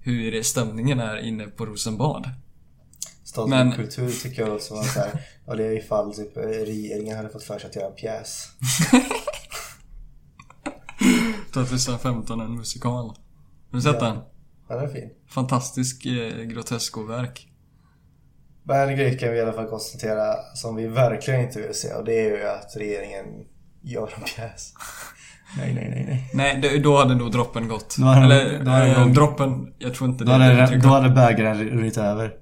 hur 0.00 0.42
stämningen 0.42 1.00
är 1.00 1.16
inne 1.16 1.46
på 1.46 1.66
Rosenbad. 1.66 2.30
Statlig 3.28 3.56
men- 3.56 3.72
kultur 3.72 4.10
tycker 4.10 4.42
jag 4.42 4.48
låter 4.48 4.64
som 4.64 4.78
att 4.78 4.86
så 4.86 5.00
här, 5.00 5.22
ja, 5.46 5.54
det 5.54 5.64
är 5.64 5.72
ifall 5.72 6.14
typ 6.14 6.36
regeringen 6.36 7.16
hade 7.16 7.28
fått 7.28 7.42
för 7.44 7.58
sig 7.58 7.68
att 7.70 7.76
göra 7.76 7.86
en 7.86 7.94
pjäs. 7.94 8.48
2015, 11.54 12.40
en 12.40 12.56
musikal. 12.56 13.04
Har 13.06 13.14
du 13.70 13.80
sett 13.80 13.96
Ja. 14.00 14.06
den? 14.06 14.16
Ja, 14.68 14.74
den 14.76 14.84
är 14.84 14.88
fin. 14.92 15.10
Fantastisk 15.30 16.06
eh, 16.06 16.42
groteskoverk. 16.44 17.48
Men 18.62 18.88
en 18.88 18.96
grej 18.96 19.18
kan 19.18 19.30
vi 19.32 19.38
i 19.38 19.40
alla 19.40 19.52
fall 19.52 19.66
konstatera 19.66 20.34
som 20.54 20.76
vi 20.76 20.86
verkligen 20.86 21.40
inte 21.40 21.60
vill 21.60 21.74
se 21.74 21.94
och 21.94 22.04
det 22.04 22.12
är 22.20 22.36
ju 22.38 22.44
att 22.48 22.76
regeringen 22.76 23.24
gör 23.82 24.12
en 24.16 24.22
pjäs. 24.24 24.72
Nej, 25.58 25.74
nej, 25.74 25.88
nej, 25.90 26.04
nej. 26.08 26.30
Nej, 26.34 26.58
det, 26.62 26.78
då 26.78 26.96
hade 26.98 27.14
nog 27.14 27.32
droppen 27.32 27.68
gått. 27.68 27.96
Då 27.98 28.04
hade- 28.04 28.34
Eller, 28.40 28.64
då 28.64 28.70
hade 28.70 28.86
eh, 28.90 29.06
droppen, 29.06 29.74
jag 29.78 29.94
tror 29.94 30.10
inte 30.10 30.24
Då 30.24 30.38
det 30.38 30.44
är 30.44 30.54
hade, 30.54 30.76
då 30.78 30.88
hade 30.88 31.10
bägaren 31.10 31.64
runnit 31.64 31.98
över. 31.98 32.32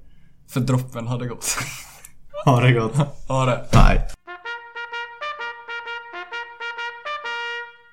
För 0.48 0.60
droppen 0.60 1.06
hade 1.06 1.26
gått. 1.26 1.58
Har 2.44 2.62
det 2.62 2.72
gått? 2.72 2.92
ja 3.28 3.44
det. 3.44 3.66
Nej. 3.72 4.08